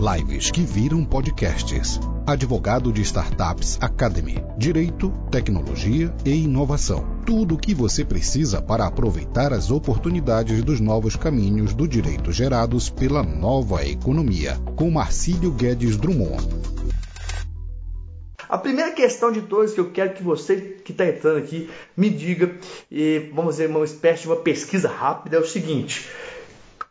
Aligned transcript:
Lives 0.00 0.50
que 0.50 0.62
viram 0.62 1.04
podcasts. 1.04 2.00
Advogado 2.26 2.90
de 2.90 3.02
Startups 3.02 3.76
Academy. 3.82 4.42
Direito, 4.56 5.12
tecnologia 5.30 6.10
e 6.24 6.30
inovação. 6.30 7.20
Tudo 7.26 7.54
o 7.54 7.58
que 7.58 7.74
você 7.74 8.02
precisa 8.02 8.62
para 8.62 8.86
aproveitar 8.86 9.52
as 9.52 9.70
oportunidades 9.70 10.64
dos 10.64 10.80
novos 10.80 11.16
caminhos 11.16 11.74
do 11.74 11.86
direito 11.86 12.32
gerados 12.32 12.88
pela 12.88 13.22
nova 13.22 13.84
economia. 13.84 14.54
Com 14.74 14.90
Marcílio 14.90 15.50
Guedes 15.50 15.98
Drummond. 15.98 16.48
A 18.48 18.56
primeira 18.56 18.92
questão 18.92 19.30
de 19.30 19.42
todas 19.42 19.74
que 19.74 19.80
eu 19.80 19.90
quero 19.90 20.14
que 20.14 20.22
você 20.22 20.78
que 20.82 20.92
está 20.92 21.06
entrando 21.06 21.36
aqui 21.36 21.68
me 21.94 22.08
diga, 22.08 22.56
e 22.90 23.30
vamos 23.34 23.56
dizer, 23.56 23.68
uma 23.68 23.84
espécie 23.84 24.22
de 24.22 24.28
uma 24.28 24.36
pesquisa 24.36 24.88
rápida, 24.88 25.36
é 25.36 25.40
o 25.40 25.46
seguinte: 25.46 26.08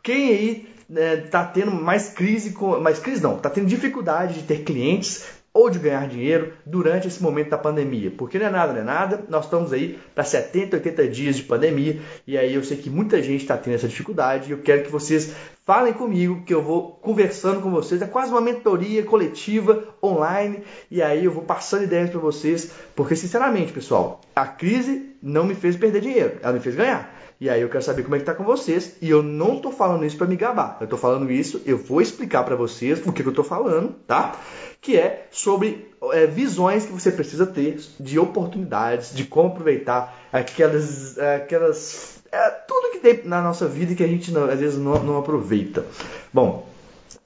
quem 0.00 0.28
aí 0.28 0.69
está 0.90 1.42
né, 1.44 1.50
tendo 1.54 1.70
mais 1.70 2.10
crise, 2.10 2.50
com, 2.50 2.80
mais 2.80 2.98
crise 2.98 3.22
não, 3.22 3.36
está 3.36 3.48
tendo 3.48 3.66
dificuldade 3.66 4.34
de 4.34 4.42
ter 4.42 4.64
clientes 4.64 5.24
ou 5.52 5.68
de 5.68 5.80
ganhar 5.80 6.06
dinheiro 6.06 6.52
durante 6.64 7.08
esse 7.08 7.20
momento 7.20 7.50
da 7.50 7.58
pandemia. 7.58 8.10
Porque 8.16 8.38
não 8.38 8.46
é 8.46 8.50
nada, 8.50 8.72
não 8.72 8.80
é 8.80 8.84
nada. 8.84 9.24
Nós 9.28 9.44
estamos 9.44 9.72
aí 9.72 9.98
para 10.14 10.22
70, 10.22 10.76
80 10.76 11.08
dias 11.08 11.36
de 11.36 11.42
pandemia 11.42 12.00
e 12.26 12.38
aí 12.38 12.54
eu 12.54 12.62
sei 12.62 12.76
que 12.76 12.88
muita 12.88 13.20
gente 13.22 13.42
está 13.42 13.56
tendo 13.56 13.74
essa 13.74 13.88
dificuldade 13.88 14.48
e 14.48 14.52
eu 14.52 14.58
quero 14.58 14.84
que 14.84 14.90
vocês 14.90 15.32
falem 15.66 15.92
comigo, 15.92 16.44
que 16.44 16.54
eu 16.54 16.62
vou 16.62 16.92
conversando 17.02 17.60
com 17.60 17.70
vocês. 17.70 18.00
É 18.00 18.06
quase 18.06 18.30
uma 18.30 18.40
mentoria 18.40 19.02
coletiva 19.04 19.84
online 20.02 20.62
e 20.90 21.02
aí 21.02 21.24
eu 21.24 21.32
vou 21.32 21.42
passando 21.42 21.84
ideias 21.84 22.10
para 22.10 22.20
vocês, 22.20 22.70
porque 22.94 23.16
sinceramente, 23.16 23.72
pessoal, 23.72 24.20
a 24.34 24.46
crise 24.46 25.16
não 25.20 25.44
me 25.44 25.54
fez 25.54 25.76
perder 25.76 26.00
dinheiro, 26.00 26.38
ela 26.42 26.52
me 26.52 26.60
fez 26.60 26.76
ganhar. 26.76 27.19
E 27.40 27.48
aí 27.48 27.62
eu 27.62 27.70
quero 27.70 27.82
saber 27.82 28.02
como 28.02 28.14
é 28.16 28.18
que 28.18 28.24
tá 28.24 28.34
com 28.34 28.44
vocês. 28.44 28.96
E 29.00 29.08
eu 29.08 29.22
não 29.22 29.58
tô 29.58 29.72
falando 29.72 30.04
isso 30.04 30.18
para 30.18 30.26
me 30.26 30.36
gabar. 30.36 30.76
Eu 30.80 30.86
tô 30.86 30.98
falando 30.98 31.30
isso, 31.30 31.62
eu 31.64 31.78
vou 31.78 32.02
explicar 32.02 32.44
para 32.44 32.54
vocês 32.54 33.00
o 33.06 33.12
que, 33.12 33.22
que 33.22 33.28
eu 33.28 33.32
tô 33.32 33.42
falando, 33.42 33.94
tá? 34.06 34.36
Que 34.80 34.96
é 34.98 35.26
sobre 35.30 35.90
é, 36.12 36.26
visões 36.26 36.84
que 36.84 36.92
você 36.92 37.10
precisa 37.10 37.46
ter 37.46 37.80
de 37.98 38.18
oportunidades, 38.18 39.14
de 39.14 39.24
como 39.24 39.48
aproveitar 39.48 40.14
aquelas, 40.30 41.18
aquelas 41.18 42.20
é, 42.30 42.50
tudo 42.50 42.92
que 42.92 42.98
tem 42.98 43.22
na 43.24 43.42
nossa 43.42 43.66
vida 43.66 43.94
que 43.94 44.04
a 44.04 44.08
gente 44.08 44.30
não, 44.30 44.44
às 44.44 44.60
vezes 44.60 44.78
não, 44.78 45.02
não 45.02 45.18
aproveita. 45.18 45.84
Bom, 46.32 46.69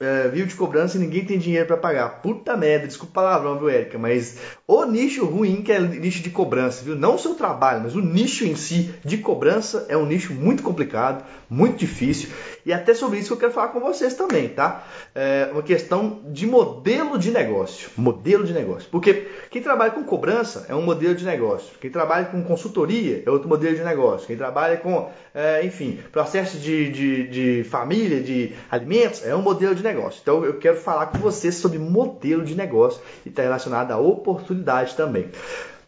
é, 0.00 0.28
viu 0.28 0.46
de 0.46 0.54
cobrança 0.54 0.96
e 0.96 1.00
ninguém 1.00 1.24
tem 1.24 1.38
dinheiro 1.38 1.66
para 1.66 1.77
pagar. 1.77 2.20
Puta 2.22 2.56
merda, 2.56 2.86
desculpa 2.86 3.12
o 3.12 3.14
palavrão, 3.14 3.58
viu, 3.58 3.68
Érica? 3.68 3.98
Mas 3.98 4.38
o 4.66 4.84
nicho 4.84 5.24
ruim 5.24 5.62
que 5.62 5.72
é 5.72 5.80
nicho 5.80 6.22
de 6.22 6.30
cobrança, 6.30 6.84
viu? 6.84 6.94
Não 6.94 7.16
o 7.16 7.18
seu 7.18 7.34
trabalho, 7.34 7.82
mas 7.82 7.94
o 7.94 8.00
nicho 8.00 8.44
em 8.44 8.56
si 8.56 8.94
de 9.05 9.18
cobrança 9.18 9.86
é 9.88 9.96
um 9.96 10.06
nicho 10.06 10.32
muito 10.32 10.62
complicado, 10.62 11.24
muito 11.48 11.78
difícil. 11.78 12.30
E 12.66 12.72
até 12.72 12.94
sobre 12.94 13.18
isso 13.18 13.28
que 13.28 13.34
eu 13.34 13.38
quero 13.38 13.52
falar 13.52 13.68
com 13.68 13.80
vocês 13.80 14.14
também, 14.14 14.48
tá? 14.48 14.86
É 15.14 15.50
uma 15.52 15.62
questão 15.62 16.20
de 16.27 16.46
modelo 16.46 17.18
de 17.18 17.30
negócio. 17.30 17.90
Modelo 17.96 18.44
de 18.44 18.52
negócio. 18.52 18.88
Porque 18.90 19.28
quem 19.50 19.60
trabalha 19.60 19.90
com 19.90 20.02
cobrança 20.02 20.64
é 20.68 20.74
um 20.74 20.82
modelo 20.82 21.14
de 21.14 21.24
negócio. 21.24 21.72
Quem 21.80 21.90
trabalha 21.90 22.27
com 22.27 22.42
consultoria 22.42 23.22
é 23.24 23.30
outro 23.30 23.48
modelo 23.48 23.77
de 23.77 23.84
negócio. 23.84 24.27
Quem 24.27 24.36
trabalha 24.36 24.78
com, 24.78 25.10
é, 25.34 25.64
enfim, 25.64 25.98
processo 26.10 26.56
de, 26.58 26.90
de, 26.90 27.28
de 27.28 27.64
família, 27.64 28.20
de 28.20 28.52
alimentos, 28.70 29.24
é 29.27 29.34
um 29.36 29.42
modelo 29.42 29.73
de 29.75 29.83
negócio. 29.83 30.20
Então 30.22 30.44
eu 30.44 30.58
quero 30.58 30.77
falar 30.77 31.06
com 31.06 31.19
vocês 31.19 31.56
sobre 31.56 31.78
modelo 31.78 32.44
de 32.44 32.55
negócio 32.55 33.00
e 33.25 33.28
está 33.28 33.42
relacionado 33.42 33.92
à 33.92 33.98
oportunidade 33.98 34.94
também. 34.94 35.30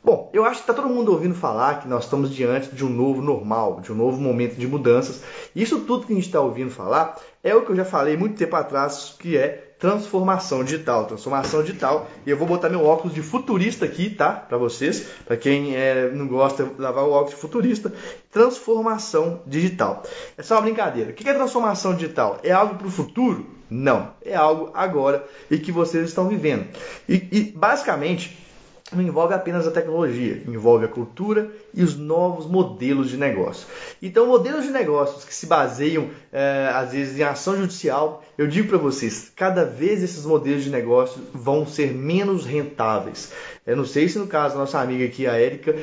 Bom, 0.06 0.30
eu 0.32 0.44
acho 0.44 0.62
que 0.62 0.70
está 0.70 0.72
todo 0.72 0.88
mundo 0.88 1.10
ouvindo 1.10 1.34
falar 1.34 1.80
que 1.80 1.88
nós 1.88 2.04
estamos 2.04 2.32
diante 2.32 2.72
de 2.72 2.84
um 2.84 2.88
novo 2.88 3.20
normal, 3.20 3.80
de 3.80 3.90
um 3.90 3.96
novo 3.96 4.20
momento 4.20 4.54
de 4.54 4.64
mudanças. 4.64 5.24
Isso 5.52 5.80
tudo 5.80 6.06
que 6.06 6.12
a 6.12 6.14
gente 6.14 6.26
está 6.26 6.40
ouvindo 6.40 6.70
falar 6.70 7.16
é 7.42 7.56
o 7.56 7.64
que 7.64 7.72
eu 7.72 7.76
já 7.76 7.84
falei 7.84 8.16
muito 8.16 8.36
tempo 8.36 8.54
atrás, 8.54 9.16
que 9.18 9.36
é 9.36 9.74
transformação 9.80 10.62
digital. 10.62 11.06
Transformação 11.06 11.60
digital. 11.60 12.08
E 12.24 12.30
eu 12.30 12.36
vou 12.36 12.46
botar 12.46 12.68
meu 12.68 12.84
óculos 12.84 13.14
de 13.14 13.20
futurista 13.20 13.84
aqui, 13.84 14.08
tá? 14.08 14.30
Para 14.30 14.56
vocês, 14.56 15.08
para 15.26 15.36
quem 15.36 15.74
é, 15.74 16.08
não 16.12 16.28
gosta 16.28 16.62
de 16.62 16.80
lavar 16.80 17.02
o 17.02 17.10
óculos 17.10 17.34
de 17.34 17.40
futurista. 17.40 17.92
Transformação 18.30 19.42
digital. 19.44 20.04
É 20.38 20.42
só 20.44 20.54
uma 20.54 20.62
brincadeira. 20.62 21.10
O 21.10 21.14
que 21.14 21.28
é 21.28 21.34
transformação 21.34 21.94
digital? 21.94 22.38
É 22.44 22.52
algo 22.52 22.76
para 22.76 22.86
o 22.86 22.90
futuro? 22.92 23.55
Não. 23.70 24.12
É 24.24 24.34
algo 24.34 24.70
agora 24.74 25.24
e 25.50 25.58
que 25.58 25.72
vocês 25.72 26.08
estão 26.08 26.28
vivendo. 26.28 26.66
E, 27.08 27.28
e 27.30 27.52
basicamente 27.56 28.45
não 28.92 29.02
envolve 29.02 29.34
apenas 29.34 29.66
a 29.66 29.70
tecnologia, 29.70 30.42
envolve 30.46 30.84
a 30.84 30.88
cultura 30.88 31.50
e 31.74 31.82
os 31.82 31.96
novos 31.96 32.46
modelos 32.46 33.10
de 33.10 33.16
negócio. 33.16 33.66
Então, 34.00 34.26
modelos 34.26 34.64
de 34.64 34.70
negócios 34.70 35.24
que 35.24 35.34
se 35.34 35.46
baseiam, 35.46 36.08
é, 36.32 36.70
às 36.72 36.92
vezes, 36.92 37.18
em 37.18 37.22
ação 37.22 37.56
judicial, 37.56 38.22
eu 38.38 38.46
digo 38.46 38.68
para 38.68 38.78
vocês, 38.78 39.32
cada 39.34 39.64
vez 39.64 40.02
esses 40.02 40.24
modelos 40.24 40.62
de 40.62 40.70
negócio 40.70 41.20
vão 41.34 41.66
ser 41.66 41.92
menos 41.92 42.46
rentáveis. 42.46 43.32
Eu 43.66 43.76
não 43.76 43.84
sei 43.84 44.08
se 44.08 44.18
no 44.18 44.28
caso 44.28 44.54
da 44.54 44.60
nossa 44.60 44.78
amiga 44.78 45.04
aqui, 45.04 45.26
a 45.26 45.32
Érica, 45.32 45.74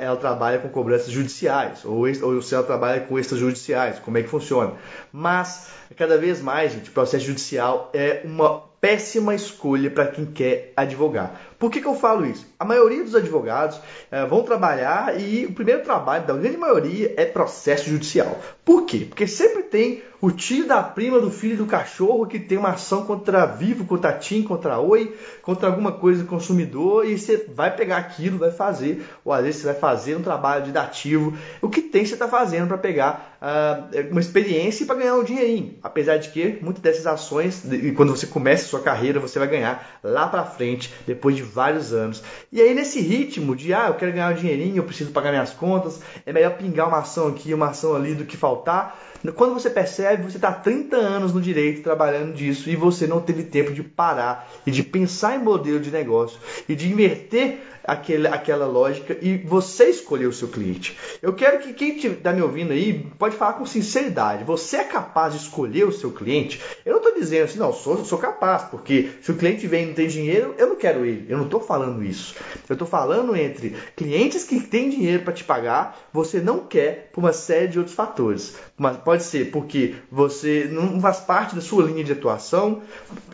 ela 0.00 0.16
trabalha 0.16 0.58
com 0.58 0.68
cobranças 0.70 1.10
judiciais, 1.10 1.84
ou, 1.84 2.06
ou 2.22 2.40
se 2.40 2.54
ela 2.54 2.64
trabalha 2.64 3.00
com 3.02 3.18
extrajudiciais, 3.18 3.98
como 3.98 4.16
é 4.16 4.22
que 4.22 4.28
funciona. 4.28 4.72
Mas, 5.12 5.68
cada 5.96 6.16
vez 6.16 6.40
mais, 6.40 6.72
gente, 6.72 6.88
o 6.88 6.92
processo 6.92 7.26
judicial 7.26 7.90
é 7.92 8.22
uma 8.24 8.68
péssima 8.80 9.34
escolha 9.34 9.90
para 9.90 10.06
quem 10.06 10.24
quer 10.24 10.72
advogar. 10.76 11.47
Por 11.58 11.70
que, 11.70 11.80
que 11.80 11.88
eu 11.88 11.96
falo 11.96 12.24
isso? 12.24 12.46
A 12.58 12.64
maioria 12.64 13.02
dos 13.02 13.16
advogados 13.16 13.80
é, 14.10 14.24
vão 14.24 14.44
trabalhar 14.44 15.20
e 15.20 15.44
o 15.44 15.52
primeiro 15.52 15.82
trabalho 15.82 16.24
da 16.24 16.34
grande 16.34 16.56
maioria 16.56 17.14
é 17.16 17.24
processo 17.24 17.90
judicial. 17.90 18.38
Por 18.64 18.84
quê? 18.84 19.06
Porque 19.08 19.26
sempre 19.26 19.64
tem 19.64 20.02
o 20.20 20.30
tio 20.30 20.66
da 20.66 20.82
prima 20.82 21.20
do 21.20 21.30
filho 21.30 21.56
do 21.56 21.66
cachorro 21.66 22.26
que 22.26 22.40
tem 22.40 22.58
uma 22.58 22.70
ação 22.70 23.04
contra 23.04 23.46
Vivo, 23.46 23.84
contra 23.84 24.12
TIM, 24.12 24.42
contra 24.42 24.78
Oi, 24.78 25.16
contra 25.42 25.68
alguma 25.68 25.92
coisa 25.92 26.22
do 26.22 26.28
consumidor 26.28 27.06
e 27.06 27.16
você 27.16 27.46
vai 27.54 27.74
pegar 27.74 27.98
aquilo, 27.98 28.38
vai 28.38 28.50
fazer, 28.50 29.06
ou 29.24 29.32
às 29.32 29.44
vezes 29.44 29.60
você 29.60 29.66
vai 29.66 29.76
fazer 29.76 30.16
um 30.16 30.22
trabalho 30.22 30.64
de 30.64 30.72
dativo. 30.72 31.36
O 31.62 31.68
que 31.68 31.82
tem 31.82 32.04
você 32.04 32.14
está 32.14 32.28
fazendo 32.28 32.68
para 32.68 32.78
pegar 32.78 33.38
uh, 33.40 34.10
uma 34.10 34.20
experiência 34.20 34.82
e 34.82 34.86
para 34.86 34.96
ganhar 34.96 35.14
um 35.14 35.24
dinheirinho. 35.24 35.74
Apesar 35.82 36.16
de 36.16 36.30
que 36.30 36.58
muitas 36.60 36.82
dessas 36.82 37.06
ações, 37.06 37.62
quando 37.96 38.16
você 38.16 38.26
começa 38.26 38.64
a 38.64 38.68
sua 38.68 38.80
carreira, 38.80 39.20
você 39.20 39.38
vai 39.38 39.48
ganhar 39.48 40.00
lá 40.02 40.26
para 40.26 40.44
frente, 40.44 40.92
depois 41.06 41.36
de 41.36 41.42
vários 41.48 41.92
anos. 41.92 42.22
E 42.52 42.60
aí 42.60 42.74
nesse 42.74 43.00
ritmo 43.00 43.56
de, 43.56 43.72
ah, 43.74 43.88
eu 43.88 43.94
quero 43.94 44.12
ganhar 44.12 44.32
um 44.32 44.36
dinheirinho, 44.36 44.76
eu 44.76 44.84
preciso 44.84 45.10
pagar 45.10 45.30
minhas 45.30 45.50
contas, 45.50 46.00
é 46.24 46.32
melhor 46.32 46.56
pingar 46.56 46.88
uma 46.88 46.98
ação 46.98 47.28
aqui, 47.28 47.52
uma 47.52 47.68
ação 47.68 47.94
ali 47.94 48.14
do 48.14 48.24
que 48.24 48.36
faltar 48.36 48.98
quando 49.34 49.54
você 49.54 49.68
percebe, 49.70 50.30
você 50.30 50.36
está 50.36 50.52
30 50.52 50.96
anos 50.96 51.32
no 51.32 51.40
direito 51.40 51.82
trabalhando 51.82 52.34
disso 52.34 52.70
e 52.70 52.76
você 52.76 53.06
não 53.06 53.20
teve 53.20 53.44
tempo 53.44 53.72
de 53.72 53.82
parar 53.82 54.48
e 54.66 54.70
de 54.70 54.82
pensar 54.82 55.36
em 55.36 55.42
modelo 55.42 55.80
de 55.80 55.90
negócio 55.90 56.38
e 56.68 56.74
de 56.74 56.90
inverter 56.90 57.58
aquele, 57.88 58.28
aquela 58.28 58.66
lógica 58.66 59.16
e 59.22 59.38
você 59.38 59.86
escolher 59.86 60.26
o 60.26 60.32
seu 60.32 60.48
cliente. 60.48 60.96
Eu 61.22 61.32
quero 61.32 61.58
que 61.60 61.72
quem 61.72 61.96
está 61.96 62.32
me 62.32 62.42
ouvindo 62.42 62.72
aí 62.72 63.10
pode 63.18 63.34
falar 63.34 63.54
com 63.54 63.64
sinceridade. 63.64 64.44
Você 64.44 64.76
é 64.76 64.84
capaz 64.84 65.32
de 65.32 65.40
escolher 65.40 65.84
o 65.84 65.92
seu 65.92 66.12
cliente? 66.12 66.60
Eu 66.84 66.92
não 66.92 66.98
estou 66.98 67.14
dizendo 67.14 67.44
assim, 67.44 67.58
não, 67.58 67.72
sou, 67.72 68.04
sou 68.04 68.18
capaz, 68.18 68.64
porque 68.64 69.10
se 69.22 69.30
o 69.32 69.36
cliente 69.36 69.66
vem 69.66 69.84
e 69.84 69.86
não 69.86 69.94
tem 69.94 70.06
dinheiro, 70.06 70.54
eu 70.58 70.68
não 70.68 70.76
quero 70.76 71.04
ele. 71.04 71.26
Eu 71.28 71.38
não 71.38 71.46
estou 71.46 71.60
falando 71.60 72.04
isso. 72.04 72.34
Eu 72.68 72.74
estou 72.74 72.86
falando 72.86 73.34
entre 73.34 73.74
clientes 73.96 74.44
que 74.44 74.60
têm 74.60 74.90
dinheiro 74.90 75.22
para 75.22 75.32
te 75.32 75.44
pagar, 75.44 75.98
você 76.12 76.40
não 76.40 76.60
quer 76.60 77.10
por 77.12 77.20
uma 77.20 77.32
série 77.32 77.68
de 77.68 77.78
outros 77.78 77.96
fatores. 77.96 78.54
Mas 78.76 78.98
pode 79.08 79.22
ser 79.22 79.50
porque 79.50 79.94
você 80.12 80.68
não 80.70 81.00
faz 81.00 81.16
parte 81.16 81.54
da 81.54 81.62
sua 81.62 81.82
linha 81.82 82.04
de 82.04 82.12
atuação, 82.12 82.82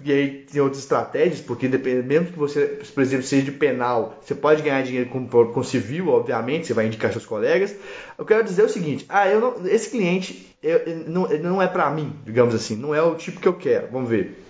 e 0.05 0.13
aí 0.13 0.31
tem 0.49 0.63
outras 0.63 0.81
estratégias, 0.81 1.41
porque 1.41 1.67
dependendo 1.67 2.31
que 2.31 2.39
você, 2.39 2.79
por 2.95 3.03
exemplo, 3.03 3.27
seja 3.27 3.47
de 3.47 3.51
penal, 3.51 4.17
você 4.23 4.37
pode 4.37 4.63
ganhar 4.63 4.83
dinheiro 4.83 5.11
com, 5.11 5.27
com 5.27 5.63
civil, 5.65 6.11
obviamente, 6.11 6.69
você 6.69 6.75
vai 6.75 6.87
indicar 6.87 7.11
seus 7.11 7.27
colegas. 7.27 7.75
Eu 8.17 8.25
quero 8.25 8.45
dizer 8.45 8.63
o 8.63 8.69
seguinte: 8.69 9.05
ah, 9.09 9.29
eu 9.29 9.41
não, 9.41 9.67
esse 9.67 9.91
cliente 9.91 10.55
eu, 10.63 10.81
não, 11.09 11.29
não 11.41 11.61
é 11.61 11.67
para 11.67 11.91
mim, 11.91 12.13
digamos 12.25 12.55
assim, 12.55 12.77
não 12.77 12.95
é 12.95 13.03
o 13.03 13.17
tipo 13.17 13.41
que 13.41 13.49
eu 13.49 13.55
quero. 13.55 13.89
Vamos 13.91 14.09
ver. 14.09 14.44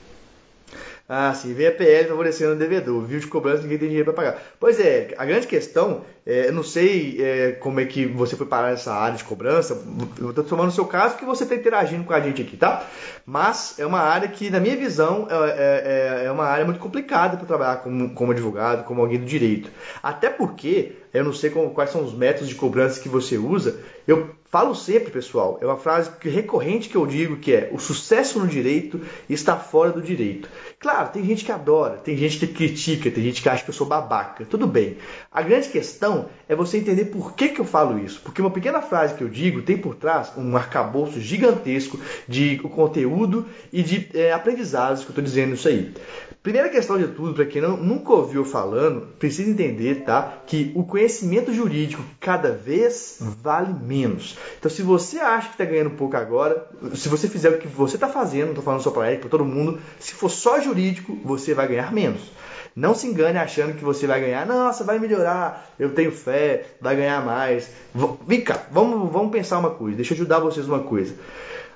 Ah, 1.07 1.35
sim, 1.35 1.53
vem 1.53 1.67
a 1.67 1.73
PL 1.73 2.09
favorecendo 2.09 2.53
o 2.53 2.57
devedor, 2.57 3.03
viu 3.05 3.21
de 3.21 3.27
cobrança, 3.27 3.63
ninguém 3.63 3.77
tem 3.77 3.89
dinheiro 3.89 4.11
para 4.11 4.25
pagar. 4.25 4.43
Pois 4.59 4.81
é, 4.81 5.15
a 5.19 5.27
grande 5.27 5.47
questão, 5.47 6.03
é, 6.25 6.49
eu 6.49 6.53
não 6.55 6.63
sei 6.63 7.19
é, 7.21 7.53
como 7.53 7.79
é 7.79 7.85
que 7.85 8.07
você 8.07 8.37
foi 8.37 8.47
parar 8.47 8.71
nessa 8.71 8.95
área 8.95 9.19
de 9.19 9.23
cobrança, 9.23 9.79
eu 10.19 10.31
estou 10.31 10.43
tomando 10.43 10.69
o 10.69 10.73
seu 10.73 10.87
caso 10.87 11.17
que 11.19 11.25
você 11.27 11.43
está 11.43 11.55
interagindo 11.55 12.05
com 12.05 12.15
a 12.15 12.21
gente 12.21 12.41
aqui, 12.41 12.57
tá? 12.57 12.87
Mas 13.27 13.79
é 13.79 13.85
uma 13.85 14.01
área 14.01 14.29
que, 14.29 14.49
na 14.49 14.59
minha 14.59 14.77
visão, 14.79 15.29
é, 15.31 15.35
é, 15.35 16.23
é, 16.23 16.25
é 16.25 16.33
uma 16.33 16.47
área 16.47 16.65
muito 16.65 16.81
complicada 16.81 17.37
para 17.37 17.47
trabalhar 17.47 17.77
como, 17.83 18.15
como 18.15 18.33
advogado, 18.33 18.85
como 18.85 19.03
alguém 19.03 19.19
do 19.19 19.27
direito. 19.27 19.71
Até 20.03 20.31
porque, 20.31 20.97
eu 21.15 21.25
não 21.25 21.33
sei 21.33 21.49
como, 21.49 21.71
quais 21.71 21.91
são 21.91 22.05
os 22.05 22.13
métodos 22.13 22.49
de 22.49 22.57
cobrança 22.57 23.01
que 23.01 23.09
você 23.09 23.39
usa, 23.39 23.81
eu 24.07 24.35
Falo 24.55 24.73
sempre, 24.73 25.11
pessoal, 25.11 25.59
é 25.61 25.67
uma 25.67 25.77
frase 25.77 26.13
recorrente 26.21 26.89
que 26.89 26.95
eu 26.95 27.05
digo 27.05 27.39
que 27.39 27.53
é 27.53 27.71
o 27.73 27.79
sucesso 27.81 28.39
no 28.39 28.47
direito 28.47 29.01
está 29.29 29.57
fora 29.57 29.91
do 29.91 30.01
direito. 30.01 30.49
Claro, 30.79 31.09
tem 31.09 31.25
gente 31.25 31.45
que 31.45 31.51
adora, 31.51 31.97
tem 31.97 32.17
gente 32.17 32.39
que 32.39 32.47
critica, 32.47 33.11
tem 33.11 33.25
gente 33.25 33.43
que 33.43 33.49
acha 33.49 33.65
que 33.65 33.71
eu 33.71 33.75
sou 33.75 33.85
babaca. 33.85 34.45
Tudo 34.45 34.65
bem. 34.65 34.99
A 35.33 35.43
grande 35.43 35.69
questão 35.71 36.29
é 36.49 36.55
você 36.55 36.79
entender 36.79 37.07
por 37.07 37.33
que, 37.33 37.49
que 37.49 37.61
eu 37.61 37.65
falo 37.65 37.99
isso. 37.99 38.21
Porque 38.23 38.41
uma 38.41 38.49
pequena 38.49 38.81
frase 38.81 39.15
que 39.15 39.25
eu 39.25 39.29
digo 39.29 39.61
tem 39.61 39.77
por 39.77 39.97
trás 39.97 40.33
um 40.37 40.57
arcabouço 40.57 41.21
gigantesco 41.21 41.99
de 42.29 42.59
conteúdo 42.59 43.47
e 43.73 43.83
de 43.83 44.09
é, 44.15 44.33
aprendizados 44.33 45.03
que 45.03 45.09
eu 45.09 45.15
estou 45.15 45.25
dizendo 45.25 45.55
isso 45.55 45.67
aí. 45.67 45.93
Primeira 46.45 46.69
questão 46.69 46.99
de 46.99 47.09
tudo, 47.09 47.33
para 47.33 47.47
quem 47.47 47.63
não, 47.63 47.75
nunca 47.75 48.13
ouviu 48.13 48.45
falando, 48.45 49.09
precisa 49.19 49.51
entender 49.51 50.03
tá, 50.03 50.43
que 50.47 50.71
o 50.75 50.85
conhecimento 50.85 51.04
jurídico 51.53 52.03
cada 52.21 52.51
vez 52.51 53.19
vale 53.21 53.73
menos. 53.73 54.37
Então, 54.59 54.71
se 54.71 54.83
você 54.83 55.19
acha 55.19 55.49
que 55.49 55.55
está 55.55 55.65
ganhando 55.65 55.91
pouco 55.91 56.17
agora, 56.17 56.67
se 56.95 57.09
você 57.09 57.29
fizer 57.29 57.51
o 57.51 57.59
que 57.59 57.67
você 57.69 57.97
está 57.97 58.09
fazendo, 58.09 58.51
estou 58.51 58.65
falando 58.65 58.83
só 58.83 58.91
para 58.91 59.09
Eric, 59.09 59.23
para 59.23 59.31
todo 59.31 59.45
mundo, 59.45 59.81
se 59.99 60.15
for 60.15 60.29
só 60.29 60.61
jurídico, 60.61 61.19
você 61.25 61.55
vai 61.55 61.69
ganhar 61.69 61.93
menos. 61.93 62.23
Não 62.77 62.95
se 62.95 63.07
engane 63.07 63.39
achando 63.39 63.75
que 63.75 63.85
você 63.85 64.07
vai 64.07 64.21
ganhar, 64.21 64.45
nossa, 64.45 64.83
vai 64.83 64.99
melhorar, 64.99 65.73
eu 65.79 65.95
tenho 65.95 66.11
fé, 66.11 66.67
vai 66.81 66.97
ganhar 66.97 67.25
mais. 67.25 67.71
Vem 68.27 68.41
cá, 68.41 68.67
vamos, 68.71 69.13
vamos 69.13 69.31
pensar 69.31 69.59
uma 69.59 69.71
coisa, 69.71 69.97
deixa 69.97 70.13
eu 70.13 70.17
ajudar 70.17 70.41
vocês 70.41 70.67
uma 70.67 70.81
coisa. 70.81 71.15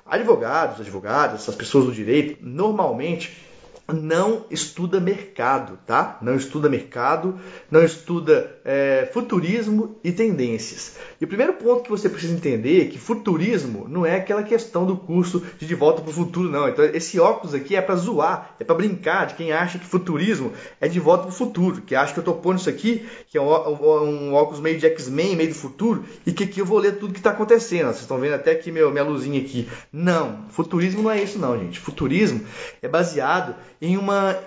Advogados, 0.05 0.81
advogadas, 0.81 1.41
essas 1.41 1.55
pessoas 1.55 1.85
do 1.85 1.91
direito, 1.93 2.39
normalmente 2.41 3.47
não 3.93 4.45
estuda 4.49 4.99
mercado, 4.99 5.79
tá? 5.85 6.17
Não 6.21 6.35
estuda 6.35 6.69
mercado, 6.69 7.39
não 7.71 7.83
estuda 7.83 8.58
é, 8.71 9.09
futurismo 9.11 9.95
e 10.03 10.11
tendências. 10.11 10.95
E 11.19 11.25
o 11.25 11.27
primeiro 11.27 11.53
ponto 11.53 11.81
que 11.81 11.89
você 11.89 12.07
precisa 12.07 12.35
entender 12.35 12.83
é 12.83 12.85
que 12.85 12.99
futurismo 12.99 13.87
não 13.89 14.05
é 14.05 14.17
aquela 14.17 14.43
questão 14.43 14.85
do 14.85 14.95
curso 14.95 15.43
de 15.57 15.65
de 15.65 15.73
volta 15.73 16.03
para 16.03 16.11
o 16.11 16.13
futuro, 16.13 16.47
não. 16.47 16.69
Então 16.69 16.85
esse 16.85 17.19
óculos 17.19 17.55
aqui 17.55 17.75
é 17.75 17.81
para 17.81 17.95
zoar, 17.95 18.55
é 18.59 18.63
para 18.63 18.75
brincar 18.75 19.25
de 19.25 19.33
quem 19.33 19.51
acha 19.51 19.79
que 19.79 19.85
futurismo 19.87 20.53
é 20.79 20.87
de 20.87 20.99
volta 20.99 21.23
para 21.23 21.31
o 21.31 21.35
futuro, 21.35 21.81
que 21.81 21.95
acha 21.95 22.13
que 22.13 22.19
eu 22.19 22.21
estou 22.21 22.35
pondo 22.35 22.59
isso 22.59 22.69
aqui, 22.69 23.07
que 23.27 23.39
é 23.39 23.41
um, 23.41 23.47
um, 23.47 24.33
óculos 24.35 24.59
meio 24.59 24.77
de 24.77 24.85
X-Men, 24.85 25.35
meio 25.35 25.49
do 25.49 25.55
futuro, 25.55 26.05
e 26.23 26.31
que 26.31 26.43
aqui 26.43 26.59
eu 26.59 26.65
vou 26.65 26.77
ler 26.77 26.97
tudo 26.97 27.13
que 27.13 27.19
está 27.19 27.31
acontecendo. 27.31 27.87
Vocês 27.87 28.01
estão 28.01 28.19
vendo 28.19 28.35
até 28.35 28.51
aqui 28.51 28.71
meu, 28.71 28.91
minha 28.91 29.03
luzinha 29.03 29.41
aqui. 29.41 29.67
Não, 29.91 30.45
futurismo 30.49 31.01
não 31.01 31.09
é 31.09 31.23
isso 31.23 31.39
não, 31.39 31.57
gente. 31.57 31.79
Futurismo 31.79 32.41
é 32.83 32.87
baseado 32.87 33.55
em 33.81 33.97
uma 33.97 34.37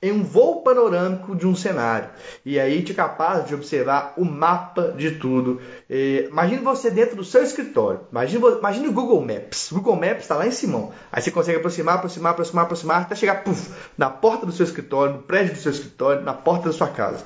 em 0.00 0.12
um 0.12 0.22
voo 0.22 0.62
panorâmico 0.62 1.34
de 1.34 1.46
um 1.46 1.54
cenário. 1.54 2.10
E 2.44 2.60
aí 2.60 2.82
te 2.82 2.92
capaz 2.92 3.46
de 3.46 3.54
observar 3.54 4.14
o 4.16 4.24
mapa 4.24 4.94
de 4.96 5.12
tudo. 5.12 5.60
imagine 5.88 6.62
você 6.62 6.90
dentro 6.90 7.16
do 7.16 7.24
seu 7.24 7.42
escritório. 7.42 8.00
Imagine, 8.10 8.88
o 8.88 8.92
Google 8.92 9.20
Maps. 9.20 9.70
O 9.72 9.76
Google 9.76 9.96
Maps 9.96 10.22
está 10.22 10.36
lá 10.36 10.46
em 10.46 10.50
cima. 10.50 10.90
Aí 11.10 11.22
você 11.22 11.30
consegue 11.30 11.58
aproximar, 11.58 11.96
aproximar, 11.96 12.32
aproximar, 12.32 12.64
aproximar, 12.64 13.02
até 13.02 13.14
chegar 13.14 13.42
puff, 13.42 13.70
na 13.96 14.10
porta 14.10 14.44
do 14.44 14.52
seu 14.52 14.64
escritório, 14.64 15.14
no 15.14 15.22
prédio 15.22 15.54
do 15.54 15.58
seu 15.58 15.72
escritório, 15.72 16.22
na 16.22 16.34
porta 16.34 16.68
da 16.68 16.72
sua 16.72 16.88
casa. 16.88 17.24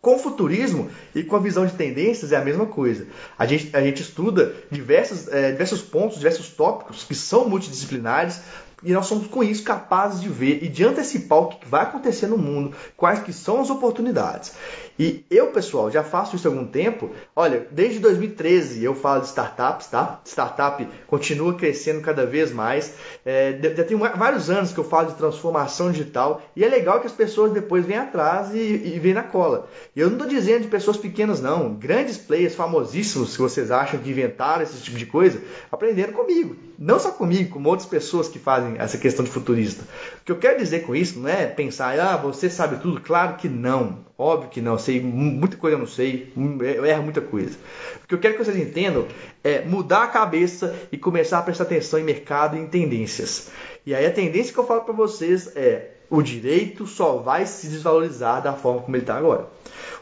Com 0.00 0.14
o 0.14 0.18
futurismo 0.20 0.88
e 1.16 1.24
com 1.24 1.34
a 1.34 1.40
visão 1.40 1.66
de 1.66 1.72
tendências 1.72 2.30
é 2.30 2.36
a 2.36 2.44
mesma 2.44 2.66
coisa. 2.66 3.08
A 3.36 3.44
gente, 3.44 3.74
a 3.76 3.80
gente 3.82 4.02
estuda 4.02 4.54
diversos, 4.70 5.26
é, 5.26 5.50
diversos 5.50 5.82
pontos, 5.82 6.18
diversos 6.18 6.50
tópicos 6.50 7.02
que 7.02 7.14
são 7.14 7.48
multidisciplinares 7.48 8.40
e 8.86 8.92
nós 8.92 9.06
somos 9.06 9.26
com 9.26 9.42
isso 9.42 9.64
capazes 9.64 10.20
de 10.20 10.28
ver 10.28 10.62
e 10.62 10.68
de 10.68 10.84
antecipar 10.84 11.38
o 11.40 11.48
que 11.48 11.66
vai 11.66 11.82
acontecer 11.82 12.28
no 12.28 12.38
mundo, 12.38 12.74
quais 12.96 13.18
que 13.18 13.32
são 13.32 13.60
as 13.60 13.68
oportunidades. 13.68 14.52
E 14.98 15.24
eu, 15.30 15.48
pessoal, 15.48 15.90
já 15.90 16.02
faço 16.02 16.36
isso 16.36 16.48
há 16.48 16.50
algum 16.50 16.66
tempo. 16.66 17.10
Olha, 17.34 17.66
desde 17.70 17.98
2013 17.98 18.82
eu 18.82 18.94
falo 18.94 19.20
de 19.20 19.26
startups, 19.26 19.88
tá? 19.88 20.20
Startup 20.24 20.86
continua 21.06 21.54
crescendo 21.54 22.00
cada 22.00 22.24
vez 22.24 22.50
mais. 22.50 22.94
É, 23.24 23.58
já 23.76 23.84
tem 23.84 23.96
vários 23.96 24.48
anos 24.48 24.72
que 24.72 24.78
eu 24.78 24.84
falo 24.84 25.08
de 25.08 25.16
transformação 25.16 25.90
digital 25.90 26.42
e 26.56 26.64
é 26.64 26.68
legal 26.68 27.00
que 27.00 27.06
as 27.06 27.12
pessoas 27.12 27.52
depois 27.52 27.84
vêm 27.84 27.98
atrás 27.98 28.54
e, 28.54 28.58
e 28.58 28.98
vêm 28.98 29.12
na 29.12 29.22
cola. 29.22 29.68
E 29.94 30.00
eu 30.00 30.08
não 30.08 30.16
estou 30.16 30.28
dizendo 30.28 30.62
de 30.62 30.68
pessoas 30.68 30.96
pequenas, 30.96 31.40
não. 31.40 31.74
Grandes 31.74 32.16
players 32.16 32.54
famosíssimos 32.54 33.36
que 33.36 33.42
vocês 33.42 33.70
acham 33.70 34.00
que 34.00 34.10
inventaram 34.10 34.62
esse 34.62 34.80
tipo 34.80 34.96
de 34.96 35.06
coisa, 35.06 35.42
aprenderam 35.70 36.14
comigo. 36.14 36.56
Não 36.78 36.98
só 36.98 37.10
comigo, 37.10 37.50
como 37.50 37.68
outras 37.68 37.88
pessoas 37.88 38.28
que 38.28 38.38
fazem 38.38 38.76
essa 38.78 38.96
questão 38.96 39.24
de 39.24 39.30
futurista. 39.30 39.84
O 40.22 40.24
que 40.24 40.32
eu 40.32 40.38
quero 40.38 40.58
dizer 40.58 40.80
com 40.80 40.94
isso 40.94 41.18
não 41.18 41.28
é 41.28 41.46
pensar, 41.46 41.98
ah, 41.98 42.16
você 42.16 42.48
sabe 42.48 42.76
tudo. 42.76 43.00
Claro 43.00 43.36
que 43.36 43.48
não. 43.48 44.05
Óbvio 44.18 44.48
que 44.48 44.62
não, 44.62 44.78
sei 44.78 44.98
muita 45.00 45.58
coisa 45.58 45.76
eu 45.76 45.78
não 45.78 45.86
sei, 45.86 46.32
eu 46.34 46.86
erro 46.86 47.02
muita 47.02 47.20
coisa. 47.20 47.58
O 48.02 48.06
que 48.06 48.14
eu 48.14 48.18
quero 48.18 48.34
que 48.34 48.44
vocês 48.44 48.56
entendam 48.56 49.06
é 49.44 49.62
mudar 49.62 50.04
a 50.04 50.08
cabeça 50.08 50.74
e 50.90 50.96
começar 50.96 51.38
a 51.38 51.42
prestar 51.42 51.64
atenção 51.64 52.00
em 52.00 52.04
mercado 52.04 52.56
e 52.56 52.60
em 52.60 52.66
tendências. 52.66 53.50
E 53.84 53.94
aí 53.94 54.06
a 54.06 54.10
tendência 54.12 54.54
que 54.54 54.58
eu 54.58 54.66
falo 54.66 54.82
para 54.82 54.94
vocês 54.94 55.54
é 55.54 55.90
o 56.08 56.22
direito 56.22 56.86
só 56.86 57.18
vai 57.18 57.44
se 57.46 57.68
desvalorizar 57.68 58.42
da 58.42 58.54
forma 58.54 58.80
como 58.80 58.96
ele 58.96 59.02
está 59.02 59.16
agora. 59.16 59.48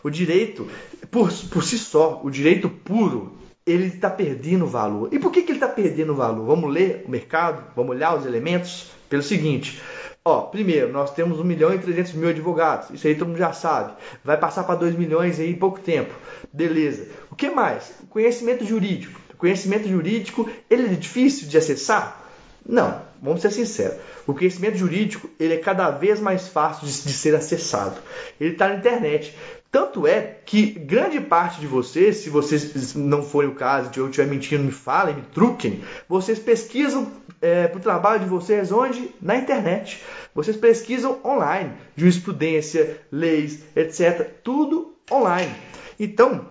O 0.03 0.11
direito, 0.11 0.69
por, 1.11 1.33
por 1.51 1.65
si 1.65 1.79
só, 1.79 2.21
o 2.23 2.31
direito 2.31 2.69
puro, 2.69 3.33
ele 3.67 3.87
está 3.87 4.11
perdendo 4.11 4.67
valor. 4.67 5.09
E 5.13 5.19
por 5.19 5.33
que, 5.33 5.43
que 5.43 5.54
está 5.65 5.69
perdendo 5.69 6.15
valor? 6.15 6.45
Vamos 6.47 6.73
ler 6.73 7.05
o 7.07 7.11
mercado? 7.11 7.65
Vamos 7.75 7.97
olhar 7.97 8.17
os 8.17 8.27
elementos? 8.27 8.91
Pelo 9.09 9.23
seguinte, 9.23 9.81
Ó, 10.27 10.41
primeiro, 10.41 10.91
nós 10.91 11.13
temos 11.13 11.39
1 11.39 11.45
milhão 11.45 11.75
e 11.75 11.79
300 11.79 12.15
mil 12.15 12.31
advogados. 12.31 12.89
Isso 12.89 13.07
aí 13.07 13.15
todo 13.15 13.29
mundo 13.29 13.37
já 13.37 13.53
sabe. 13.53 13.93
Vai 14.25 14.39
passar 14.39 14.65
para 14.65 14.77
2 14.77 14.97
milhões 14.97 15.39
aí 15.39 15.51
em 15.51 15.55
pouco 15.55 15.79
tempo. 15.79 16.15
Beleza. 16.51 17.09
O 17.31 17.37
que 17.37 17.51
mais? 17.51 17.93
Conhecimento 18.09 18.65
jurídico. 18.65 19.21
O 19.35 19.37
conhecimento 19.37 19.87
jurídico, 19.87 20.49
ele 20.71 20.87
é 20.87 20.97
difícil 20.97 21.47
de 21.47 21.59
acessar? 21.59 22.25
Não, 22.67 23.03
vamos 23.21 23.43
ser 23.43 23.51
sinceros. 23.51 23.99
O 24.27 24.33
conhecimento 24.33 24.79
jurídico 24.79 25.29
ele 25.39 25.53
é 25.53 25.59
cada 25.59 25.91
vez 25.91 26.19
mais 26.21 26.49
fácil 26.49 26.87
de, 26.87 27.03
de 27.03 27.13
ser 27.13 27.35
acessado. 27.35 28.01
Ele 28.41 28.53
está 28.53 28.69
na 28.69 28.77
internet. 28.77 29.37
Tanto 29.75 30.07
é 30.07 30.37
que 30.47 30.67
grande 30.67 31.21
parte 31.21 31.61
de 31.61 31.67
vocês, 31.67 32.19
se 32.19 32.31
vocês 32.31 32.95
não 32.95 33.25
forem 33.25 33.51
o 33.51 33.57
caso, 33.57 33.91
de 33.91 33.99
eu 33.99 34.07
estiver 34.07 34.29
mentindo, 34.29 34.63
me 34.63 34.71
falem, 34.71 35.17
me 35.17 35.23
truquem, 35.23 35.83
vocês 36.09 36.39
pesquisam 36.39 37.11
é, 37.43 37.67
para 37.67 37.79
o 37.79 37.83
trabalho 37.83 38.21
de 38.21 38.27
vocês 38.27 38.71
onde? 38.71 39.11
Na 39.21 39.35
internet. 39.35 40.01
Vocês 40.33 40.57
pesquisam 40.57 41.19
online, 41.25 41.73
jurisprudência, 41.97 43.01
leis, 43.11 43.65
etc. 43.75 44.31
Tudo 44.45 44.95
online. 45.11 45.53
Então, 45.99 46.47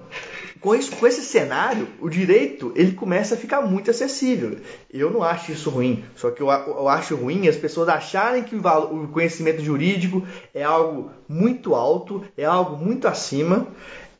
com, 0.64 0.74
isso, 0.74 0.96
com 0.96 1.06
esse 1.06 1.22
cenário, 1.22 1.90
o 2.00 2.10
direito 2.10 2.72
ele 2.74 2.94
começa 2.94 3.36
a 3.36 3.38
ficar 3.38 3.62
muito 3.62 3.92
acessível. 3.92 4.56
Eu 4.90 5.12
não 5.12 5.22
acho 5.22 5.52
isso 5.52 5.70
ruim, 5.70 6.06
só 6.16 6.32
que 6.32 6.42
eu, 6.42 6.50
eu 6.50 6.88
acho 6.88 7.18
ruim 7.18 7.50
as 7.50 7.58
pessoas 7.58 7.90
acharem 7.90 8.44
que 8.44 8.56
o, 8.56 8.62
o 8.62 9.10
conhecimento 9.10 9.62
jurídico 9.62 10.26
é 10.54 10.64
algo 10.64 11.12
muito 11.28 11.76
alto, 11.76 12.24
é 12.38 12.46
algo 12.46 12.78
muito 12.78 13.10
acima 13.10 13.68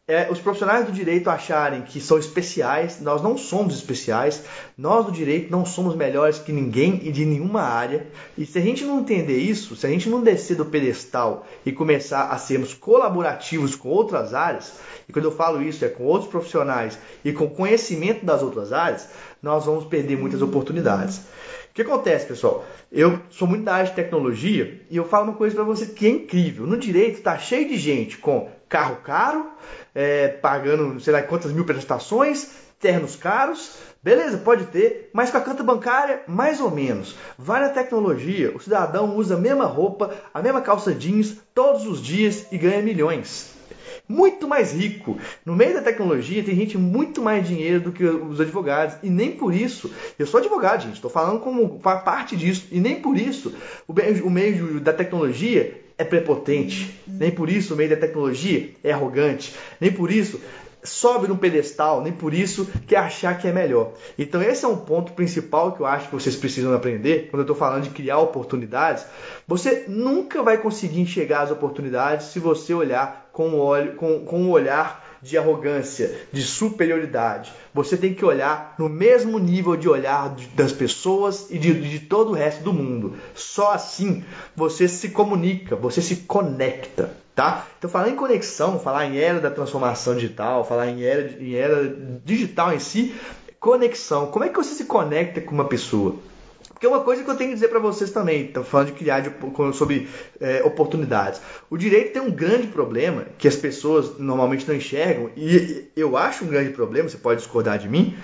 é, 0.06 0.30
os 0.30 0.38
profissionais 0.38 0.86
do 0.86 0.92
direito 0.92 1.30
acharem 1.30 1.84
que 1.84 2.02
são 2.02 2.18
especiais, 2.18 3.00
nós 3.00 3.22
não 3.22 3.38
somos 3.38 3.74
especiais, 3.74 4.44
nós 4.78 5.06
do 5.06 5.14
direito 5.14 5.50
não 5.50 5.66
somos 5.66 5.96
melhores 5.96 6.40
que 6.40 6.52
ninguém 6.52 7.00
e 7.04 7.12
de 7.12 7.24
nenhuma 7.24 7.62
área. 7.62 8.06
E 8.38 8.46
se 8.46 8.58
a 8.58 8.62
gente 8.62 8.84
não 8.84 9.00
entender 9.00 9.38
isso, 9.38 9.78
se 9.78 9.88
a 9.88 9.90
gente 9.90 10.10
não 10.10 10.22
descer 10.22 10.58
do 10.58 10.66
pedestal 10.66 11.48
e 11.66 11.72
começar 11.72 12.26
a 12.26 12.38
sermos 12.38 12.74
colaborativos 12.74 13.78
com 13.78 13.88
outras 13.88 14.34
áreas, 14.34 14.74
e 15.08 15.14
quando 15.14 15.26
eu 15.26 15.32
falo 15.32 15.62
isso 15.62 15.86
é 15.86 15.88
com 15.88 16.04
outros 16.04 16.30
profissionais 16.30 17.00
e 17.24 17.32
com 17.32 17.48
conhecimento 17.48 18.26
das 18.26 18.44
outras 18.44 18.74
áreas, 18.74 19.08
nós 19.42 19.66
vamos 19.66 19.86
perder 19.86 20.18
muitas 20.18 20.42
oportunidades. 20.42 21.18
O 21.18 21.74
que 21.74 21.82
acontece, 21.82 22.28
pessoal? 22.28 22.66
Eu 22.92 23.20
sou 23.30 23.48
muito 23.48 23.64
da 23.64 23.76
área 23.76 23.90
de 23.90 23.96
tecnologia 23.96 24.82
e 24.92 24.98
eu 24.98 25.06
falo 25.06 25.30
uma 25.30 25.38
coisa 25.38 25.56
para 25.56 25.64
você 25.64 25.86
que 25.86 26.06
é 26.06 26.10
incrível. 26.10 26.68
No 26.68 26.78
direito 26.78 27.20
está 27.20 27.38
cheio 27.38 27.68
de 27.68 27.78
gente 27.78 28.18
com 28.18 28.50
carro 28.74 28.96
caro, 29.04 29.52
é, 29.94 30.30
pagando 30.30 31.00
sei 31.00 31.14
lá 31.14 31.22
quantas 31.22 31.52
mil 31.52 31.64
prestações, 31.64 32.50
ternos 32.80 33.16
caros, 33.16 33.78
beleza, 34.02 34.40
pode 34.40 34.66
ter, 34.66 35.12
mas 35.14 35.30
com 35.30 35.38
a 35.38 35.42
conta 35.42 35.62
bancária, 35.62 36.24
mais 36.28 36.60
ou 36.60 36.72
menos. 36.72 37.16
Vai 37.38 37.62
na 37.62 37.70
tecnologia, 37.70 38.52
o 38.56 38.60
cidadão 38.60 39.16
usa 39.16 39.36
a 39.36 39.40
mesma 39.40 39.66
roupa, 39.66 40.16
a 40.34 40.42
mesma 40.42 40.60
calça 40.60 40.92
jeans 40.92 41.38
todos 41.54 41.86
os 41.86 42.02
dias 42.02 42.48
e 42.52 42.58
ganha 42.58 42.82
milhões. 42.82 43.54
Muito 44.10 44.48
mais 44.48 44.74
rico. 44.74 45.20
No 45.46 45.56
meio 45.56 45.76
da 45.76 45.82
tecnologia 45.84 46.44
tem 46.44 46.56
gente 46.56 46.76
muito 46.76 47.22
mais 47.22 47.48
dinheiro 47.48 47.80
do 47.80 47.92
que 47.92 48.04
os 48.04 48.42
advogados. 48.42 48.98
E 49.04 49.10
nem 49.10 49.34
por 49.34 49.54
isso, 49.54 49.94
eu 50.18 50.26
sou 50.26 50.40
advogado, 50.40 50.82
gente, 50.82 50.96
estou 50.96 51.12
falando 51.12 51.40
como 51.40 51.80
parte 51.80 52.36
disso, 52.36 52.68
e 52.72 52.80
nem 52.80 53.00
por 53.00 53.16
isso 53.18 53.54
o 53.88 54.30
meio 54.32 54.80
da 54.80 54.92
tecnologia 54.92 55.83
é 56.04 56.06
prepotente, 56.06 57.00
nem 57.08 57.32
por 57.32 57.50
isso 57.50 57.74
o 57.74 57.78
meio 57.78 57.90
da 57.90 57.96
tecnologia 57.96 58.72
é 58.84 58.92
arrogante, 58.92 59.56
nem 59.80 59.92
por 59.92 60.12
isso 60.12 60.40
sobe 60.84 61.28
num 61.28 61.38
pedestal, 61.38 62.02
nem 62.02 62.12
por 62.12 62.34
isso 62.34 62.68
quer 62.86 62.98
achar 62.98 63.38
que 63.38 63.48
é 63.48 63.52
melhor. 63.52 63.94
Então 64.20 64.42
esse 64.42 64.66
é 64.66 64.68
um 64.68 64.76
ponto 64.76 65.14
principal 65.14 65.72
que 65.72 65.82
eu 65.82 65.86
acho 65.86 66.10
que 66.10 66.16
vocês 66.16 66.36
precisam 66.36 66.74
aprender 66.74 67.30
quando 67.30 67.40
eu 67.40 67.44
estou 67.44 67.56
falando 67.56 67.84
de 67.84 67.90
criar 67.90 68.20
oportunidades. 68.20 69.06
Você 69.48 69.86
nunca 69.88 70.44
vai 70.44 70.58
conseguir 70.58 71.00
enxergar 71.00 71.42
as 71.42 71.52
oportunidades 71.52 72.28
se 72.28 72.40
você 72.40 72.74
olhar 72.74 73.30
com 73.32 73.52
o, 73.52 73.58
olho, 73.58 73.96
com, 73.96 74.26
com 74.26 74.46
o 74.46 74.50
olhar 74.50 75.03
de 75.24 75.38
arrogância, 75.38 76.14
de 76.32 76.42
superioridade. 76.42 77.52
Você 77.74 77.96
tem 77.96 78.14
que 78.14 78.26
olhar 78.26 78.76
no 78.78 78.90
mesmo 78.90 79.40
nível 79.40 79.76
de 79.76 79.88
olhar 79.88 80.36
das 80.54 80.72
pessoas 80.72 81.48
e 81.50 81.58
de, 81.58 81.74
de 81.74 82.00
todo 82.02 82.32
o 82.32 82.34
resto 82.34 82.64
do 82.64 82.74
mundo. 82.74 83.16
Só 83.34 83.72
assim 83.72 84.24
você 84.56 84.88
se 84.88 85.10
comunica, 85.10 85.76
você 85.76 86.02
se 86.02 86.18
conecta. 86.18 87.24
Tá? 87.36 87.66
Então, 87.80 87.90
falar 87.90 88.10
em 88.10 88.16
conexão, 88.16 88.80
falar 88.80 89.08
em 89.08 89.18
era 89.18 89.40
da 89.40 89.50
transformação 89.50 90.14
digital, 90.14 90.64
falar 90.64 90.90
em 90.90 91.04
era, 91.04 91.36
em 91.42 91.56
era 91.56 91.92
digital 92.24 92.72
em 92.74 92.80
si, 92.80 93.16
conexão. 93.60 94.28
Como 94.28 94.46
é 94.46 94.50
que 94.50 94.56
você 94.56 94.76
se 94.76 94.86
conecta 94.86 95.42
com 95.42 95.52
uma 95.52 95.66
pessoa? 95.66 96.16
Porque 96.84 96.94
uma 96.94 97.06
coisa 97.06 97.24
que 97.24 97.32
eu 97.32 97.38
tenho 97.38 97.52
que 97.52 97.56
dizer 97.56 97.70
para 97.70 97.80
vocês 97.80 98.12
também, 98.12 98.48
estou 98.48 98.62
falando 98.62 98.88
de 98.88 98.94
criar 98.96 99.22
de, 99.22 99.32
sobre 99.74 100.10
é, 100.38 100.62
oportunidades. 100.66 101.40
O 101.70 101.78
direito 101.78 102.12
tem 102.12 102.22
um 102.22 102.30
grande 102.30 102.68
problema 102.68 103.26
que 103.38 103.48
as 103.48 103.56
pessoas 103.56 104.20
normalmente 104.20 104.68
não 104.68 104.76
enxergam, 104.76 105.30
e 105.38 105.86
eu 105.96 106.18
acho 106.18 106.44
um 106.44 106.50
grande 106.50 106.72
problema, 106.72 107.08
você 107.08 107.16
pode 107.16 107.40
discordar 107.40 107.80
de 107.80 107.88
mim. 107.88 108.18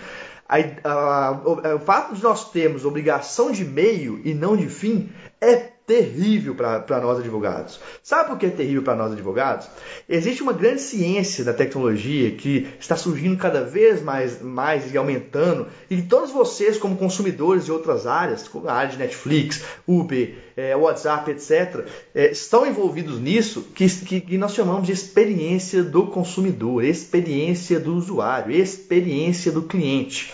A, 0.46 0.58
a, 0.84 1.28
a, 1.30 1.76
o 1.76 1.80
fato 1.80 2.14
de 2.14 2.22
nós 2.22 2.52
termos 2.52 2.84
obrigação 2.84 3.50
de 3.50 3.64
meio 3.64 4.20
e 4.26 4.34
não 4.34 4.58
de 4.58 4.68
fim 4.68 5.10
é 5.40 5.56
terrível 5.90 6.54
para 6.54 7.02
nós 7.02 7.18
advogados. 7.18 7.80
Sabe 8.04 8.30
por 8.30 8.38
que 8.38 8.46
é 8.46 8.50
terrível 8.52 8.84
para 8.84 8.96
nós 8.96 9.12
advogados? 9.12 9.68
Existe 10.08 10.44
uma 10.44 10.54
grande 10.54 10.82
ciência 10.82 11.44
da 11.44 11.52
tecnologia 11.52 12.30
que 12.30 12.68
está 12.80 12.96
surgindo 12.96 13.36
cada 13.36 13.64
vez 13.64 14.00
mais, 14.00 14.40
mais 14.40 14.94
e 14.94 14.98
aumentando, 15.00 15.66
e 15.90 16.00
todos 16.04 16.30
vocês, 16.30 16.78
como 16.78 16.96
consumidores 16.96 17.66
de 17.66 17.72
outras 17.72 18.06
áreas, 18.06 18.48
como 18.48 18.70
a 18.70 18.74
área 18.74 18.92
de 18.92 18.98
Netflix, 19.00 19.64
Uber, 19.88 20.36
é, 20.56 20.76
WhatsApp, 20.76 21.32
etc., 21.32 21.88
é, 22.14 22.30
estão 22.34 22.68
envolvidos 22.68 23.20
nisso, 23.20 23.70
que, 23.74 23.90
que, 23.90 24.22
que 24.22 24.38
nós 24.38 24.54
chamamos 24.54 24.86
de 24.86 24.92
experiência 24.92 25.82
do 25.82 26.06
consumidor, 26.06 26.84
experiência 26.84 27.80
do 27.80 27.96
usuário, 27.96 28.56
experiência 28.56 29.52
do 29.52 29.64
cliente. 29.64 30.32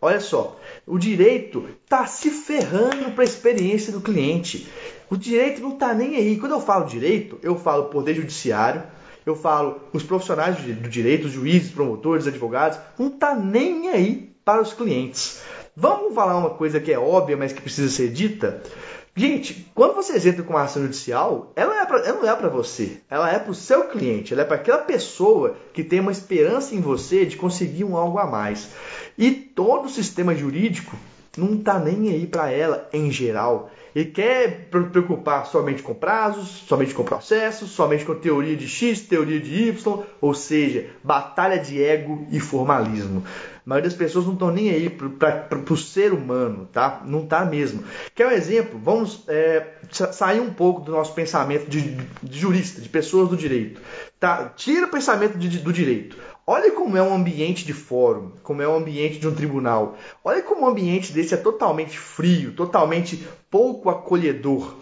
Olha 0.00 0.20
só, 0.20 0.58
o 0.88 0.98
direito 0.98 1.68
está 1.84 2.06
se 2.06 2.30
ferrando 2.30 3.12
para 3.12 3.22
a 3.22 3.26
experiência 3.26 3.92
do 3.92 4.00
cliente. 4.00 4.68
O 5.10 5.16
direito 5.16 5.60
não 5.60 5.74
está 5.74 5.94
nem 5.94 6.16
aí. 6.16 6.36
Quando 6.38 6.52
eu 6.52 6.60
falo 6.60 6.86
direito, 6.86 7.38
eu 7.42 7.56
falo 7.56 7.84
poder 7.86 8.14
judiciário, 8.14 8.82
eu 9.24 9.36
falo 9.36 9.80
os 9.92 10.02
profissionais 10.02 10.56
do 10.56 10.88
direito, 10.88 11.26
os 11.26 11.32
juízes, 11.32 11.70
promotores, 11.70 12.26
advogados, 12.26 12.78
não 12.98 13.08
está 13.08 13.34
nem 13.34 13.88
aí 13.88 14.32
para 14.44 14.62
os 14.62 14.72
clientes. 14.72 15.40
Vamos 15.76 16.14
falar 16.14 16.36
uma 16.36 16.50
coisa 16.50 16.80
que 16.80 16.92
é 16.92 16.98
óbvia, 16.98 17.36
mas 17.36 17.52
que 17.52 17.60
precisa 17.60 17.88
ser 17.88 18.10
dita? 18.10 18.62
Gente, 19.18 19.68
quando 19.74 19.96
vocês 19.96 20.24
entram 20.24 20.44
com 20.44 20.52
uma 20.52 20.62
ação 20.62 20.80
judicial, 20.80 21.52
ela, 21.56 21.82
é 21.82 21.84
pra, 21.84 21.98
ela 22.06 22.20
não 22.20 22.30
é 22.30 22.36
para 22.36 22.48
você, 22.48 22.98
ela 23.10 23.28
é 23.28 23.36
para 23.36 23.50
o 23.50 23.54
seu 23.54 23.88
cliente, 23.88 24.32
ela 24.32 24.42
é 24.42 24.44
para 24.44 24.54
aquela 24.54 24.78
pessoa 24.78 25.56
que 25.72 25.82
tem 25.82 25.98
uma 25.98 26.12
esperança 26.12 26.72
em 26.72 26.80
você 26.80 27.26
de 27.26 27.36
conseguir 27.36 27.82
um 27.82 27.96
algo 27.96 28.16
a 28.20 28.26
mais. 28.26 28.68
E 29.18 29.32
todo 29.32 29.86
o 29.86 29.90
sistema 29.90 30.36
jurídico 30.36 30.96
não 31.36 31.54
está 31.54 31.80
nem 31.80 32.12
aí 32.12 32.28
para 32.28 32.52
ela 32.52 32.88
em 32.92 33.10
geral. 33.10 33.72
Ele 33.92 34.04
quer 34.04 34.68
preocupar 34.70 35.46
somente 35.46 35.82
com 35.82 35.94
prazos, 35.94 36.48
somente 36.68 36.94
com 36.94 37.02
processos, 37.02 37.70
somente 37.70 38.04
com 38.04 38.14
teoria 38.14 38.54
de 38.54 38.68
X, 38.68 39.00
teoria 39.00 39.40
de 39.40 39.68
Y, 39.68 40.02
ou 40.20 40.32
seja, 40.32 40.90
batalha 41.02 41.58
de 41.58 41.82
ego 41.82 42.24
e 42.30 42.38
formalismo. 42.38 43.24
A 43.68 43.76
maioria 43.76 43.90
das 43.90 43.98
pessoas 43.98 44.24
não 44.24 44.32
estão 44.32 44.50
nem 44.50 44.70
aí 44.70 44.88
para 44.88 45.58
o 45.74 45.76
ser 45.76 46.14
humano, 46.14 46.66
tá? 46.72 47.02
Não 47.04 47.24
está 47.24 47.44
mesmo. 47.44 47.84
Quer 48.14 48.26
um 48.26 48.30
exemplo? 48.30 48.80
Vamos 48.82 49.24
é, 49.28 49.74
sair 49.90 50.40
um 50.40 50.54
pouco 50.54 50.80
do 50.80 50.92
nosso 50.92 51.12
pensamento 51.12 51.68
de, 51.68 51.96
de, 52.22 52.38
jurista, 52.38 52.80
de 52.80 52.88
pessoas 52.88 53.28
do 53.28 53.36
direito. 53.36 53.78
Tá? 54.18 54.46
Tira 54.56 54.86
o 54.86 54.90
pensamento 54.90 55.36
de, 55.36 55.58
do 55.58 55.70
direito. 55.70 56.16
Olha 56.46 56.72
como 56.72 56.96
é 56.96 57.02
um 57.02 57.14
ambiente 57.14 57.66
de 57.66 57.74
fórum, 57.74 58.32
como 58.42 58.62
é 58.62 58.66
um 58.66 58.74
ambiente 58.74 59.18
de 59.18 59.28
um 59.28 59.34
tribunal. 59.34 59.98
Olha 60.24 60.40
como 60.40 60.62
um 60.62 60.68
ambiente 60.68 61.12
desse 61.12 61.34
é 61.34 61.36
totalmente 61.36 61.98
frio, 61.98 62.52
totalmente 62.52 63.22
pouco 63.50 63.90
acolhedor. 63.90 64.76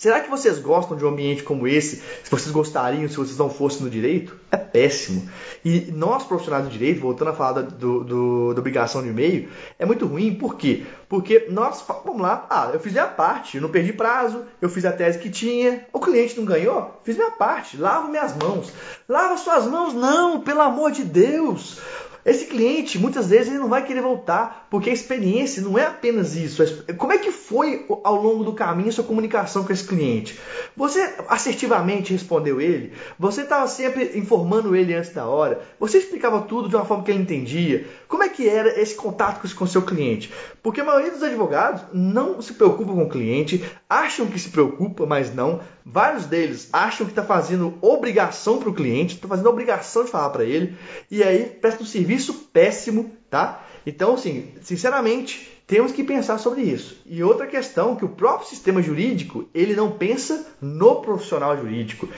Será 0.00 0.20
que 0.20 0.30
vocês 0.30 0.58
gostam 0.58 0.96
de 0.96 1.04
um 1.04 1.08
ambiente 1.08 1.42
como 1.42 1.68
esse? 1.68 1.96
Se 2.24 2.30
vocês 2.30 2.50
gostariam 2.50 3.06
se 3.06 3.16
vocês 3.16 3.36
não 3.36 3.50
fossem 3.50 3.82
no 3.82 3.90
direito? 3.90 4.34
É 4.50 4.56
péssimo. 4.56 5.28
E 5.62 5.92
nós, 5.92 6.24
profissionais 6.24 6.64
do 6.64 6.70
direito, 6.70 7.02
voltando 7.02 7.28
a 7.28 7.34
falar 7.34 7.60
do, 7.60 8.02
do, 8.02 8.54
da 8.54 8.60
obrigação 8.60 9.02
de 9.02 9.10
e-mail, 9.10 9.50
é 9.78 9.84
muito 9.84 10.06
ruim. 10.06 10.34
Por 10.34 10.56
quê? 10.56 10.84
Porque 11.06 11.48
nós, 11.50 11.84
vamos 12.02 12.22
lá, 12.22 12.46
ah, 12.48 12.70
eu 12.72 12.80
fiz 12.80 12.92
minha 12.92 13.08
parte, 13.08 13.58
eu 13.58 13.62
não 13.62 13.68
perdi 13.68 13.92
prazo, 13.92 14.42
eu 14.58 14.70
fiz 14.70 14.86
a 14.86 14.92
tese 14.92 15.18
que 15.18 15.28
tinha, 15.28 15.86
o 15.92 16.00
cliente 16.00 16.38
não 16.38 16.46
ganhou, 16.46 16.98
fiz 17.04 17.14
minha 17.14 17.32
parte, 17.32 17.76
lavo 17.76 18.08
minhas 18.08 18.34
mãos. 18.34 18.72
Lava 19.06 19.36
suas 19.36 19.66
mãos? 19.66 19.92
Não, 19.92 20.40
pelo 20.40 20.62
amor 20.62 20.92
de 20.92 21.04
Deus. 21.04 21.78
Esse 22.24 22.46
cliente, 22.46 22.98
muitas 22.98 23.28
vezes, 23.28 23.48
ele 23.48 23.58
não 23.58 23.68
vai 23.68 23.84
querer 23.84 24.02
voltar, 24.02 24.66
porque 24.70 24.90
a 24.90 24.92
experiência 24.92 25.62
não 25.62 25.78
é 25.78 25.86
apenas 25.86 26.36
isso. 26.36 26.62
Como 26.98 27.12
é 27.12 27.18
que 27.18 27.32
foi 27.32 27.86
ao 28.04 28.14
longo 28.14 28.44
do 28.44 28.52
caminho 28.52 28.92
sua 28.92 29.04
comunicação 29.04 29.64
com 29.64 29.72
esse 29.72 29.84
cliente? 29.84 30.38
Você 30.76 31.14
assertivamente 31.28 32.12
respondeu 32.12 32.60
ele? 32.60 32.92
Você 33.18 33.42
estava 33.42 33.66
sempre 33.66 34.18
informando 34.18 34.76
ele 34.76 34.94
antes 34.94 35.12
da 35.12 35.26
hora? 35.26 35.62
Você 35.78 35.98
explicava 35.98 36.42
tudo 36.42 36.68
de 36.68 36.76
uma 36.76 36.84
forma 36.84 37.04
que 37.04 37.10
ele 37.10 37.22
entendia? 37.22 37.86
Como 38.06 38.22
é 38.22 38.28
que 38.28 38.48
era 38.48 38.80
esse 38.80 38.94
contato 38.94 39.40
com 39.54 39.64
o 39.64 39.68
seu 39.68 39.82
cliente? 39.82 40.30
Porque 40.62 40.80
a 40.80 40.84
maioria 40.84 41.10
dos 41.10 41.22
advogados 41.22 41.82
não 41.92 42.42
se 42.42 42.52
preocupa 42.52 42.92
com 42.92 43.04
o 43.04 43.08
cliente, 43.08 43.64
acham 43.88 44.26
que 44.26 44.38
se 44.38 44.50
preocupa, 44.50 45.06
mas 45.06 45.34
não. 45.34 45.60
Vários 45.92 46.26
deles 46.26 46.68
acham 46.72 47.04
que 47.04 47.12
está 47.12 47.24
fazendo 47.24 47.76
obrigação 47.80 48.58
para 48.58 48.68
o 48.68 48.74
cliente, 48.74 49.16
está 49.16 49.26
fazendo 49.26 49.48
obrigação 49.48 50.04
de 50.04 50.10
falar 50.10 50.30
para 50.30 50.44
ele, 50.44 50.76
e 51.10 51.20
aí 51.22 51.46
presta 51.46 51.82
um 51.82 51.86
serviço 51.86 52.32
péssimo, 52.52 53.10
tá? 53.28 53.64
Então, 53.84 54.14
assim, 54.14 54.54
sinceramente, 54.62 55.59
temos 55.70 55.92
que 55.92 56.02
pensar 56.02 56.36
sobre 56.38 56.62
isso. 56.62 56.96
E 57.06 57.22
outra 57.22 57.46
questão 57.46 57.94
que 57.94 58.04
o 58.04 58.08
próprio 58.08 58.48
sistema 58.48 58.82
jurídico 58.82 59.48
ele 59.54 59.72
não 59.72 59.92
pensa 59.92 60.44
no 60.60 60.96
profissional 60.96 61.56
jurídico. 61.56 62.08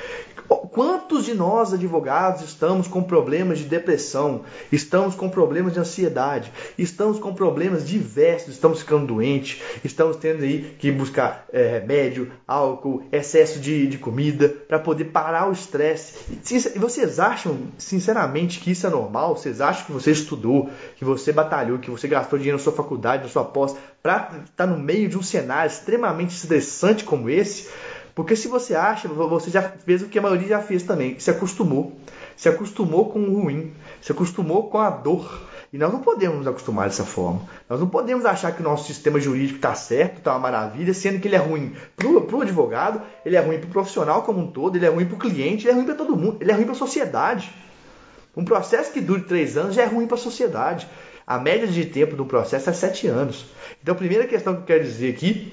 Quantos 0.71 1.27
de 1.27 1.35
nós, 1.35 1.73
advogados, 1.73 2.43
estamos 2.43 2.89
com 2.89 3.03
problemas 3.03 3.59
de 3.59 3.65
depressão, 3.65 4.43
estamos 4.71 5.15
com 5.15 5.29
problemas 5.29 5.75
de 5.75 5.81
ansiedade, 5.81 6.51
estamos 6.79 7.19
com 7.19 7.35
problemas 7.35 7.87
diversos, 7.87 8.55
estamos 8.55 8.81
ficando 8.81 9.07
doentes, 9.07 9.61
estamos 9.85 10.17
tendo 10.17 10.43
aí 10.43 10.75
que 10.79 10.91
buscar 10.91 11.47
é, 11.53 11.79
remédio, 11.79 12.33
álcool, 12.49 13.03
excesso 13.13 13.61
de, 13.61 13.87
de 13.87 13.99
comida 13.99 14.49
para 14.49 14.79
poder 14.79 15.07
parar 15.07 15.49
o 15.49 15.53
estresse. 15.53 16.19
E 16.31 16.79
vocês 16.79 17.21
acham, 17.21 17.57
sinceramente, 17.77 18.61
que 18.61 18.71
isso 18.71 18.87
é 18.87 18.91
normal? 18.91 19.37
Vocês 19.37 19.61
acham 19.61 19.87
que 19.87 19.93
você 19.93 20.11
estudou, 20.11 20.71
que 20.97 21.05
você 21.05 21.33
batalhou, 21.33 21.79
que 21.79 21.91
você 21.91 22.09
gastou 22.09 22.39
dinheiro 22.39 22.57
na 22.57 22.65
sua 22.65 22.73
faculdade, 22.73 23.25
na 23.25 23.29
sua 23.29 23.42
pós, 23.45 23.77
para 24.03 24.31
estar 24.45 24.67
no 24.67 24.79
meio 24.79 25.09
de 25.09 25.19
um 25.19 25.23
cenário 25.23 25.71
extremamente 25.71 26.35
estressante 26.35 27.05
como 27.05 27.31
esse? 27.31 27.69
Porque 28.15 28.37
se 28.37 28.49
você 28.49 28.75
acha, 28.75 29.09
você 29.09 29.51
já 29.51 29.63
fez 29.63 30.03
o 30.03 30.09
que 30.09 30.19
a 30.19 30.23
maioria 30.23 30.49
já 30.49 30.61
fez 30.61 30.83
também, 30.83 31.19
se 31.19 31.31
acostumou. 31.31 31.97
Se 32.37 32.49
acostumou 32.49 33.11
com 33.11 33.21
o 33.21 33.43
ruim, 33.43 33.73
se 34.01 34.13
acostumou 34.13 34.69
com 34.69 34.79
a 34.79 34.91
dor. 34.91 35.49
E 35.73 35.79
nós 35.79 35.91
não 35.91 36.01
podemos 36.01 36.37
nos 36.39 36.47
acostumar 36.47 36.87
dessa 36.87 37.05
forma. 37.05 37.43
Nós 37.69 37.81
não 37.81 37.89
podemos 37.89 38.27
achar 38.27 38.53
que 38.53 38.61
o 38.61 38.65
nosso 38.65 38.87
sistema 38.87 39.19
jurídico 39.19 39.57
está 39.57 39.75
certo, 39.75 40.19
está 40.19 40.33
uma 40.33 40.41
maravilha, 40.41 40.93
sendo 40.93 41.19
que 41.19 41.29
ele 41.29 41.37
é 41.37 41.39
ruim 41.39 41.75
para 41.97 42.09
o 42.09 42.43
advogado, 42.43 43.01
ele 43.25 43.37
é 43.37 43.41
ruim 43.41 43.59
para 43.59 43.69
o 43.69 43.71
profissional 43.71 44.23
como 44.23 44.41
um 44.41 44.47
todo, 44.49 44.77
ele 44.77 44.85
é 44.85 44.91
ruim 44.91 45.07
para 45.07 45.15
o 45.15 45.19
cliente, 45.19 45.67
ele 45.67 45.73
é 45.73 45.75
ruim 45.75 45.87
para 45.87 45.95
todo 45.95 46.15
mundo, 46.15 46.37
ele 46.41 46.51
é 46.51 46.55
ruim 46.55 46.65
para 46.65 46.73
a 46.73 46.77
sociedade. 46.77 47.51
Um 48.37 48.45
processo 48.45 48.93
que 48.93 49.01
dure 49.01 49.23
três 49.23 49.57
anos 49.57 49.75
já 49.75 49.83
é 49.83 49.87
ruim 49.87 50.07
para 50.07 50.17
a 50.17 50.21
sociedade. 50.21 50.87
A 51.27 51.39
média 51.39 51.67
de 51.67 51.85
tempo 51.85 52.17
do 52.17 52.25
processo 52.25 52.71
é 52.71 52.73
sete 52.73 53.07
anos. 53.07 53.47
Então, 53.83 53.95
a 53.95 53.99
primeira 53.99 54.27
questão 54.27 54.55
que 54.55 54.61
eu 54.63 54.67
quero 54.67 54.85
dizer 54.85 55.15
aqui 55.15 55.53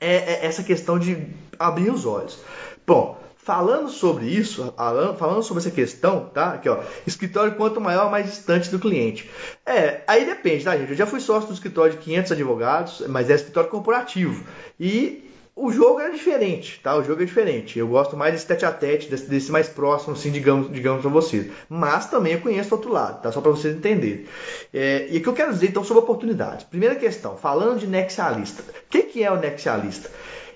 é, 0.00 0.14
é 0.16 0.46
essa 0.46 0.62
questão 0.62 0.98
de 0.98 1.26
abrir 1.58 1.90
os 1.90 2.04
olhos. 2.04 2.38
Bom, 2.86 3.18
falando 3.44 3.90
sobre 3.90 4.26
isso, 4.26 4.72
falando 5.18 5.42
sobre 5.42 5.60
essa 5.60 5.70
questão, 5.70 6.30
tá? 6.32 6.54
Aqui, 6.54 6.68
ó, 6.68 6.82
escritório 7.06 7.54
quanto 7.54 7.80
maior, 7.80 8.10
mais 8.10 8.26
distante 8.26 8.70
do 8.70 8.78
cliente. 8.78 9.30
É, 9.66 10.02
aí 10.06 10.24
depende, 10.24 10.64
tá, 10.64 10.76
gente? 10.76 10.90
Eu 10.90 10.96
já 10.96 11.06
fui 11.06 11.20
sócio 11.20 11.48
do 11.48 11.54
escritório 11.54 11.92
de 11.92 11.98
500 11.98 12.32
advogados, 12.32 13.02
mas 13.08 13.28
é 13.28 13.34
escritório 13.34 13.70
corporativo. 13.70 14.44
E 14.80 15.23
o 15.56 15.70
jogo 15.70 16.00
é 16.00 16.10
diferente, 16.10 16.80
tá? 16.82 16.96
O 16.96 17.04
jogo 17.04 17.22
é 17.22 17.24
diferente. 17.24 17.78
Eu 17.78 17.86
gosto 17.86 18.16
mais 18.16 18.32
desse 18.32 18.46
tete 18.46 18.64
a 18.64 18.72
tete, 18.72 19.08
desse, 19.08 19.26
desse 19.26 19.52
mais 19.52 19.68
próximo, 19.68 20.14
assim, 20.14 20.32
digamos, 20.32 20.72
digamos 20.72 21.00
para 21.00 21.10
vocês. 21.10 21.50
Mas 21.68 22.06
também 22.06 22.32
eu 22.32 22.40
conheço 22.40 22.74
o 22.74 22.76
outro 22.76 22.92
lado, 22.92 23.22
tá? 23.22 23.30
Só 23.30 23.40
para 23.40 23.52
vocês 23.52 23.76
entenderem. 23.76 24.26
É, 24.72 25.06
e 25.10 25.18
o 25.18 25.22
que 25.22 25.28
eu 25.28 25.32
quero 25.32 25.52
dizer, 25.52 25.68
então, 25.68 25.84
sobre 25.84 26.02
oportunidades. 26.02 26.64
Primeira 26.64 26.96
questão, 26.96 27.36
falando 27.36 27.78
de 27.78 27.86
nexialista. 27.86 28.62
O 28.62 28.88
que, 28.90 29.04
que 29.04 29.22
é 29.22 29.30
o 29.30 29.36
nexialista? 29.36 30.10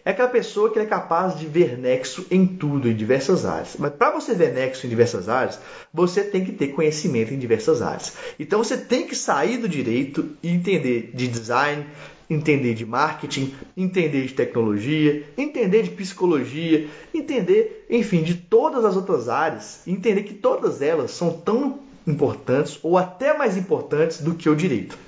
É 0.05 0.11
aquela 0.11 0.29
pessoa 0.29 0.73
que 0.73 0.79
é 0.81 0.87
capaz 0.87 1.39
de 1.39 1.47
ver 1.47 1.79
nexo 1.79 2.27
em 2.29 2.45
tudo, 2.45 2.89
em 2.89 2.97
diversas 2.97 3.45
áreas. 3.45 3.77
Mas 3.79 3.93
para 3.93 4.11
você 4.11 4.35
ver 4.35 4.53
nexo 4.53 4.87
em 4.87 4.91
diversas 4.91 5.29
áreas, 5.29 5.61
você 5.93 6.25
tem 6.25 6.45
que 6.45 6.53
ter 6.53 6.69
conhecimento 6.69 7.33
em 7.33 7.39
diversas 7.39 7.83
áreas. 7.83 8.15
Então 8.41 8.65
você 8.65 8.77
tem 8.77 9.07
que 9.07 9.15
sair 9.15 9.59
do 9.59 9.69
direito 9.69 10.31
e 10.43 10.49
entender 10.49 11.13
de 11.15 11.29
design, 11.29 11.87
entender 12.29 12.75
de 12.75 12.85
marketing, 12.85 13.55
entender 13.77 14.27
de 14.27 14.35
tecnologia, 14.35 15.25
entender 15.37 15.83
de 15.83 15.91
psicologia, 15.91 16.89
entender, 17.15 17.87
enfim, 17.89 18.23
de 18.23 18.35
todas 18.35 18.85
as 18.85 18.97
outras 18.97 19.29
áreas, 19.29 19.81
entender 19.87 20.23
que 20.23 20.35
todas 20.35 20.83
elas 20.83 21.11
são 21.13 21.33
tão 21.33 21.81
importantes 22.07 22.79
ou 22.83 22.97
até 22.97 23.37
mais 23.37 23.57
importantes 23.57 24.21
do 24.21 24.35
que 24.35 24.49
o 24.49 24.57
direito. 24.57 24.99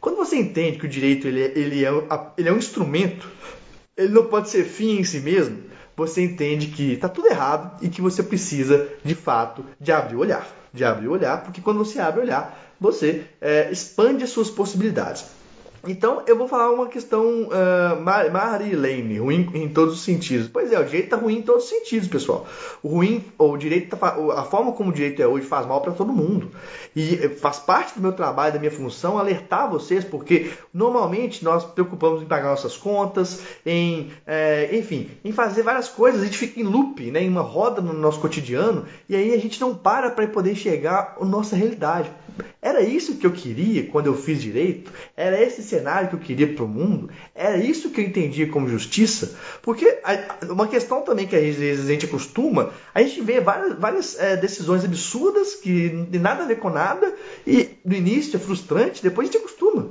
Quando 0.00 0.16
você 0.16 0.36
entende 0.36 0.78
que 0.78 0.86
o 0.86 0.88
direito 0.88 1.26
ele 1.26 1.42
é, 1.42 1.52
ele 1.56 1.84
é, 1.84 1.90
ele 2.36 2.48
é 2.48 2.52
um 2.52 2.58
instrumento, 2.58 3.28
ele 3.96 4.12
não 4.12 4.26
pode 4.26 4.50
ser 4.50 4.64
fim 4.64 4.98
em 4.98 5.04
si 5.04 5.20
mesmo, 5.20 5.58
você 5.96 6.22
entende 6.22 6.66
que 6.68 6.92
está 6.92 7.08
tudo 7.08 7.28
errado 7.28 7.82
e 7.82 7.88
que 7.88 8.02
você 8.02 8.22
precisa, 8.22 8.88
de 9.04 9.14
fato, 9.14 9.64
de 9.80 9.92
abrir 9.92 10.16
o 10.16 10.20
olhar. 10.20 10.46
De 10.72 10.84
abrir 10.84 11.06
o 11.06 11.12
olhar, 11.12 11.42
porque 11.44 11.60
quando 11.60 11.78
você 11.78 12.00
abre 12.00 12.20
o 12.20 12.22
olhar, 12.24 12.74
você 12.80 13.24
é, 13.40 13.70
expande 13.70 14.24
as 14.24 14.30
suas 14.30 14.50
possibilidades. 14.50 15.24
Então, 15.86 16.22
eu 16.26 16.36
vou 16.36 16.48
falar 16.48 16.70
uma 16.70 16.86
questão 16.86 17.44
uh, 17.44 18.00
Marilene, 18.02 19.18
ruim 19.18 19.50
em 19.54 19.68
todos 19.68 19.94
os 19.94 20.02
sentidos. 20.02 20.48
Pois 20.48 20.72
é, 20.72 20.78
o 20.78 20.84
direito 20.84 21.04
está 21.04 21.16
ruim 21.16 21.38
em 21.38 21.42
todos 21.42 21.64
os 21.64 21.70
sentidos, 21.70 22.08
pessoal. 22.08 22.46
O 22.82 22.88
ruim, 22.88 23.24
o 23.38 23.56
direito 23.56 23.96
tá, 23.96 24.16
a 24.36 24.44
forma 24.44 24.72
como 24.72 24.90
o 24.90 24.92
direito 24.92 25.20
é 25.20 25.26
hoje 25.26 25.46
faz 25.46 25.66
mal 25.66 25.80
para 25.80 25.92
todo 25.92 26.12
mundo. 26.12 26.50
E 26.94 27.14
eh, 27.16 27.28
faz 27.28 27.58
parte 27.58 27.94
do 27.94 28.00
meu 28.00 28.12
trabalho, 28.12 28.54
da 28.54 28.58
minha 28.58 28.70
função, 28.70 29.18
alertar 29.18 29.70
vocês, 29.70 30.04
porque 30.04 30.52
normalmente 30.72 31.44
nós 31.44 31.64
preocupamos 31.64 32.22
em 32.22 32.26
pagar 32.26 32.50
nossas 32.50 32.76
contas, 32.76 33.42
em, 33.64 34.10
é, 34.26 34.76
enfim, 34.76 35.10
em 35.24 35.32
fazer 35.32 35.62
várias 35.62 35.88
coisas. 35.88 36.22
A 36.22 36.24
gente 36.24 36.38
fica 36.38 36.60
em 36.60 36.64
loop, 36.64 37.10
né, 37.10 37.22
em 37.22 37.28
uma 37.28 37.42
roda 37.42 37.80
no 37.80 37.92
nosso 37.92 38.20
cotidiano, 38.20 38.84
e 39.08 39.16
aí 39.16 39.34
a 39.34 39.38
gente 39.38 39.60
não 39.60 39.74
para 39.74 40.10
para 40.10 40.26
poder 40.28 40.52
enxergar 40.52 41.16
a 41.20 41.24
nossa 41.24 41.56
realidade. 41.56 42.10
Era 42.60 42.80
isso 42.80 43.16
que 43.16 43.26
eu 43.26 43.32
queria 43.32 43.86
quando 43.86 44.06
eu 44.06 44.16
fiz 44.16 44.40
direito? 44.40 44.92
Era 45.16 45.40
esse 45.40 45.62
cenário 45.62 46.08
que 46.08 46.14
eu 46.14 46.20
queria 46.20 46.54
para 46.54 46.64
o 46.64 46.68
mundo? 46.68 47.10
Era 47.34 47.56
isso 47.56 47.90
que 47.90 48.00
eu 48.00 48.04
entendia 48.04 48.48
como 48.48 48.68
justiça? 48.68 49.36
Porque 49.62 49.98
uma 50.48 50.66
questão 50.66 51.02
também 51.02 51.26
que 51.26 51.36
às 51.36 51.56
vezes 51.56 51.84
a 51.84 51.92
gente 51.92 52.06
costuma, 52.06 52.72
a 52.94 53.02
gente 53.02 53.20
vê 53.20 53.40
várias, 53.40 53.78
várias 53.78 54.18
é, 54.18 54.36
decisões 54.36 54.84
absurdas 54.84 55.54
que 55.54 55.90
não 55.90 56.06
tem 56.06 56.20
nada 56.20 56.44
a 56.44 56.46
ver 56.46 56.58
com 56.58 56.70
nada 56.70 57.14
e 57.46 57.70
no 57.84 57.94
início 57.94 58.36
é 58.36 58.40
frustrante, 58.40 59.02
depois 59.02 59.28
a 59.28 59.32
gente 59.32 59.40
acostuma. 59.40 59.90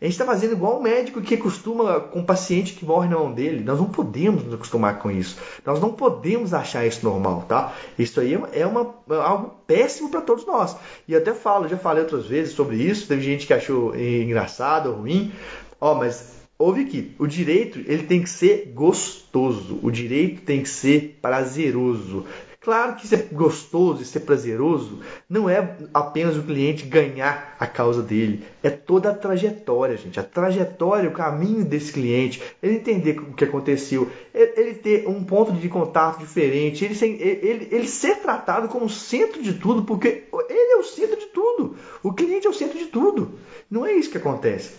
A 0.00 0.04
gente 0.04 0.12
está 0.12 0.24
fazendo 0.24 0.52
igual 0.52 0.78
um 0.78 0.82
médico 0.82 1.22
que 1.22 1.34
acostuma 1.34 2.00
com 2.00 2.20
um 2.20 2.24
paciente 2.24 2.74
que 2.74 2.84
morre 2.84 3.08
na 3.08 3.16
mão 3.16 3.32
dele. 3.32 3.64
Nós 3.64 3.78
não 3.78 3.86
podemos 3.86 4.44
nos 4.44 4.54
acostumar 4.54 4.98
com 4.98 5.10
isso. 5.10 5.38
Nós 5.64 5.80
não 5.80 5.92
podemos 5.92 6.52
achar 6.52 6.86
isso 6.86 7.04
normal, 7.04 7.44
tá? 7.48 7.74
Isso 7.98 8.20
aí 8.20 8.34
é, 8.52 8.66
uma, 8.66 8.94
é 9.10 9.14
algo 9.14 9.54
péssimo 9.66 10.10
para 10.10 10.20
todos 10.20 10.46
nós. 10.46 10.76
E 11.08 11.16
até 11.16 11.32
falo, 11.32 11.68
já 11.68 11.78
falei 11.78 12.02
outras 12.02 12.26
vezes 12.26 12.54
sobre 12.54 12.76
isso. 12.76 13.08
Teve 13.08 13.22
gente 13.22 13.46
que 13.46 13.54
achou 13.54 13.96
engraçado 13.96 14.92
ruim. 14.92 15.32
Ó, 15.80 15.94
mas 15.94 16.36
ouve 16.58 16.82
aqui, 16.82 17.14
o 17.18 17.26
direito 17.26 17.78
ele 17.86 18.04
tem 18.04 18.22
que 18.22 18.30
ser 18.30 18.72
gostoso, 18.74 19.78
o 19.82 19.90
direito 19.90 20.42
tem 20.42 20.62
que 20.62 20.68
ser 20.68 21.18
prazeroso. 21.20 22.24
Claro 22.66 22.96
que 22.96 23.06
ser 23.06 23.28
gostoso 23.30 24.02
e 24.02 24.04
ser 24.04 24.18
prazeroso 24.18 24.98
não 25.30 25.48
é 25.48 25.76
apenas 25.94 26.36
o 26.36 26.42
cliente 26.42 26.84
ganhar 26.84 27.54
a 27.60 27.64
causa 27.64 28.02
dele, 28.02 28.44
é 28.60 28.68
toda 28.68 29.08
a 29.08 29.14
trajetória, 29.14 29.96
gente. 29.96 30.18
A 30.18 30.24
trajetória, 30.24 31.08
o 31.08 31.12
caminho 31.12 31.64
desse 31.64 31.92
cliente, 31.92 32.42
ele 32.60 32.74
entender 32.74 33.20
o 33.20 33.34
que 33.34 33.44
aconteceu, 33.44 34.10
ele 34.34 34.74
ter 34.74 35.06
um 35.06 35.22
ponto 35.22 35.52
de 35.52 35.68
contato 35.68 36.18
diferente, 36.18 36.84
ele 36.84 36.96
ser, 36.96 37.06
ele, 37.06 37.68
ele 37.70 37.86
ser 37.86 38.16
tratado 38.16 38.66
como 38.66 38.90
centro 38.90 39.40
de 39.40 39.52
tudo, 39.52 39.84
porque 39.84 40.24
ele 40.50 40.72
é 40.72 40.76
o 40.78 40.82
centro 40.82 41.20
de 41.20 41.26
tudo. 41.26 41.76
O 42.02 42.12
cliente 42.12 42.48
é 42.48 42.50
o 42.50 42.52
centro 42.52 42.76
de 42.76 42.86
tudo. 42.86 43.38
Não 43.70 43.86
é 43.86 43.92
isso 43.92 44.10
que 44.10 44.18
acontece. 44.18 44.72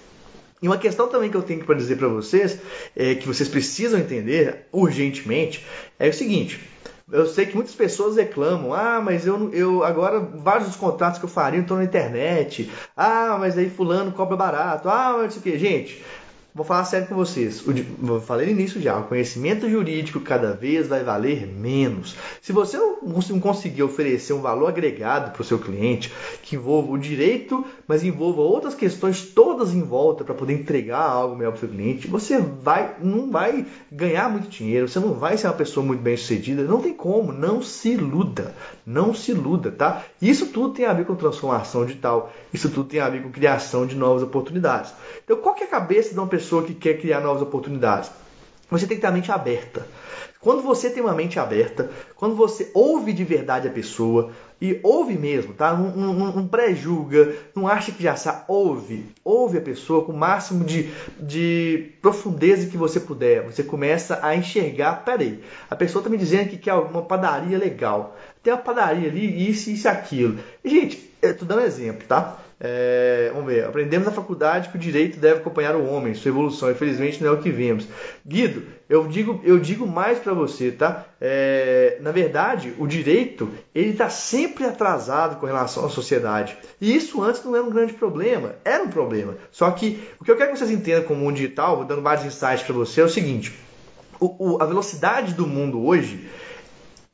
E 0.62 0.68
uma 0.68 0.78
questão 0.78 1.08
também 1.08 1.30
que 1.30 1.38
eu 1.38 1.42
tenho 1.42 1.64
para 1.64 1.76
dizer 1.76 1.98
para 1.98 2.10
vocês, 2.10 2.60
é, 2.94 3.16
que 3.16 3.26
vocês 3.26 3.48
precisam 3.48 3.98
entender 3.98 4.66
urgentemente, 4.74 5.66
é 5.98 6.10
o 6.10 6.14
seguinte 6.14 6.60
eu 7.12 7.26
sei 7.26 7.46
que 7.46 7.56
muitas 7.56 7.74
pessoas 7.74 8.18
reclamam, 8.18 8.74
ah, 8.74 9.00
mas 9.02 9.26
eu, 9.26 9.54
eu 9.54 9.84
agora 9.84 10.20
vários 10.20 10.68
dos 10.68 10.78
contratos 10.78 11.20
que 11.20 11.26
eu 11.26 11.30
faria 11.30 11.62
estão 11.62 11.78
na 11.78 11.84
internet, 11.84 12.70
ah, 12.96 13.38
mas 13.40 13.58
aí 13.58 13.70
fulano 13.70 14.12
cobra 14.12 14.36
barato, 14.36 14.90
ah, 14.90 15.16
mas 15.18 15.32
isso 15.32 15.40
aqui. 15.40 15.58
Gente, 15.58 16.04
Vou 16.58 16.66
falar 16.66 16.86
sério 16.86 17.06
com 17.06 17.14
vocês. 17.14 17.64
O, 17.68 18.20
falei 18.20 18.52
nisso 18.52 18.82
já. 18.82 18.98
O 18.98 19.04
conhecimento 19.04 19.70
jurídico 19.70 20.20
cada 20.20 20.54
vez 20.54 20.88
vai 20.88 21.04
valer 21.04 21.46
menos. 21.46 22.16
Se 22.42 22.52
você 22.52 22.76
não 22.78 23.40
conseguir 23.40 23.84
oferecer 23.84 24.34
um 24.34 24.42
valor 24.42 24.68
agregado 24.68 25.30
para 25.34 25.44
o 25.44 25.46
seu 25.46 25.60
cliente, 25.60 26.12
que 26.42 26.56
envolva 26.56 26.92
o 26.92 26.98
direito, 26.98 27.64
mas 27.88 28.04
envolva 28.04 28.42
outras 28.42 28.74
questões 28.74 29.22
todas 29.22 29.72
em 29.72 29.84
volta 29.84 30.24
para 30.24 30.34
poder 30.34 30.54
entregar 30.54 31.04
algo 31.04 31.36
melhor 31.36 31.52
para 31.52 31.58
o 31.58 31.60
seu 31.60 31.70
cliente, 31.70 32.08
você 32.08 32.40
vai, 32.40 32.96
não 33.04 33.30
vai 33.30 33.64
ganhar 33.92 34.28
muito 34.28 34.50
dinheiro, 34.50 34.90
você 34.90 35.00
não 35.00 35.14
vai 35.14 35.38
ser 35.38 35.46
uma 35.46 35.54
pessoa 35.54 35.86
muito 35.86 36.02
bem 36.02 36.18
sucedida. 36.18 36.64
Não 36.64 36.82
tem 36.82 36.96
como. 36.96 37.32
Não 37.32 37.62
se 37.62 37.90
iluda. 37.90 38.56
Não 38.90 39.14
se 39.14 39.32
iluda, 39.32 39.70
tá? 39.70 40.06
Isso 40.22 40.46
tudo 40.46 40.74
tem 40.74 40.86
a 40.86 40.94
ver 40.94 41.06
com 41.06 41.14
transformação 41.14 41.86
digital. 41.86 42.32
Isso 42.54 42.70
tudo 42.70 42.88
tem 42.88 43.02
a 43.02 43.10
ver 43.10 43.22
com 43.22 43.30
criação 43.30 43.86
de 43.86 43.98
novas 43.98 44.24
oportunidades. 44.24 44.94
Então, 45.26 45.36
qual 45.36 45.54
que 45.54 45.66
é 45.66 45.68
a 45.68 45.70
cabeça 45.70 46.14
de 46.14 46.18
uma 46.18 46.28
pessoa 46.28 46.64
que 46.64 46.74
quer 46.74 46.98
criar 46.98 47.20
novas 47.20 47.42
oportunidades? 47.42 48.10
Você 48.70 48.86
tem 48.86 48.98
que 48.98 49.02
ter 49.02 49.08
a 49.08 49.12
mente 49.12 49.32
aberta. 49.32 49.88
Quando 50.40 50.62
você 50.62 50.90
tem 50.90 51.02
uma 51.02 51.14
mente 51.14 51.40
aberta, 51.40 51.90
quando 52.16 52.36
você 52.36 52.70
ouve 52.74 53.12
de 53.12 53.24
verdade 53.24 53.68
a 53.68 53.72
pessoa, 53.72 54.32
e 54.60 54.80
ouve 54.82 55.14
mesmo, 55.16 55.54
tá? 55.54 55.74
Não, 55.74 55.96
não, 55.96 56.34
não 56.34 56.48
pré-julga, 56.48 57.36
não 57.56 57.68
acha 57.68 57.92
que 57.92 58.02
já 58.02 58.16
sabe, 58.16 58.44
ouve. 58.48 59.06
Ouve 59.24 59.60
a 59.60 59.62
pessoa 59.62 60.04
com 60.04 60.12
o 60.12 60.18
máximo 60.18 60.64
de, 60.66 60.90
de 61.20 61.92
profundeza 62.02 62.68
que 62.68 62.78
você 62.78 63.00
puder. 63.00 63.44
Você 63.46 63.64
começa 63.64 64.20
a 64.24 64.36
enxergar, 64.36 65.04
peraí, 65.06 65.44
a 65.70 65.76
pessoa 65.76 66.02
está 66.02 66.10
me 66.10 66.18
dizendo 66.18 66.50
que 66.50 66.58
quer 66.58 66.74
uma 66.74 67.04
padaria 67.04 67.58
legal. 67.58 68.18
Tem 68.42 68.52
uma 68.52 68.60
padaria 68.60 69.10
ali, 69.10 69.50
isso, 69.50 69.70
isso 69.70 69.88
aquilo. 69.88 70.40
Gente, 70.66 71.14
eu 71.22 71.38
tô 71.38 71.46
dando 71.46 71.62
exemplo, 71.62 72.08
tá? 72.08 72.40
É, 72.60 73.30
vamos 73.34 73.54
ver, 73.54 73.66
aprendemos 73.66 74.08
na 74.08 74.12
faculdade 74.12 74.70
que 74.70 74.78
o 74.78 74.80
direito 74.80 75.20
deve 75.20 75.42
acompanhar 75.42 75.76
o 75.76 75.86
homem, 75.86 76.16
sua 76.16 76.30
evolução. 76.30 76.72
Infelizmente 76.72 77.24
não 77.24 77.30
é 77.30 77.34
o 77.34 77.42
que 77.42 77.52
vemos. 77.52 77.88
Guido, 78.26 78.64
eu 78.90 79.08
digo, 79.08 79.40
eu 79.44 79.60
digo 79.60 79.86
mais 79.86 80.18
para 80.18 80.34
você, 80.34 80.72
tá? 80.72 81.06
É, 81.22 81.98
na 82.02 82.12
verdade, 82.12 82.74
o 82.80 82.88
direito 82.88 83.50
ele 83.76 83.92
está 83.92 84.10
sempre 84.10 84.66
atrasado 84.66 85.40
com 85.40 85.46
relação 85.46 85.86
à 85.86 85.90
sociedade. 85.90 86.58
E 86.82 86.96
isso 86.96 87.22
antes 87.22 87.44
não 87.44 87.56
era 87.56 87.64
um 87.64 87.70
grande 87.70 87.94
problema, 87.94 88.56
era 88.66 88.84
um 88.84 88.90
problema. 88.90 89.36
Só 89.52 89.70
que 89.70 90.02
o 90.20 90.26
que 90.26 90.32
eu 90.32 90.36
quero 90.36 90.52
que 90.52 90.58
vocês 90.58 90.72
entendam 90.72 91.04
como 91.04 91.22
mundo 91.22 91.36
digital, 91.36 91.86
dando 91.86 92.02
vários 92.02 92.26
insights 92.26 92.64
para 92.64 92.74
você, 92.74 93.02
é 93.02 93.04
o 93.04 93.10
seguinte: 93.10 93.54
o, 94.20 94.54
o, 94.54 94.64
a 94.64 94.66
velocidade 94.66 95.36
do 95.36 95.46
mundo 95.46 95.86
hoje, 95.86 96.28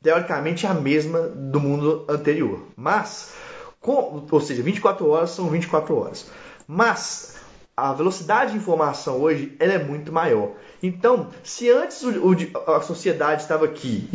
teoricamente, 0.02 0.64
é 0.64 0.70
a 0.70 0.74
mesma 0.74 1.20
do 1.20 1.60
mundo 1.60 2.06
anterior, 2.08 2.66
mas 2.74 3.43
com, 3.84 4.24
ou 4.30 4.40
seja, 4.40 4.62
24 4.62 5.06
horas 5.06 5.30
são 5.30 5.50
24 5.50 5.94
horas. 5.94 6.26
Mas 6.66 7.36
a 7.76 7.92
velocidade 7.92 8.52
de 8.52 8.56
informação 8.56 9.20
hoje 9.20 9.54
ela 9.60 9.74
é 9.74 9.78
muito 9.78 10.10
maior. 10.10 10.52
Então, 10.82 11.28
se 11.42 11.70
antes 11.70 12.02
o, 12.02 12.30
o, 12.30 12.70
a 12.70 12.80
sociedade 12.80 13.42
estava 13.42 13.66
aqui, 13.66 14.08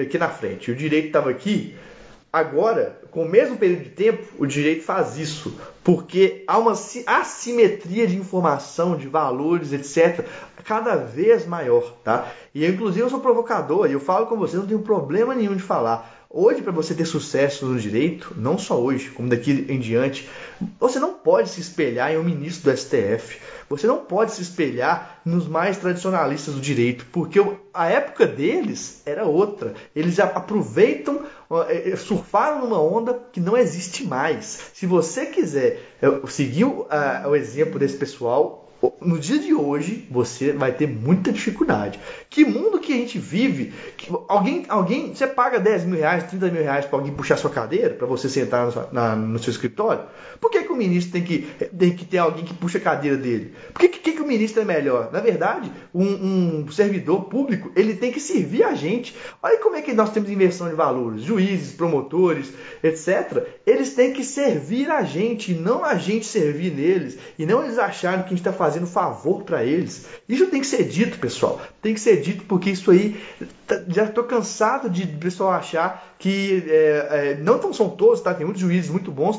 aqui 0.00 0.16
na 0.18 0.28
frente, 0.28 0.70
e 0.70 0.72
o 0.72 0.76
direito 0.76 1.08
estava 1.08 1.30
aqui, 1.30 1.74
agora, 2.32 3.00
com 3.10 3.24
o 3.24 3.28
mesmo 3.28 3.56
período 3.56 3.82
de 3.82 3.90
tempo, 3.90 4.22
o 4.38 4.46
direito 4.46 4.84
faz 4.84 5.18
isso, 5.18 5.52
porque 5.82 6.44
há 6.46 6.56
uma 6.56 6.74
assimetria 7.08 8.06
de 8.06 8.16
informação, 8.16 8.96
de 8.96 9.08
valores, 9.08 9.72
etc., 9.72 10.24
cada 10.62 10.94
vez 10.94 11.44
maior, 11.44 11.92
tá? 12.04 12.30
E 12.54 12.64
inclusive 12.64 13.04
eu 13.04 13.10
sou 13.10 13.18
provocador 13.18 13.90
e 13.90 13.94
eu 13.94 14.00
falo 14.00 14.26
com 14.26 14.36
vocês, 14.36 14.60
não 14.60 14.68
tenho 14.68 14.80
problema 14.80 15.34
nenhum 15.34 15.56
de 15.56 15.62
falar. 15.62 16.11
Hoje, 16.34 16.62
para 16.62 16.72
você 16.72 16.94
ter 16.94 17.04
sucesso 17.04 17.66
no 17.66 17.78
direito, 17.78 18.32
não 18.38 18.56
só 18.56 18.80
hoje, 18.80 19.10
como 19.10 19.28
daqui 19.28 19.66
em 19.68 19.78
diante, 19.78 20.26
você 20.80 20.98
não 20.98 21.12
pode 21.12 21.50
se 21.50 21.60
espelhar 21.60 22.10
em 22.10 22.16
um 22.16 22.22
ministro 22.22 22.70
do 22.70 22.76
STF. 22.76 23.38
Você 23.68 23.86
não 23.86 23.98
pode 23.98 24.32
se 24.32 24.40
espelhar 24.40 25.20
nos 25.26 25.46
mais 25.46 25.76
tradicionalistas 25.76 26.54
do 26.54 26.60
direito, 26.60 27.04
porque 27.12 27.38
a 27.74 27.86
época 27.86 28.26
deles 28.26 29.02
era 29.04 29.26
outra. 29.26 29.74
Eles 29.94 30.18
aproveitam, 30.18 31.20
é, 31.68 31.90
é, 31.90 31.96
surfaram 31.96 32.62
numa 32.62 32.80
onda 32.80 33.12
que 33.30 33.38
não 33.38 33.54
existe 33.54 34.06
mais. 34.06 34.70
Se 34.72 34.86
você 34.86 35.26
quiser 35.26 35.82
seguir 36.28 36.64
o 36.64 37.36
exemplo 37.36 37.78
desse 37.78 37.98
pessoal, 37.98 38.71
no 39.00 39.18
dia 39.18 39.38
de 39.38 39.54
hoje 39.54 40.06
você 40.10 40.52
vai 40.52 40.72
ter 40.72 40.88
muita 40.88 41.30
dificuldade. 41.30 42.00
Que 42.28 42.44
mundo 42.44 42.80
que 42.80 42.92
a 42.92 42.96
gente 42.96 43.18
vive? 43.18 43.72
Alguém, 44.28 44.64
alguém, 44.68 45.14
você 45.14 45.26
paga 45.26 45.60
10 45.60 45.84
mil 45.84 45.98
reais, 45.98 46.24
30 46.24 46.48
mil 46.48 46.62
reais 46.62 46.86
para 46.86 46.98
alguém 46.98 47.12
puxar 47.12 47.36
sua 47.36 47.50
cadeira, 47.50 47.94
para 47.94 48.06
você 48.06 48.28
sentar 48.28 48.66
no, 48.66 48.92
na, 48.92 49.14
no, 49.14 49.38
seu 49.38 49.50
escritório? 49.50 50.04
Por 50.40 50.50
que, 50.50 50.62
que 50.62 50.72
o 50.72 50.76
ministro 50.76 51.12
tem 51.12 51.22
que, 51.22 51.46
tem 51.78 51.94
que 51.94 52.04
ter 52.04 52.18
alguém 52.18 52.44
que 52.44 52.54
puxa 52.54 52.78
a 52.78 52.80
cadeira 52.80 53.16
dele? 53.16 53.54
Por 53.72 53.80
que, 53.80 53.88
que, 53.88 54.12
que 54.12 54.20
o 54.20 54.26
ministro 54.26 54.62
é 54.62 54.64
melhor? 54.64 55.10
Na 55.12 55.20
verdade, 55.20 55.70
um, 55.94 56.62
um, 56.62 56.70
servidor 56.72 57.24
público 57.24 57.70
ele 57.76 57.94
tem 57.94 58.10
que 58.10 58.20
servir 58.20 58.64
a 58.64 58.74
gente. 58.74 59.14
Olha 59.42 59.58
como 59.58 59.76
é 59.76 59.82
que 59.82 59.92
nós 59.92 60.10
temos 60.10 60.30
inversão 60.30 60.68
de 60.68 60.74
valores. 60.74 61.22
Juízes, 61.22 61.72
promotores, 61.72 62.52
etc. 62.82 63.46
Eles 63.64 63.94
têm 63.94 64.12
que 64.12 64.24
servir 64.24 64.90
a 64.90 65.02
gente, 65.02 65.54
não 65.54 65.84
a 65.84 65.94
gente 65.94 66.26
servir 66.26 66.72
neles. 66.72 67.16
E 67.38 67.46
não 67.46 67.62
eles 67.62 67.78
acharem 67.78 68.20
que 68.20 68.26
a 68.26 68.30
gente 68.30 68.38
está 68.38 68.52
fazendo 68.52 68.71
fazendo 68.72 68.86
favor 68.86 69.42
para 69.42 69.62
eles. 69.62 70.06
Isso 70.28 70.46
tem 70.46 70.60
que 70.60 70.66
ser 70.66 70.84
dito, 70.84 71.18
pessoal. 71.18 71.60
Tem 71.82 71.92
que 71.92 72.00
ser 72.00 72.20
dito 72.20 72.44
porque 72.44 72.70
isso 72.70 72.90
aí 72.90 73.20
tá, 73.66 73.82
já 73.88 74.04
estou 74.04 74.24
cansado 74.24 74.88
de 74.88 75.06
pessoal 75.06 75.50
achar 75.50 76.14
que 76.18 76.64
é, 76.66 77.08
é, 77.10 77.34
não 77.42 77.72
são 77.72 77.90
todos, 77.90 78.20
tá? 78.20 78.32
Tem 78.32 78.46
muitos 78.46 78.62
juízes 78.62 78.90
muito 78.90 79.10
bons 79.10 79.38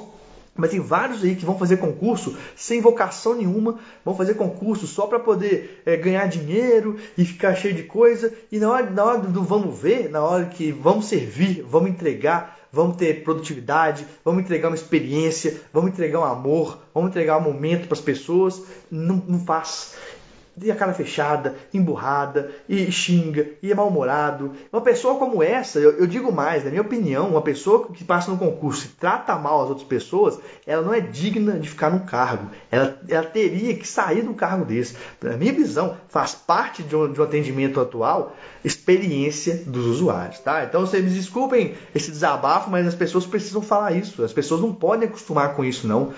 mas 0.56 0.70
tem 0.70 0.80
vários 0.80 1.24
aí 1.24 1.36
que 1.36 1.46
vão 1.46 1.58
fazer 1.58 1.78
concurso 1.78 2.38
sem 2.56 2.80
vocação 2.80 3.34
nenhuma, 3.34 3.80
vão 4.06 4.16
fazer 4.16 4.36
concurso 4.36 4.86
só 4.86 5.08
para 5.08 5.20
poder 5.20 5.82
é, 5.86 5.98
ganhar 5.98 6.28
dinheiro 6.28 6.98
e 7.18 7.26
ficar 7.26 7.56
cheio 7.56 7.74
de 7.74 7.84
coisa. 7.84 8.32
E 8.52 8.60
na 8.60 8.70
hora, 8.70 8.90
na 8.90 9.04
hora 9.04 9.20
do 9.20 9.44
vamos 9.44 9.80
ver, 9.80 10.10
na 10.10 10.22
hora 10.22 10.46
que 10.46 10.72
vamos 10.72 11.06
servir, 11.08 11.66
vamos 11.68 11.90
entregar, 11.90 12.60
vamos 12.72 12.98
ter 12.98 13.24
produtividade, 13.24 14.06
vamos 14.24 14.44
entregar 14.44 14.68
uma 14.70 14.76
experiência, 14.76 15.60
vamos 15.72 15.92
entregar 15.92 16.20
um 16.20 16.26
amor, 16.26 16.80
vamos 16.94 17.10
entregar 17.10 17.38
um 17.38 17.42
momento 17.42 17.88
para 17.88 17.98
as 17.98 18.02
pessoas, 18.02 18.62
não, 18.92 19.24
não 19.28 19.40
faz 19.40 19.96
e 20.62 20.72
a 20.72 20.76
cara 20.76 20.94
fechada, 20.94 21.56
emburrada, 21.74 22.52
e 22.70 22.92
xinga, 22.92 23.48
e 23.62 23.72
é 23.72 23.76
mal-humorado. 23.76 24.52
Uma 24.72 24.82
pessoa 24.82 25.18
como 25.18 25.42
essa, 25.42 25.80
eu, 25.80 25.98
eu, 25.98 26.08
digo 26.08 26.32
mais, 26.32 26.64
na 26.64 26.70
minha 26.70 26.82
opinião, 26.82 27.30
uma 27.30 27.42
pessoa 27.42 27.88
que 27.88 28.04
passa 28.04 28.30
no 28.30 28.38
concurso 28.38 28.86
e 28.86 28.90
trata 29.00 29.36
mal 29.36 29.64
as 29.64 29.70
outras 29.70 29.88
pessoas, 29.88 30.40
ela 30.66 30.82
não 30.82 30.94
é 30.94 31.00
digna 31.00 31.60
de 31.60 31.70
ficar 31.70 31.90
no 31.90 32.02
cargo. 32.02 32.50
Ela, 32.72 33.00
ela 33.08 33.26
teria 33.26 33.76
que 33.76 33.88
sair 33.88 34.22
do 34.22 34.34
cargo 34.34 34.66
desse. 34.66 34.96
Na 35.22 35.36
minha 35.36 35.54
visão, 35.54 35.98
faz 36.08 36.36
parte 36.36 36.84
de 36.84 36.96
um, 36.96 37.12
de 37.12 37.20
um 37.20 37.24
atendimento 37.24 37.80
atual 37.80 38.36
experiência 38.64 39.62
dos 39.66 39.86
usuários, 39.86 40.40
tá? 40.40 40.64
Então 40.64 40.82
vocês 40.82 41.04
me 41.04 41.10
desculpem 41.10 41.76
esse 41.94 42.10
desabafo, 42.10 42.70
mas 42.70 42.88
as 42.88 42.96
pessoas 42.96 43.26
precisam 43.26 43.62
falar 43.62 43.92
isso. 43.92 44.24
As 44.24 44.32
pessoas 44.32 44.62
não 44.62 44.74
podem 44.74 45.08
acostumar 45.08 45.54
com 45.56 45.66
isso, 45.66 45.86
não. 45.86 46.14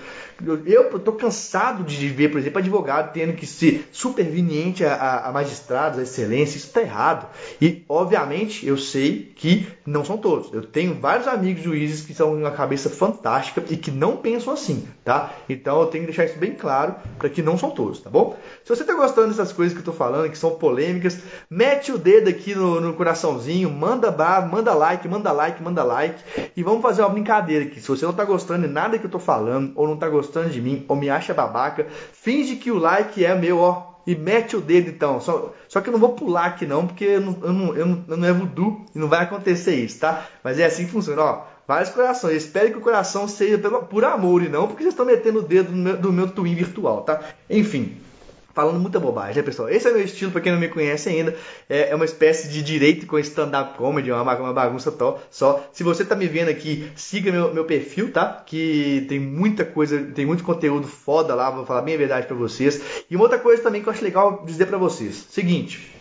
Eu 0.64 0.96
estou 0.96 1.14
cansado 1.14 1.82
de 1.82 2.08
ver, 2.08 2.30
por 2.30 2.38
exemplo, 2.38 2.58
advogado 2.58 3.12
tendo 3.12 3.32
que 3.32 3.46
ser 3.46 3.88
superveniente 4.26 4.84
a, 4.84 5.26
a 5.26 5.32
magistrados, 5.32 5.98
a 5.98 6.02
excelência. 6.02 6.56
Isso 6.56 6.66
está 6.66 6.80
errado. 6.80 7.26
E, 7.60 7.84
obviamente, 7.88 8.66
eu 8.66 8.76
sei 8.76 9.32
que 9.36 9.66
não 9.86 10.04
são 10.04 10.18
todos. 10.18 10.52
Eu 10.52 10.62
tenho 10.62 10.94
vários 10.94 11.28
amigos 11.28 11.62
juízes 11.62 12.04
que 12.04 12.12
são 12.12 12.34
uma 12.34 12.50
cabeça 12.50 12.90
fantástica 12.90 13.62
e 13.70 13.76
que 13.76 13.90
não 13.90 14.16
pensam 14.16 14.52
assim, 14.52 14.86
tá? 15.04 15.32
Então 15.48 15.80
eu 15.80 15.86
tenho 15.86 16.04
que 16.04 16.12
deixar 16.12 16.24
isso 16.24 16.38
bem 16.38 16.52
claro 16.52 16.96
para 17.18 17.28
que 17.28 17.42
não 17.42 17.56
são 17.56 17.70
todos, 17.70 18.00
tá 18.00 18.10
bom? 18.10 18.36
Se 18.64 18.74
você 18.74 18.82
está 18.82 18.94
gostando 18.94 19.28
dessas 19.28 19.52
coisas 19.52 19.72
que 19.72 19.78
eu 19.78 19.82
estou 19.82 19.94
falando, 19.94 20.30
que 20.30 20.38
são 20.38 20.50
polêmicas, 20.56 21.18
mete 21.48 21.92
o 21.92 21.98
dedo 21.98 22.28
aqui 22.28 22.54
no, 22.54 22.80
no 22.80 22.94
coraçãozinho, 22.94 23.70
manda 23.70 24.10
bar, 24.10 24.50
manda 24.50 24.74
like, 24.74 25.06
manda 25.06 25.32
like, 25.32 25.62
manda 25.62 25.84
like 25.84 26.18
e 26.56 26.62
vamos 26.62 26.82
fazer 26.82 27.02
uma 27.02 27.10
brincadeira 27.10 27.64
aqui. 27.64 27.80
Se 27.80 27.88
você 27.88 28.04
não 28.04 28.12
está 28.12 28.24
gostando 28.24 28.66
de 28.66 28.72
nada 28.72 28.98
que 28.98 29.04
eu 29.04 29.08
estou 29.08 29.20
falando 29.20 29.72
ou 29.76 29.86
não 29.86 29.94
está 29.94 30.08
gostando 30.08 30.50
de 30.50 30.60
mim 30.60 30.84
ou 30.88 30.96
me 30.96 31.08
acha 31.08 31.32
babaca, 31.32 31.86
finge 32.12 32.56
que 32.56 32.70
o 32.70 32.78
like 32.78 33.24
é 33.24 33.34
meu, 33.34 33.58
ó, 33.58 33.95
e 34.06 34.14
mete 34.14 34.56
o 34.56 34.60
dedo 34.60 34.90
então. 34.90 35.20
Só, 35.20 35.52
só 35.68 35.80
que 35.80 35.88
eu 35.88 35.92
não 35.92 36.00
vou 36.00 36.10
pular 36.10 36.46
aqui 36.46 36.66
não, 36.66 36.86
porque 36.86 37.04
eu 37.04 37.20
não, 37.20 37.38
eu 37.42 37.52
não, 37.52 37.76
eu 37.76 38.16
não, 38.16 38.28
é 38.28 38.32
voodoo 38.32 38.84
e 38.94 38.98
não 38.98 39.08
vai 39.08 39.22
acontecer 39.22 39.74
isso, 39.74 40.00
tá? 40.00 40.26
Mas 40.44 40.58
é 40.58 40.64
assim 40.64 40.84
que 40.84 40.92
funciona, 40.92 41.22
ó. 41.22 41.44
Vários 41.66 41.90
corações. 41.90 42.44
Espero 42.44 42.70
que 42.70 42.78
o 42.78 42.80
coração 42.80 43.26
seja 43.26 43.58
pelo, 43.58 43.82
por 43.82 44.04
amor 44.04 44.42
e 44.42 44.48
não 44.48 44.68
porque 44.68 44.84
vocês 44.84 44.92
estão 44.92 45.04
metendo 45.04 45.40
o 45.40 45.42
dedo 45.42 45.72
do 45.72 45.76
meu, 45.76 45.96
do 45.96 46.12
meu 46.12 46.28
twin 46.28 46.54
virtual, 46.54 47.02
tá? 47.02 47.20
Enfim 47.50 48.05
falando 48.56 48.80
muita 48.80 48.98
bobagem, 48.98 49.36
né, 49.36 49.42
pessoal? 49.42 49.68
Esse 49.68 49.86
é 49.86 49.92
meu 49.92 50.02
estilo, 50.02 50.32
para 50.32 50.40
quem 50.40 50.50
não 50.50 50.58
me 50.58 50.68
conhece 50.68 51.10
ainda. 51.10 51.36
É, 51.68 51.90
é 51.90 51.94
uma 51.94 52.06
espécie 52.06 52.48
de 52.48 52.62
direito 52.62 53.06
com 53.06 53.18
stand-up 53.18 53.76
comedy, 53.76 54.10
uma, 54.10 54.22
uma 54.22 54.52
bagunça 54.54 54.90
tó, 54.90 55.18
só. 55.30 55.68
Se 55.74 55.84
você 55.84 56.06
tá 56.06 56.16
me 56.16 56.26
vendo 56.26 56.48
aqui, 56.48 56.90
siga 56.96 57.30
meu, 57.30 57.52
meu 57.52 57.66
perfil, 57.66 58.10
tá? 58.10 58.42
Que 58.46 59.04
tem 59.10 59.20
muita 59.20 59.62
coisa, 59.62 60.02
tem 60.02 60.24
muito 60.24 60.42
conteúdo 60.42 60.88
foda 60.88 61.34
lá, 61.34 61.50
vou 61.50 61.66
falar 61.66 61.82
bem 61.82 61.96
a 61.96 61.98
verdade 61.98 62.26
para 62.26 62.34
vocês. 62.34 62.80
E 63.10 63.14
uma 63.14 63.24
outra 63.24 63.38
coisa 63.38 63.62
também 63.62 63.82
que 63.82 63.88
eu 63.90 63.92
acho 63.92 64.02
legal 64.02 64.42
dizer 64.46 64.64
para 64.64 64.78
vocês. 64.78 65.26
Seguinte, 65.28 65.94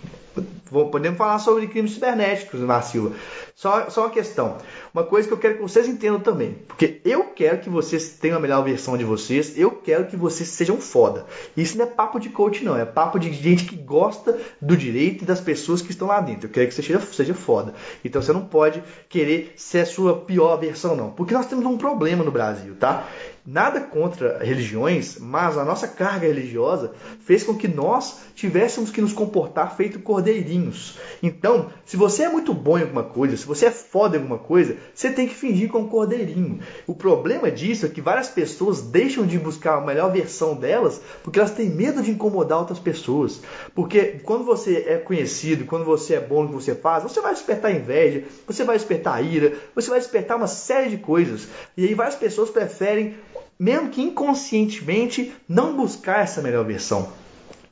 podemos 0.69 1.17
falar 1.17 1.39
sobre 1.39 1.67
crimes 1.67 1.93
cibernéticos, 1.93 2.59
Silva. 2.85 3.15
Só, 3.55 3.89
só 3.89 4.01
uma 4.01 4.09
questão. 4.09 4.57
Uma 4.93 5.03
coisa 5.03 5.27
que 5.27 5.33
eu 5.33 5.37
quero 5.37 5.55
que 5.55 5.61
vocês 5.61 5.87
entendam 5.87 6.19
também. 6.19 6.57
Porque 6.67 6.99
eu 7.05 7.25
quero 7.25 7.59
que 7.59 7.69
vocês 7.69 8.09
tenham 8.09 8.37
a 8.37 8.39
melhor 8.39 8.63
versão 8.63 8.97
de 8.97 9.03
vocês. 9.03 9.57
Eu 9.57 9.71
quero 9.71 10.07
que 10.07 10.17
vocês 10.17 10.49
sejam 10.49 10.77
foda. 10.77 11.25
Isso 11.55 11.77
não 11.77 11.85
é 11.85 11.87
papo 11.87 12.19
de 12.19 12.29
coach, 12.29 12.63
não. 12.63 12.77
É 12.77 12.83
papo 12.83 13.17
de 13.17 13.31
gente 13.31 13.65
que 13.65 13.75
gosta 13.75 14.37
do 14.61 14.75
direito 14.75 15.23
e 15.23 15.27
das 15.27 15.39
pessoas 15.39 15.81
que 15.81 15.91
estão 15.91 16.07
lá 16.07 16.19
dentro. 16.19 16.47
Eu 16.47 16.51
quero 16.51 16.67
que 16.67 16.73
você 16.73 16.83
seja, 16.83 16.99
seja 16.99 17.33
foda. 17.33 17.73
Então 18.03 18.21
você 18.21 18.33
não 18.33 18.45
pode 18.45 18.83
querer 19.07 19.53
ser 19.55 19.79
a 19.79 19.85
sua 19.85 20.17
pior 20.17 20.57
versão, 20.57 20.95
não. 20.95 21.11
Porque 21.11 21.33
nós 21.33 21.45
temos 21.45 21.65
um 21.65 21.77
problema 21.77 22.23
no 22.23 22.31
Brasil, 22.31 22.75
tá? 22.75 23.07
Nada 23.47 23.79
contra 23.79 24.39
religiões, 24.43 25.19
mas 25.19 25.55
a 25.55 25.63
nossa 25.63 25.87
carga 25.87 26.25
religiosa 26.25 26.93
fez 27.19 27.43
com 27.43 27.53
que 27.53 27.67
nós 27.67 28.21
tivéssemos 28.33 28.89
que 28.89 28.99
nos 28.99 29.13
comportar 29.13 29.77
feito 29.77 29.99
cordeirinhos. 29.99 30.97
Então, 31.21 31.69
se 31.85 31.95
você 31.95 32.23
é 32.23 32.29
muito 32.29 32.55
bom 32.55 32.79
em 32.79 32.81
alguma 32.81 33.03
coisa, 33.03 33.37
se 33.37 33.45
você 33.45 33.67
é 33.67 33.71
foda 33.71 34.17
em 34.17 34.19
alguma 34.19 34.39
coisa, 34.39 34.77
você 34.95 35.11
tem 35.11 35.27
que 35.27 35.35
fingir 35.35 35.69
com 35.69 35.81
um 35.81 35.87
cordeirinho. 35.87 36.59
O 36.87 36.95
problema 36.95 37.51
disso 37.51 37.85
é 37.85 37.89
que 37.89 38.01
várias 38.01 38.29
pessoas 38.29 38.81
deixam 38.81 39.27
de 39.27 39.37
buscar 39.37 39.77
a 39.77 39.81
melhor 39.81 40.11
versão 40.11 40.55
delas 40.55 40.99
porque 41.23 41.37
elas 41.37 41.51
têm 41.51 41.69
medo 41.69 42.01
de 42.01 42.09
incomodar 42.09 42.57
outras 42.57 42.79
pessoas. 42.79 43.41
Porque 43.75 44.19
quando 44.23 44.43
você 44.43 44.85
é 44.87 44.97
conhecido, 44.97 45.65
quando 45.65 45.85
você 45.85 46.15
é 46.15 46.19
bom 46.19 46.41
no 46.41 46.47
que 46.49 46.55
você 46.55 46.73
faz, 46.73 47.03
você 47.03 47.21
vai 47.21 47.35
despertar 47.35 47.75
inveja, 47.75 48.23
você 48.47 48.63
vai 48.63 48.75
despertar 48.75 49.23
ira, 49.23 49.53
você 49.75 49.87
vai 49.91 49.99
despertar 49.99 50.35
uma 50.35 50.47
série 50.47 50.89
de 50.89 50.97
coisas. 50.97 51.47
E 51.77 51.85
aí 51.85 51.93
várias 51.93 52.15
pessoas 52.15 52.49
preferem 52.49 53.13
mesmo 53.59 53.89
que 53.89 54.01
inconscientemente, 54.01 55.33
não 55.47 55.75
buscar 55.75 56.21
essa 56.21 56.41
melhor 56.41 56.65
versão. 56.65 57.11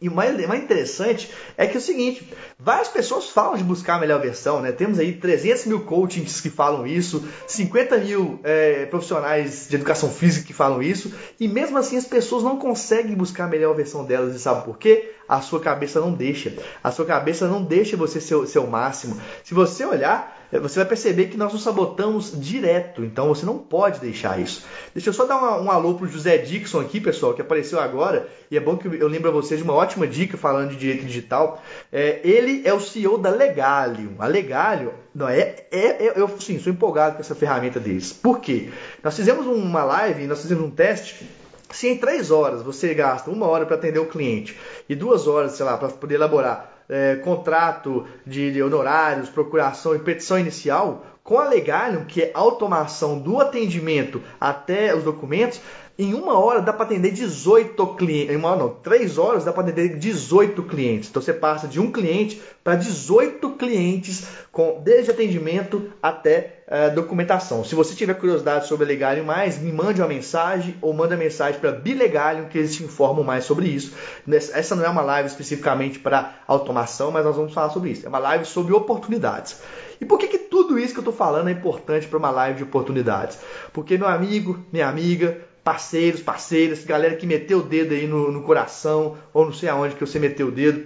E 0.04 0.10
o 0.10 0.14
mais, 0.14 0.38
interessante 0.38 1.32
é 1.56 1.66
que 1.66 1.78
é 1.78 1.80
o 1.80 1.82
seguinte, 1.82 2.30
várias 2.60 2.90
pessoas 2.90 3.30
falam 3.30 3.56
de 3.56 3.64
buscar 3.64 3.96
a 3.96 4.00
melhor 4.00 4.20
versão, 4.20 4.60
né? 4.60 4.74
Temos 4.74 5.00
aí 5.00 5.14
300 5.14 5.66
mil 5.68 5.80
coachings 5.86 6.42
que 6.42 6.50
falam 6.50 6.86
isso, 6.86 7.26
50 7.48 8.00
mil 8.00 8.38
é, 8.44 8.86
profissionais 8.88 9.66
de 9.70 9.78
educação 9.78 10.10
física 10.12 10.46
que 10.46 10.52
falam 10.52 10.84
isso, 10.84 11.14
e 11.40 11.48
mesmo 11.48 11.78
assim 11.78 11.96
as 11.96 12.04
pessoas 12.04 12.44
não 12.44 12.58
conseguem 12.58 13.16
buscar 13.16 13.46
a 13.46 13.48
melhor 13.48 13.74
versão 13.78 14.04
delas, 14.04 14.36
e 14.36 14.40
sabe 14.40 14.66
por 14.66 14.78
quê? 14.78 15.14
A 15.26 15.40
sua 15.40 15.62
cabeça 15.62 16.02
não 16.02 16.12
deixa. 16.12 16.54
A 16.84 16.92
sua 16.92 17.06
cabeça 17.06 17.48
não 17.48 17.64
deixa 17.64 17.96
você 17.96 18.20
ser, 18.20 18.46
ser 18.46 18.60
o 18.60 18.68
máximo. 18.68 19.18
Se 19.42 19.54
você 19.54 19.86
olhar, 19.86 20.33
você 20.60 20.80
vai 20.80 20.88
perceber 20.88 21.28
que 21.28 21.38
nós 21.38 21.52
nos 21.52 21.64
sabotamos 21.64 22.32
direto, 22.36 23.04
então 23.04 23.28
você 23.30 23.46
não 23.46 23.58
pode 23.58 24.00
deixar 24.00 24.40
isso. 24.40 24.66
Deixa 24.94 25.10
eu 25.10 25.14
só 25.14 25.26
dar 25.26 25.38
uma, 25.38 25.62
um 25.62 25.72
alô 25.72 25.96
pro 25.96 26.08
José 26.08 26.38
Dixon 26.38 26.82
aqui, 26.82 27.00
pessoal, 27.02 27.34
que 27.34 27.42
apareceu 27.42 27.80
agora, 27.80 28.28
e 28.52 28.58
é 28.58 28.60
bom 28.60 28.78
que 28.78 28.88
eu 28.88 29.08
lembro 29.08 29.30
a 29.30 29.34
vocês 29.34 29.60
de 29.60 29.64
uma 29.64 29.74
ótima 29.74 30.06
dica 30.06 30.38
falando 30.38 30.70
de 30.70 30.76
direito 30.76 31.06
digital. 31.06 31.62
É, 31.92 32.20
ele 32.24 32.62
é 32.66 32.74
o 32.74 32.80
CEO 32.80 33.18
da 33.18 33.30
Legalium. 33.30 34.16
A 34.20 34.28
Legalium, 34.28 34.92
não, 35.14 35.28
é, 35.28 35.66
é, 35.72 36.08
é, 36.08 36.14
eu 36.16 36.30
sim, 36.40 36.60
sou 36.60 36.72
empolgado 36.72 37.16
com 37.16 37.22
essa 37.22 37.36
ferramenta 37.36 37.80
deles. 37.80 38.14
Por 38.14 38.40
quê? 38.40 38.70
Nós 39.04 39.16
fizemos 39.16 39.48
uma 39.48 39.84
live, 39.84 40.28
nós 40.28 40.42
fizemos 40.42 40.64
um 40.64 40.72
teste 40.72 41.26
se 41.72 41.88
em 41.88 41.98
três 41.98 42.30
horas 42.30 42.62
você 42.62 42.94
gasta 42.94 43.32
uma 43.32 43.48
hora 43.48 43.66
para 43.66 43.76
atender 43.76 43.98
o 43.98 44.06
cliente 44.06 44.56
e 44.88 44.94
duas 44.94 45.28
horas, 45.28 45.54
sei 45.54 45.66
lá, 45.66 45.76
para 45.76 45.90
poder 45.90 46.16
elaborar 46.16 46.73
é, 46.90 47.16
contrato 47.18 48.06
de, 48.26 48.52
de 48.52 48.62
honorários, 48.62 49.30
procuração 49.30 49.96
e 49.96 50.00
petição 50.00 50.40
inicial, 50.40 51.06
com 51.24 51.40
a 51.40 51.48
Legalium, 51.48 52.04
que 52.04 52.22
é 52.22 52.32
automação 52.34 53.18
do 53.18 53.40
atendimento 53.40 54.22
até 54.40 54.94
os 54.94 55.04
documentos, 55.04 55.62
em 55.98 56.14
uma 56.16 56.40
hora 56.40 56.60
dá 56.60 56.74
para 56.74 56.86
atender 56.86 57.12
18 57.12 57.86
clientes. 57.96 58.34
Em 58.34 58.38
uma 58.38 58.50
hora 58.50 58.60
não, 58.60 58.70
três 58.70 59.18
horas 59.18 59.46
dá 59.46 59.54
para 59.54 59.64
atender 59.64 59.98
18 59.98 60.64
clientes. 60.64 61.10
Então 61.10 61.22
você 61.22 61.34
passa 61.34 61.68
de 61.68 61.80
um 61.80 61.92
cliente 61.92 62.42
para 62.64 62.76
18 62.76 63.52
clientes, 63.52 64.26
com, 64.52 64.82
desde 64.84 65.12
atendimento 65.12 65.92
até 66.02 66.64
uh, 66.68 66.96
documentação. 66.96 67.64
Se 67.64 67.76
você 67.76 67.94
tiver 67.94 68.16
curiosidade 68.16 68.68
sobre 68.68 68.88
Legalium 68.88 69.26
mais, 69.26 69.60
me 69.60 69.72
mande 69.72 70.02
uma 70.02 70.08
mensagem 70.08 70.76
ou 70.82 70.94
manda 70.94 71.16
mensagem 71.16 71.60
para 71.60 71.72
Bilegalium 71.72 72.46
que 72.46 72.58
eles 72.58 72.76
te 72.76 72.84
informam 72.84 73.24
mais 73.24 73.46
sobre 73.46 73.68
isso. 73.68 73.94
Essa 74.28 74.76
não 74.76 74.84
é 74.84 74.90
uma 74.90 75.02
live 75.02 75.30
especificamente 75.30 76.00
para 76.00 76.40
automação, 76.48 77.12
mas 77.12 77.24
nós 77.24 77.36
vamos 77.36 77.54
falar 77.54 77.70
sobre 77.70 77.92
isso. 77.92 78.06
É 78.06 78.10
uma 78.10 78.20
live 78.20 78.46
sobre 78.46 78.74
oportunidades. 78.74 79.62
E 80.02 80.06
por 80.06 80.18
que, 80.18 80.28
que 80.28 80.40
tudo 80.40 80.80
isso 80.80 80.94
que 80.94 81.00
eu 81.00 81.04
estou 81.04 81.14
falando 81.14 81.50
é 81.50 81.52
importante 81.52 82.08
para 82.08 82.18
uma 82.18 82.32
live 82.32 82.58
de 82.58 82.64
oportunidades? 82.64 83.38
Porque 83.72 83.98
meu 83.98 84.08
amigo, 84.08 84.60
minha 84.72 84.88
amiga, 84.88 85.38
parceiros, 85.64 86.22
parceiras, 86.22 86.84
galera 86.84 87.16
que 87.16 87.26
meteu 87.26 87.60
o 87.60 87.64
dedo 87.64 87.94
aí 87.94 88.06
no, 88.06 88.32
no 88.32 88.44
coração, 88.44 89.18
ou 89.34 89.46
não 89.46 89.54
sei 89.54 89.70
aonde 89.70 89.96
que 89.96 90.06
você 90.06 90.20
meteu 90.20 90.48
o 90.48 90.52
dedo. 90.52 90.86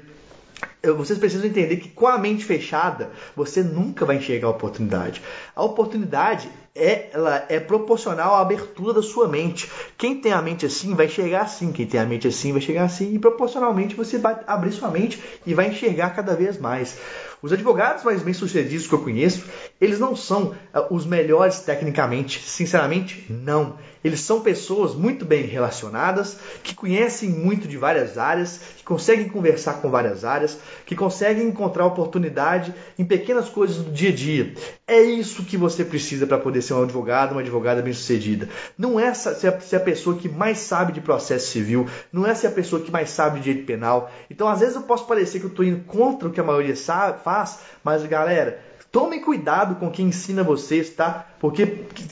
Vocês 0.96 1.20
precisam 1.20 1.48
entender 1.48 1.78
que 1.78 1.90
com 1.90 2.08
a 2.08 2.18
mente 2.18 2.46
fechada, 2.46 3.12
você 3.36 3.64
nunca 3.64 4.06
vai 4.06 4.18
enxergar 4.18 4.48
a 4.48 4.52
oportunidade. 4.52 5.22
A 5.56 5.64
oportunidade 5.64 6.50
é, 6.78 7.10
ela 7.12 7.46
é 7.50 7.60
proporcional 7.60 8.36
à 8.36 8.42
abertura 8.42 8.94
da 8.94 9.02
sua 9.02 9.28
mente. 9.28 9.70
Quem 9.98 10.22
tem 10.22 10.32
a 10.32 10.42
mente 10.42 10.66
assim 10.66 10.94
vai 10.94 11.08
enxergar 11.08 11.42
assim, 11.42 11.72
quem 11.72 11.88
tem 11.88 12.00
a 12.00 12.06
mente 12.06 12.28
assim 12.28 12.52
vai 12.52 12.62
enxergar 12.62 12.84
assim, 12.84 13.16
e 13.16 13.20
proporcionalmente 13.20 13.96
você 13.96 14.18
vai 14.18 14.40
abrir 14.46 14.72
sua 14.72 14.90
mente 14.90 15.20
e 15.46 15.54
vai 15.54 15.70
enxergar 15.70 16.12
cada 16.12 16.36
vez 16.36 16.60
mais. 16.60 16.98
Os 17.42 17.52
advogados 17.52 18.04
mais 18.04 18.22
bem-sucedidos 18.22 18.88
que 18.88 18.94
eu 18.94 19.04
conheço, 19.04 19.46
eles 19.82 20.00
não 20.00 20.16
são 20.16 20.56
uh, 20.74 20.94
os 20.94 21.06
melhores 21.06 21.60
tecnicamente, 21.60 22.42
sinceramente, 22.48 23.26
não. 23.30 23.78
Eles 24.04 24.22
são 24.22 24.42
pessoas 24.42 24.94
muito 24.94 25.26
bem 25.26 25.44
relacionadas, 25.44 26.38
que 26.64 26.76
conhecem 26.76 27.30
muito 27.30 27.68
de 27.68 27.78
várias 27.78 28.18
áreas, 28.18 28.60
que 28.78 28.84
conseguem 28.84 29.28
conversar 29.28 29.82
com 29.82 29.90
várias 29.90 30.24
áreas, 30.24 30.58
que 30.86 30.96
conseguem 30.96 31.48
encontrar 31.48 31.86
oportunidade 31.86 32.74
em 32.98 33.06
pequenas 33.06 33.50
coisas 33.50 33.78
do 33.78 33.92
dia 33.92 34.10
a 34.10 34.14
dia. 34.14 34.54
É 34.88 35.02
isso 35.02 35.44
que 35.44 35.58
você 35.58 35.84
precisa 35.84 36.26
para 36.26 36.38
poder 36.38 36.62
ser 36.62 36.74
um 36.74 36.84
advogado, 36.84 37.34
uma 37.34 37.42
advogada 37.42 37.82
bem-sucedida. 37.82 38.48
Não 38.78 39.00
é 39.00 39.14
ser 39.14 39.48
a, 39.76 39.80
pessoa 39.80 40.18
que 40.18 40.30
mais 40.30 40.60
sabe 40.60 40.94
de 40.94 41.02
processo 41.02 41.48
civil, 41.48 41.88
não 42.12 42.26
é 42.26 42.34
ser 42.34 42.48
a 42.48 42.52
pessoa 42.52 42.82
que 42.82 42.92
mais 42.92 43.10
sabe 43.10 43.40
de 43.40 43.46
direito 43.46 43.66
penal. 43.66 44.12
Então, 44.30 44.48
às 44.48 44.60
vezes 44.60 44.76
eu 44.76 44.84
posso 44.84 45.06
parecer 45.06 45.40
que 45.40 45.46
eu 45.46 45.50
estou 45.50 45.66
indo 45.66 45.84
contra 45.86 46.28
o 46.28 46.32
que 46.32 46.40
a 46.40 46.44
maioria 46.44 46.76
sabe, 46.76 47.24
faz, 47.24 47.60
mas 47.84 48.06
galera, 48.06 48.67
Tomem 48.92 49.20
cuidado 49.20 49.76
com 49.76 49.92
quem 49.92 50.08
ensina 50.08 50.44
vocês, 50.44 50.90
tá? 50.90 51.26
Porque 51.40 51.66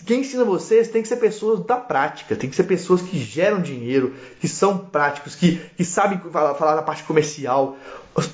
quem 0.06 0.20
ensina 0.20 0.44
vocês 0.44 0.90
tem 0.90 1.02
que 1.02 1.08
ser 1.08 1.16
pessoas 1.16 1.66
da 1.66 1.78
prática, 1.78 2.36
tem 2.36 2.50
que 2.50 2.56
ser 2.56 2.66
pessoas 2.66 3.02
que 3.02 3.18
geram 3.18 3.62
dinheiro, 3.62 4.14
que 4.40 4.48
são 4.48 4.78
práticos, 4.78 5.36
que, 5.36 5.58
que 5.78 5.86
sabem 5.86 6.20
falar, 6.32 6.76
na 6.76 6.82
parte 6.82 7.04
comercial. 7.04 7.78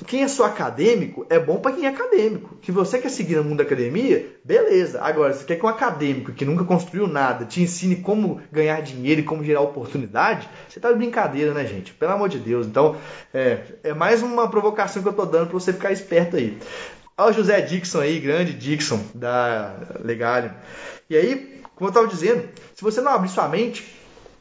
Quem 0.06 0.22
é 0.22 0.28
só 0.28 0.44
acadêmico 0.44 1.26
é 1.30 1.38
bom 1.38 1.58
para 1.58 1.72
quem 1.72 1.86
é 1.86 1.88
acadêmico. 1.88 2.56
Que 2.60 2.70
você 2.70 2.98
quer 2.98 3.10
seguir 3.10 3.36
no 3.36 3.44
mundo 3.44 3.58
da 3.58 3.64
academia, 3.64 4.36
beleza. 4.44 5.00
Agora, 5.00 5.32
você 5.32 5.44
quer 5.44 5.56
que 5.56 5.64
um 5.64 5.68
acadêmico 5.68 6.32
que 6.32 6.44
nunca 6.44 6.64
construiu 6.64 7.06
nada 7.06 7.44
te 7.44 7.62
ensine 7.62 7.96
como 7.96 8.40
ganhar 8.50 8.80
dinheiro 8.82 9.20
e 9.20 9.24
como 9.24 9.42
gerar 9.42 9.60
oportunidade, 9.60 10.48
você 10.68 10.78
tá 10.78 10.90
de 10.90 10.98
brincadeira, 10.98 11.54
né, 11.54 11.64
gente? 11.64 11.94
Pelo 11.94 12.12
amor 12.12 12.28
de 12.28 12.38
Deus. 12.38 12.66
Então, 12.66 12.96
é, 13.32 13.60
é 13.82 13.94
mais 13.94 14.22
uma 14.22 14.48
provocação 14.48 15.02
que 15.02 15.08
eu 15.08 15.12
tô 15.12 15.24
dando 15.24 15.46
para 15.46 15.58
você 15.58 15.72
ficar 15.72 15.92
esperto 15.92 16.36
aí. 16.36 16.58
Olha 17.16 17.30
o 17.30 17.34
José 17.34 17.60
Dixon 17.60 18.00
aí, 18.00 18.18
grande 18.18 18.54
Dixon 18.54 19.00
da 19.14 19.74
Legalium. 20.00 20.52
E 21.10 21.16
aí, 21.16 21.60
como 21.74 21.88
eu 21.88 21.90
estava 21.90 22.06
dizendo, 22.06 22.48
se 22.74 22.82
você 22.82 23.00
não 23.00 23.12
abrir 23.12 23.28
sua 23.28 23.48
mente, 23.48 23.84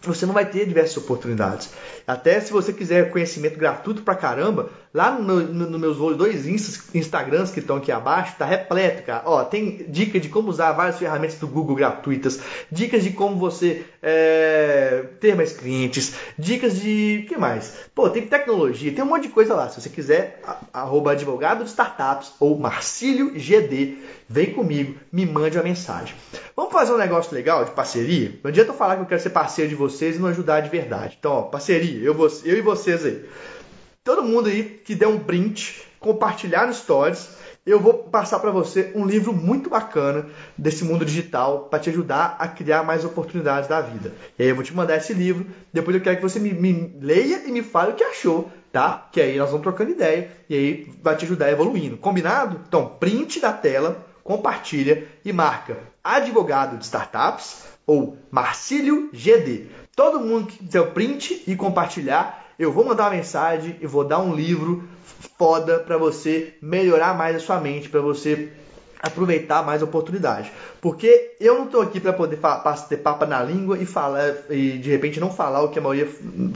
você 0.02 0.26
não 0.26 0.34
vai 0.34 0.50
ter 0.50 0.66
diversas 0.66 0.98
oportunidades. 0.98 1.70
Até 2.08 2.40
se 2.40 2.52
você 2.52 2.72
quiser 2.72 3.12
conhecimento 3.12 3.60
gratuito 3.60 4.04
pra 4.04 4.16
caramba, 4.16 4.70
lá 4.94 5.12
no, 5.12 5.40
no, 5.42 5.70
no 5.70 5.80
meus 5.80 5.98
dois 6.18 6.46
Instagrams 6.46 7.52
que 7.52 7.60
estão 7.60 7.78
aqui 7.78 7.92
abaixo, 7.92 8.36
tá 8.38 8.46
repleto, 8.46 9.04
cara. 9.04 9.24
Ó, 9.26 9.44
tem 9.44 9.86
dica 9.88 10.20
de 10.20 10.30
como 10.30 10.50
usar 10.50 10.74
várias 10.74 10.98
ferramentas 10.98 11.38
do 11.38 11.48
Google 11.48 11.76
gratuitas, 11.76 12.40
dicas 12.72 13.04
de 13.04 13.12
como 13.12 13.38
você 13.38 13.86
é, 14.02 15.06
ter 15.20 15.36
mais 15.36 15.54
clientes, 15.54 16.16
dicas 16.38 16.80
de. 16.80 17.26
que 17.28 17.38
mais? 17.38 17.74
Pô, 17.96 18.10
tem 18.10 18.26
tecnologia, 18.26 18.92
tem 18.92 19.04
um 19.04 19.08
monte 19.08 19.24
de 19.24 19.30
coisa 19.30 19.54
lá. 19.54 19.70
Se 19.70 19.80
você 19.80 19.90
quiser, 19.90 20.42
arroba 20.74 21.12
advogado 21.12 21.64
de 21.64 21.70
startups 21.70 22.34
ou 22.40 22.58
Marcílio 22.58 23.32
GD, 23.34 23.98
vem 24.28 24.52
comigo, 24.54 24.96
me 25.12 25.26
mande 25.26 25.58
uma 25.58 25.64
mensagem. 25.64 26.16
Vamos 26.56 26.74
fazer 26.74 26.94
um 26.94 26.98
negócio 26.98 27.34
legal 27.34 27.64
de 27.64 27.72
parceria? 27.72 28.40
Não 28.44 28.50
adianta 28.50 28.72
eu 28.72 28.76
falar 28.76 28.98
que 28.98 29.04
eu 29.04 29.06
quero 29.06 29.22
ser 29.22 29.30
parceiro 29.30 29.70
de 29.70 29.76
vocês 29.76 30.18
e 30.18 30.20
não 30.20 30.28
ajudar 30.28 30.60
de 30.62 30.70
verdade. 30.70 31.16
Então, 31.18 31.32
ó, 31.32 31.42
parceria, 31.44 32.04
eu, 32.04 32.16
eu 32.44 32.58
e 32.58 32.62
vocês 32.62 33.06
aí. 33.06 33.26
Todo 34.04 34.24
mundo 34.24 34.50
aí 34.50 34.82
que 34.84 34.96
der 34.96 35.08
um 35.08 35.20
print, 35.20 35.80
compartilhar 36.00 36.66
no 36.66 36.74
Stories, 36.74 37.30
eu 37.64 37.80
vou 37.80 37.94
passar 37.94 38.40
para 38.40 38.50
você 38.50 38.92
um 38.96 39.06
livro 39.06 39.32
muito 39.32 39.70
bacana 39.70 40.26
desse 40.58 40.84
mundo 40.84 41.06
digital 41.06 41.68
para 41.70 41.78
te 41.78 41.92
ajudar 41.92 42.36
a 42.40 42.48
criar 42.48 42.82
mais 42.82 43.06
oportunidades 43.06 43.70
da 43.70 43.80
vida. 43.80 44.12
E 44.40 44.42
aí 44.42 44.50
eu 44.50 44.56
vou 44.56 44.64
te 44.64 44.74
mandar 44.74 44.98
esse 44.98 45.14
livro, 45.14 45.46
depois 45.72 45.96
eu 45.96 46.02
quero 46.02 46.16
que 46.16 46.24
você 46.24 46.40
me, 46.40 46.52
me 46.52 46.96
leia 47.00 47.44
e 47.46 47.52
me 47.52 47.62
fale 47.62 47.92
o 47.92 47.96
que 47.96 48.04
achou, 48.04 48.52
tá? 48.72 49.08
Que 49.12 49.22
aí 49.22 49.38
nós 49.38 49.52
vamos 49.52 49.62
trocando 49.62 49.92
ideia 49.92 50.32
e 50.50 50.56
aí 50.56 50.94
vai 51.04 51.16
te 51.16 51.26
ajudar 51.26 51.52
evoluindo. 51.52 51.96
Combinado? 51.96 52.60
Então, 52.68 52.88
print 53.00 53.40
da 53.40 53.54
tela, 53.54 54.04
compartilha 54.24 55.08
e 55.24 55.32
marca 55.32 55.78
advogado 56.04 56.76
de 56.76 56.86
startups 56.86 57.66
ou 57.86 58.18
Marcílio 58.32 59.12
GD. 59.14 59.68
Todo 59.96 60.20
mundo 60.20 60.48
que 60.48 60.64
der 60.64 60.82
o 60.82 60.92
print 60.92 61.44
e 61.46 61.56
compartilhar, 61.56 62.41
eu 62.62 62.72
vou 62.72 62.86
mandar 62.86 63.06
uma 63.06 63.16
mensagem 63.16 63.76
e 63.82 63.88
vou 63.88 64.04
dar 64.04 64.20
um 64.20 64.36
livro 64.36 64.88
foda 65.36 65.80
para 65.80 65.98
você 65.98 66.54
melhorar 66.62 67.18
mais 67.18 67.36
a 67.36 67.40
sua 67.40 67.60
mente, 67.60 67.90
para 67.90 68.02
você 68.02 68.52
aproveitar 69.02 69.66
mais 69.66 69.82
a 69.82 69.86
oportunidade. 69.86 70.52
Porque 70.80 71.36
eu 71.40 71.56
não 71.56 71.66
estou 71.66 71.82
aqui 71.82 72.00
para 72.00 72.14
poder 72.14 72.38
ter 72.88 72.98
papa 72.98 73.26
na 73.26 73.42
língua 73.42 73.80
e 73.80 73.86
falar 73.88 74.36
e 74.52 74.78
de 74.78 74.92
repente 74.92 75.20
não 75.20 75.32
falar 75.32 75.64
o 75.64 75.70
que 75.70 75.80
a 75.80 75.82
maioria 75.82 76.08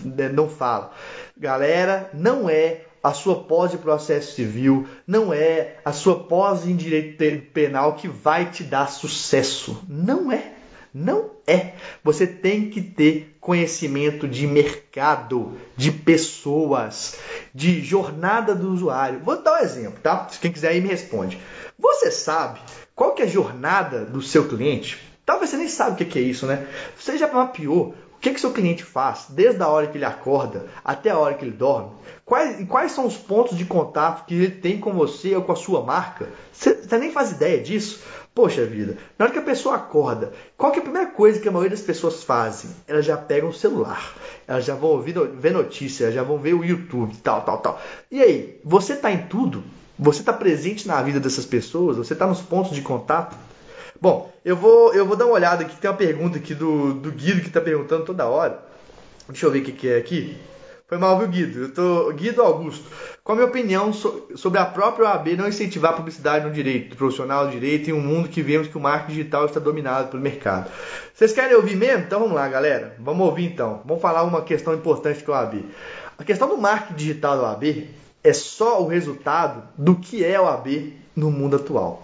né, 0.06 0.30
não 0.30 0.48
fala. 0.48 0.94
Galera, 1.36 2.08
não 2.13 2.48
é 2.48 2.82
a 3.02 3.12
sua 3.12 3.44
pós 3.44 3.72
de 3.72 3.78
processo 3.80 4.36
civil, 4.36 4.88
não 5.08 5.34
é 5.34 5.78
a 5.84 5.91
sua 5.91 6.20
pós 6.20 6.68
em 6.68 6.76
direito 6.76 7.18
penal 7.52 7.94
que 7.94 8.08
vai 8.08 8.46
te 8.52 8.63
dar 8.63 8.91
sucesso. 8.91 9.84
Não 9.89 10.32
é. 10.32 10.54
Não 10.94 11.35
é. 11.48 11.74
Você 12.04 12.26
tem 12.26 12.70
que 12.70 12.82
ter 12.82 13.38
conhecimento 13.40 14.28
de 14.28 14.48
mercado, 14.48 15.54
de 15.76 15.92
pessoas, 15.92 17.18
de 17.54 17.82
jornada 17.82 18.56
do 18.56 18.72
usuário. 18.72 19.20
Vou 19.20 19.42
dar 19.42 19.60
um 19.60 19.64
exemplo, 19.64 20.00
tá? 20.02 20.28
Se 20.30 20.40
quem 20.40 20.52
quiser 20.52 20.70
aí 20.70 20.82
me 20.82 20.90
responde. 20.90 21.40
Você 21.78 22.10
sabe 22.10 22.60
qual 22.96 23.14
que 23.14 23.22
é 23.22 23.26
a 23.26 23.30
jornada 23.30 24.06
do 24.06 24.22
seu 24.22 24.48
cliente? 24.48 24.98
Talvez 25.26 25.50
você 25.50 25.58
nem 25.58 25.68
sabe 25.68 26.04
o 26.04 26.06
que 26.06 26.20
é 26.20 26.22
isso, 26.22 26.46
né? 26.46 26.68
Você 26.98 27.18
já 27.18 27.28
mapeou 27.28 27.96
que, 28.26 28.34
que 28.34 28.42
seu 28.42 28.52
cliente 28.52 28.84
faz 28.84 29.28
desde 29.30 29.62
a 29.62 29.68
hora 29.68 29.86
que 29.86 30.00
ele 30.00 30.06
acorda 30.06 30.66
até 30.84 31.12
a 31.12 31.18
hora 31.18 31.36
que 31.36 31.46
ele 31.46 31.56
dorme? 31.56 31.92
Quais, 32.26 32.68
quais 32.68 32.92
são 32.92 33.06
os 33.06 33.16
pontos 33.16 33.56
de 33.56 33.66
contato 33.66 34.26
que 34.26 34.34
ele 34.34 34.50
tem 34.50 34.80
com 34.80 34.94
você 34.94 35.36
ou 35.36 35.44
com 35.44 35.52
a 35.52 35.56
sua 35.56 35.84
marca? 35.84 36.30
Você, 36.52 36.76
nem 36.98 37.12
faz 37.12 37.34
ideia 37.34 37.62
disso? 37.62 38.02
Poxa 38.34 38.66
vida, 38.66 38.98
na 39.18 39.26
hora 39.26 39.32
que 39.32 39.40
a 39.40 39.44
pessoa 39.44 39.76
acorda, 39.76 40.34
qual 40.58 40.72
que 40.72 40.80
é 40.80 40.82
a 40.82 40.84
primeira 40.84 41.10
coisa 41.12 41.40
que 41.40 41.48
a 41.48 41.52
maioria 41.52 41.78
das 41.78 41.86
pessoas 41.86 42.24
fazem? 42.24 42.72
Elas 42.88 43.06
já 43.06 43.16
pegam 43.16 43.50
o 43.50 43.54
celular, 43.54 44.16
elas 44.48 44.66
já 44.66 44.74
vão 44.74 44.90
ouvir, 44.90 45.14
ver 45.36 45.54
notícias, 45.54 46.14
já 46.14 46.24
vão 46.24 46.40
ver 46.40 46.56
o 46.56 46.66
YouTube, 46.66 47.16
tal, 47.18 47.44
tal, 47.44 47.60
tal. 47.60 47.82
E 48.10 48.22
aí, 48.22 48.60
você 48.66 48.94
está 48.94 49.12
em 49.12 49.28
tudo? 49.28 49.64
Você 50.00 50.20
está 50.22 50.34
presente 50.34 50.88
na 50.88 51.02
vida 51.02 51.20
dessas 51.20 51.46
pessoas? 51.46 51.98
Você 51.98 52.14
está 52.14 52.26
nos 52.26 52.42
pontos 52.42 52.76
de 52.76 52.82
contato? 52.82 53.38
Bom, 54.06 54.32
eu 54.46 54.56
vou, 54.56 54.94
eu 54.94 55.04
vou 55.04 55.18
dar 55.18 55.26
uma 55.26 55.34
olhada 55.34 55.63
aqui. 55.63 55.76
Tem 55.78 55.89
uma 55.89 55.98
pergunta 55.98 56.38
aqui 56.38 56.54
do, 56.54 56.94
do 56.94 57.12
Guido 57.12 57.41
que 57.41 57.48
está 57.48 57.60
perguntando 57.60 58.06
toda 58.06 58.28
hora. 58.28 58.63
Deixa 59.28 59.48
eu 59.48 59.52
ver 59.52 59.62
o 59.62 59.63
que, 59.63 59.72
que 59.72 59.89
é 59.89 59.98
aqui. 59.98 60.38
Foi 60.88 61.00
mal, 61.00 61.18
viu, 61.18 61.28
Guido? 61.28 61.62
Eu 61.63 61.74
tô... 61.74 62.12
Guido 62.13 62.44
Augusto. 62.44 62.86
Qual 63.24 63.36
a 63.36 63.39
minha 63.39 63.50
opinião 63.50 63.91
so... 63.91 64.28
sobre 64.36 64.60
a 64.60 64.65
própria 64.65 65.08
OAB 65.08 65.30
não 65.30 65.48
incentivar 65.48 65.94
a 65.94 65.96
publicidade 65.96 66.46
no 66.46 66.54
direito, 66.54 66.91
do 66.91 66.96
profissional 66.96 67.48
do 67.48 67.52
direito, 67.52 67.89
em 67.89 67.94
um 67.94 68.00
mundo 68.00 68.30
que 68.30 68.44
vemos 68.44 68.68
que 68.68 68.78
o 68.78 68.80
marketing 68.80 69.18
digital 69.18 69.48
está 69.48 69.60
dominado 69.60 70.10
pelo 70.10 70.22
mercado? 70.22 70.70
Vocês 71.12 71.34
querem 71.34 71.56
ouvir 71.56 71.76
mesmo? 71.76 72.04
Então 72.04 72.20
vamos 72.20 72.36
lá, 72.36 72.48
galera. 72.48 72.96
Vamos 73.00 73.26
ouvir 73.26 73.46
então. 73.46 73.82
Vamos 73.86 74.04
falar 74.04 74.22
uma 74.22 74.44
questão 74.44 74.76
importante 74.76 75.24
com 75.24 75.34
a 75.34 75.39
OAB. 75.39 75.63
A 76.15 76.24
questão 76.24 76.48
do 76.48 76.60
marketing 76.60 76.94
digital 76.94 77.38
da 77.38 77.44
OAB 77.46 77.88
é 78.24 78.34
só 78.34 78.84
o 78.84 78.88
resultado 78.88 79.63
do 79.76 79.96
que 79.96 80.24
é 80.24 80.36
a 80.36 80.44
OAB 80.44 80.94
no 81.15 81.32
mundo 81.32 81.56
atual. 81.56 82.04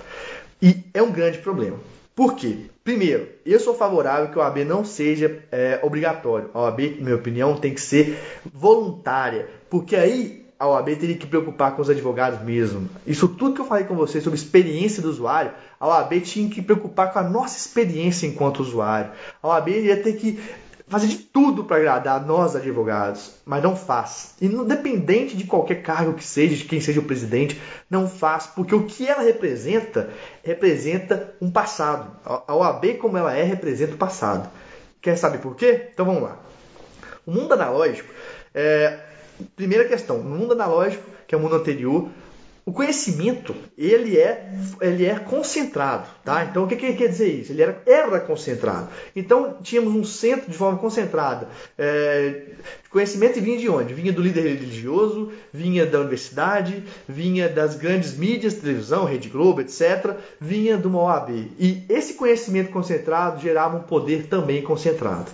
E 0.59 0.83
é 0.95 1.03
um 1.03 1.11
grande 1.11 1.37
problema. 1.37 1.90
Por 2.15 2.35
quê? 2.35 2.65
Primeiro, 2.83 3.29
eu 3.45 3.59
sou 3.59 3.73
favorável 3.73 4.29
que 4.29 4.39
a 4.39 4.43
OAB 4.43 4.65
não 4.65 4.83
seja 4.83 5.43
é, 5.51 5.79
obrigatório. 5.83 6.49
A 6.53 6.61
OAB, 6.61 6.97
na 6.97 7.03
minha 7.05 7.15
opinião, 7.15 7.55
tem 7.55 7.73
que 7.73 7.81
ser 7.81 8.19
voluntária, 8.53 9.47
porque 9.69 9.95
aí 9.95 10.41
a 10.61 10.67
OAB 10.67 10.95
teria 10.95 11.17
que 11.17 11.25
preocupar 11.25 11.75
com 11.75 11.81
os 11.81 11.89
advogados 11.89 12.43
mesmo. 12.43 12.87
Isso 13.07 13.27
tudo 13.27 13.55
que 13.55 13.61
eu 13.61 13.65
falei 13.65 13.83
com 13.83 13.95
vocês 13.95 14.23
sobre 14.23 14.37
experiência 14.37 15.01
do 15.01 15.09
usuário, 15.09 15.51
a 15.79 15.87
OAB 15.87 16.21
tinha 16.21 16.47
que 16.49 16.61
preocupar 16.61 17.11
com 17.11 17.17
a 17.17 17.23
nossa 17.23 17.57
experiência 17.57 18.27
enquanto 18.27 18.59
usuário. 18.59 19.11
A 19.41 19.47
OAB 19.47 19.69
ia 19.69 19.97
ter 19.97 20.13
que 20.13 20.39
fazer 20.91 21.07
de 21.07 21.19
tudo 21.19 21.63
para 21.63 21.77
agradar 21.77 22.25
nós 22.25 22.53
advogados, 22.53 23.31
mas 23.45 23.63
não 23.63 23.77
faz. 23.77 24.35
E 24.41 24.45
independente 24.45 25.37
de 25.37 25.45
qualquer 25.45 25.81
cargo 25.81 26.13
que 26.13 26.23
seja, 26.23 26.53
de 26.57 26.65
quem 26.65 26.81
seja 26.81 26.99
o 26.99 27.03
presidente, 27.03 27.59
não 27.89 28.09
faz, 28.09 28.45
porque 28.47 28.75
o 28.75 28.85
que 28.85 29.07
ela 29.07 29.23
representa, 29.23 30.09
representa 30.43 31.33
um 31.41 31.49
passado. 31.49 32.11
A 32.25 32.53
OAB 32.53 32.97
como 32.99 33.17
ela 33.17 33.33
é, 33.33 33.41
representa 33.41 33.95
o 33.95 33.97
passado. 33.97 34.49
Quer 35.01 35.15
saber 35.15 35.37
por 35.37 35.55
quê? 35.55 35.87
Então 35.93 36.05
vamos 36.05 36.23
lá. 36.23 36.37
O 37.25 37.31
mundo 37.31 37.53
analógico, 37.53 38.13
é, 38.53 38.99
primeira 39.55 39.85
questão, 39.85 40.17
no 40.17 40.37
mundo 40.37 40.51
analógico, 40.51 41.03
que 41.25 41.33
é 41.33 41.37
o 41.37 41.41
mundo 41.41 41.55
anterior, 41.55 42.09
o 42.71 42.73
conhecimento, 42.73 43.53
ele 43.77 44.17
é, 44.17 44.49
ele 44.79 45.05
é 45.05 45.19
concentrado, 45.19 46.07
tá? 46.23 46.45
Então, 46.45 46.63
o 46.63 46.67
que, 46.67 46.77
que 46.77 46.93
quer 46.93 47.09
dizer 47.09 47.27
isso? 47.27 47.51
Ele 47.51 47.63
era, 47.63 47.83
era 47.85 48.17
concentrado. 48.21 48.87
Então, 49.13 49.57
tínhamos 49.61 49.93
um 49.93 50.05
centro 50.05 50.49
de 50.49 50.57
forma 50.57 50.79
concentrada. 50.79 51.49
É, 51.77 52.43
conhecimento 52.89 53.41
vinha 53.41 53.57
de 53.57 53.67
onde? 53.67 53.93
Vinha 53.93 54.13
do 54.13 54.21
líder 54.21 54.43
religioso, 54.43 55.33
vinha 55.53 55.85
da 55.85 55.99
universidade, 55.99 56.81
vinha 57.09 57.49
das 57.49 57.75
grandes 57.75 58.15
mídias, 58.15 58.53
televisão, 58.53 59.03
Rede 59.03 59.27
Globo, 59.27 59.59
etc. 59.59 60.15
Vinha 60.39 60.77
uma 60.77 61.01
OAB. 61.01 61.51
E 61.59 61.83
esse 61.89 62.13
conhecimento 62.13 62.71
concentrado 62.71 63.41
gerava 63.41 63.75
um 63.75 63.83
poder 63.83 64.27
também 64.27 64.61
concentrado. 64.61 65.29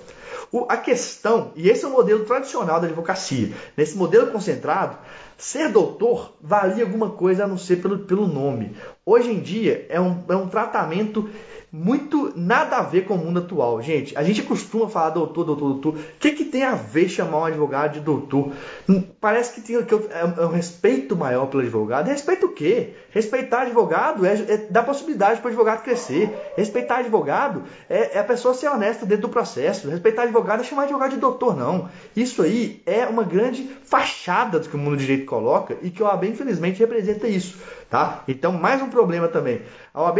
O, 0.51 0.65
a 0.67 0.77
questão, 0.77 1.51
e 1.55 1.69
esse 1.69 1.85
é 1.85 1.87
o 1.87 1.91
modelo 1.91 2.25
tradicional 2.25 2.79
da 2.79 2.87
advocacia, 2.87 3.51
nesse 3.75 3.95
modelo 3.95 4.31
concentrado, 4.31 4.97
ser 5.37 5.71
doutor 5.71 6.35
valia 6.41 6.83
alguma 6.83 7.11
coisa 7.11 7.43
a 7.43 7.47
não 7.47 7.57
ser 7.57 7.81
pelo, 7.81 7.99
pelo 7.99 8.27
nome. 8.27 8.75
Hoje 9.07 9.31
em 9.31 9.39
dia 9.39 9.85
é 9.87 10.01
um, 10.01 10.21
é 10.27 10.35
um 10.35 10.49
tratamento 10.49 11.29
muito 11.71 12.33
nada 12.35 12.77
a 12.77 12.81
ver 12.81 13.05
com 13.05 13.15
o 13.15 13.17
mundo 13.17 13.39
atual. 13.39 13.81
Gente, 13.81 14.17
a 14.17 14.23
gente 14.23 14.43
costuma 14.43 14.89
falar 14.89 15.11
doutor, 15.11 15.45
doutor, 15.45 15.73
doutor. 15.73 15.95
O 15.95 16.19
que, 16.19 16.31
que 16.31 16.43
tem 16.43 16.63
a 16.63 16.75
ver 16.75 17.07
chamar 17.07 17.39
um 17.39 17.45
advogado 17.45 17.93
de 17.93 17.99
doutor? 18.01 18.51
Hum, 18.87 19.01
parece 19.21 19.53
que 19.53 19.61
tem 19.61 19.81
que 19.81 19.93
é 19.93 20.43
um 20.43 20.51
respeito 20.51 21.15
maior 21.15 21.45
pelo 21.45 21.63
advogado. 21.63 22.07
Respeito 22.07 22.47
o 22.47 22.53
quê? 22.53 22.95
Respeitar 23.11 23.61
advogado 23.61 24.25
é, 24.25 24.33
é 24.33 24.57
dar 24.69 24.83
possibilidade 24.83 25.39
para 25.39 25.47
o 25.47 25.49
advogado 25.49 25.83
crescer. 25.83 26.29
Respeitar 26.57 26.97
advogado 26.97 27.63
é, 27.89 28.17
é, 28.17 28.19
a 28.19 28.23
pessoa 28.25 28.53
ser 28.53 28.67
honesta 28.67 29.05
dentro 29.05 29.27
do 29.27 29.29
processo. 29.29 29.89
Respeitar 29.89 30.23
advogado 30.23 30.61
é 30.61 30.63
chamar 30.63 30.83
advogado 30.83 31.11
de 31.11 31.17
doutor, 31.17 31.55
não. 31.55 31.89
Isso 32.13 32.41
aí 32.41 32.81
é 32.85 33.05
uma 33.05 33.23
grande 33.23 33.69
fachada 33.85 34.59
do 34.59 34.67
que 34.67 34.75
o 34.75 34.79
mundo 34.79 34.97
do 34.97 35.01
direito 35.01 35.25
coloca 35.25 35.77
e 35.81 35.89
que 35.89 36.03
o 36.03 36.05
OAB, 36.05 36.25
infelizmente, 36.25 36.79
representa 36.79 37.25
isso. 37.25 37.57
Tá? 37.89 38.23
Então, 38.27 38.51
mais 38.51 38.81
um 38.81 38.89
problema 38.89 39.29
também. 39.29 39.61
A, 39.93 40.03
OAB, 40.03 40.19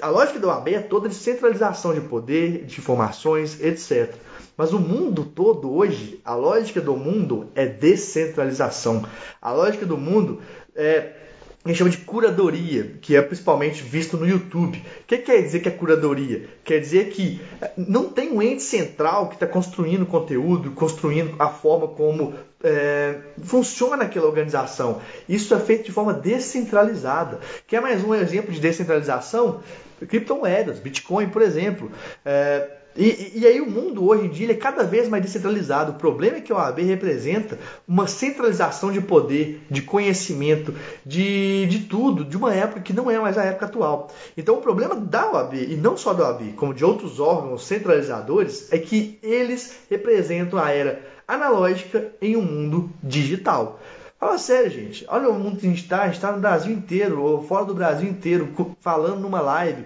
a 0.00 0.08
lógica 0.08 0.38
da 0.38 0.48
OAB 0.48 0.68
é 0.68 0.80
toda 0.80 1.08
de 1.08 1.14
centralização 1.14 1.92
de 1.92 2.00
poder, 2.00 2.64
de 2.64 2.78
informações, 2.78 3.60
etc. 3.60 4.14
Mas 4.56 4.72
o 4.72 4.78
mundo 4.78 5.24
todo 5.24 5.70
hoje, 5.70 6.20
a 6.24 6.34
lógica 6.34 6.80
do 6.80 6.96
mundo 6.96 7.50
é 7.54 7.66
descentralização. 7.66 9.04
A 9.42 9.52
lógica 9.52 9.84
do 9.84 9.98
mundo 9.98 10.40
é 10.74 11.23
a 11.64 11.68
gente 11.68 11.78
chama 11.78 11.90
de 11.90 11.98
curadoria, 11.98 12.98
que 13.00 13.16
é 13.16 13.22
principalmente 13.22 13.82
visto 13.82 14.18
no 14.18 14.28
YouTube. 14.28 14.76
O 14.76 15.06
que 15.06 15.16
quer 15.16 15.40
dizer 15.40 15.60
que 15.60 15.68
é 15.68 15.72
curadoria? 15.72 16.46
Quer 16.62 16.78
dizer 16.78 17.08
que 17.08 17.40
eh, 17.60 17.70
não 17.76 18.10
tem 18.10 18.30
um 18.30 18.42
ente 18.42 18.62
central 18.62 19.28
que 19.28 19.34
está 19.36 19.46
construindo 19.46 20.04
conteúdo, 20.04 20.72
construindo 20.72 21.34
a 21.38 21.48
forma 21.48 21.88
como 21.88 22.34
é, 22.62 23.16
funciona 23.42 24.04
aquela 24.04 24.26
organização. 24.26 25.00
Isso 25.26 25.54
é 25.54 25.58
feito 25.58 25.84
de 25.84 25.92
forma 25.92 26.12
descentralizada. 26.12 27.40
Quer 27.66 27.80
mais 27.80 28.04
um 28.04 28.14
exemplo 28.14 28.52
de 28.52 28.60
descentralização? 28.60 29.62
Criptomoedas, 30.06 30.78
Bitcoin, 30.78 31.28
por 31.28 31.40
exemplo. 31.40 31.90
É, 32.26 32.83
e, 32.96 33.32
e, 33.40 33.46
aí 33.46 33.60
o 33.60 33.68
mundo 33.68 34.06
hoje 34.06 34.26
em 34.26 34.28
dia 34.28 34.52
é 34.52 34.54
cada 34.54 34.84
vez 34.84 35.08
mais 35.08 35.22
descentralizado. 35.22 35.92
O 35.92 35.94
problema 35.96 36.36
é 36.36 36.40
que 36.40 36.52
a 36.52 36.56
OAB 36.56 36.78
representa 36.78 37.58
uma 37.86 38.06
centralização 38.06 38.92
de 38.92 39.00
poder, 39.00 39.62
de 39.68 39.82
conhecimento, 39.82 40.74
de, 41.04 41.66
de 41.66 41.80
tudo, 41.80 42.24
de 42.24 42.36
uma 42.36 42.54
época 42.54 42.80
que 42.80 42.92
não 42.92 43.10
é 43.10 43.18
mais 43.18 43.36
a 43.36 43.44
época 43.44 43.66
atual. 43.66 44.10
Então 44.36 44.56
o 44.56 44.60
problema 44.60 44.94
da 44.94 45.32
OAB, 45.32 45.54
e 45.54 45.76
não 45.76 45.96
só 45.96 46.12
da 46.14 46.28
OAB, 46.28 46.52
como 46.54 46.72
de 46.72 46.84
outros 46.84 47.18
órgãos 47.18 47.66
centralizadores, 47.66 48.72
é 48.72 48.78
que 48.78 49.18
eles 49.22 49.76
representam 49.90 50.58
a 50.58 50.70
era 50.70 51.02
analógica 51.26 52.12
em 52.20 52.36
um 52.36 52.42
mundo 52.42 52.90
digital. 53.02 53.80
Fala 54.24 54.38
sério, 54.38 54.70
gente. 54.70 55.04
Olha 55.06 55.28
o 55.28 55.38
mundo 55.38 55.58
que 55.58 55.66
a 55.66 55.68
gente 55.68 55.82
está. 55.82 56.00
A 56.00 56.06
gente 56.06 56.14
está 56.14 56.32
no 56.32 56.40
Brasil 56.40 56.72
inteiro, 56.72 57.20
ou 57.20 57.42
fora 57.42 57.66
do 57.66 57.74
Brasil 57.74 58.08
inteiro, 58.08 58.48
falando 58.80 59.20
numa 59.20 59.42
live, 59.42 59.84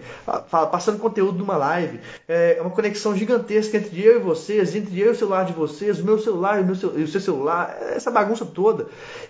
passando 0.49 1.01
conteúdo 1.01 1.41
numa 1.41 1.57
live. 1.57 1.99
É 2.29 2.57
uma 2.61 2.71
conexão 2.71 3.17
gigantesca 3.17 3.79
entre 3.79 4.01
eu 4.01 4.21
e 4.21 4.23
vocês, 4.23 4.77
entre 4.77 5.01
eu 5.01 5.09
e 5.09 5.11
o 5.11 5.15
celular 5.17 5.45
de 5.45 5.53
vocês, 5.53 5.99
o 5.99 6.05
meu 6.05 6.21
celular 6.21 6.61
e 6.61 6.63
o, 6.63 6.67
meu, 6.67 6.77
e 7.01 7.03
o 7.03 7.09
seu 7.09 7.21
celular, 7.21 7.77
essa 7.81 8.13
bagunça 8.13 8.47
toda. 8.47 8.87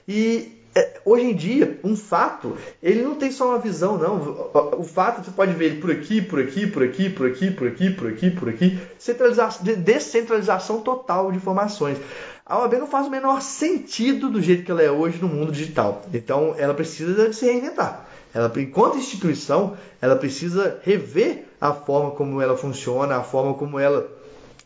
E 0.07 0.58
é, 0.58 0.58
hoje 1.05 1.25
em 1.25 1.35
dia, 1.35 1.79
um 1.83 1.97
fato, 1.97 2.57
ele 2.83 3.03
não 3.03 3.15
tem 3.15 3.31
só 3.31 3.49
uma 3.49 3.59
visão, 3.59 3.97
não. 3.97 4.51
O 4.79 4.85
fato, 4.85 5.25
você 5.25 5.31
pode 5.31 5.53
ver 5.53 5.67
ele 5.67 5.81
por 5.81 5.91
aqui, 5.91 6.21
por 6.21 6.41
aqui, 6.41 6.67
por 6.67 6.83
aqui, 6.83 7.09
por 7.11 7.27
aqui, 7.27 7.51
por 7.51 7.69
aqui, 7.69 7.91
por 7.91 8.09
aqui, 8.09 8.31
por 8.31 8.49
aqui. 8.49 8.79
Centralização, 8.99 9.65
descentralização 9.65 10.81
total 10.81 11.31
de 11.31 11.39
informações. 11.39 11.99
A 12.45 12.59
OAB 12.61 12.75
não 12.75 12.87
faz 12.87 13.07
o 13.07 13.11
menor 13.11 13.43
sentido 13.43 14.31
do 14.31 14.41
jeito 14.41 14.65
que 14.65 14.71
ela 14.71 14.83
é 14.83 14.91
hoje 14.91 15.19
no 15.21 15.29
mundo 15.29 15.53
digital. 15.53 16.03
Então, 16.13 16.55
ela 16.57 16.75
precisa 16.75 17.33
se 17.33 17.45
reinventar. 17.45 18.07
Ela, 18.35 18.53
enquanto 18.57 18.99
instituição, 18.99 19.77
ela 20.01 20.17
precisa 20.17 20.81
rever 20.83 21.45
a 21.61 21.73
forma 21.73 22.11
como 22.13 22.41
ela 22.41 22.57
funciona, 22.57 23.17
a 23.17 23.23
forma 23.23 23.55
como 23.55 23.79
ela 23.79 24.18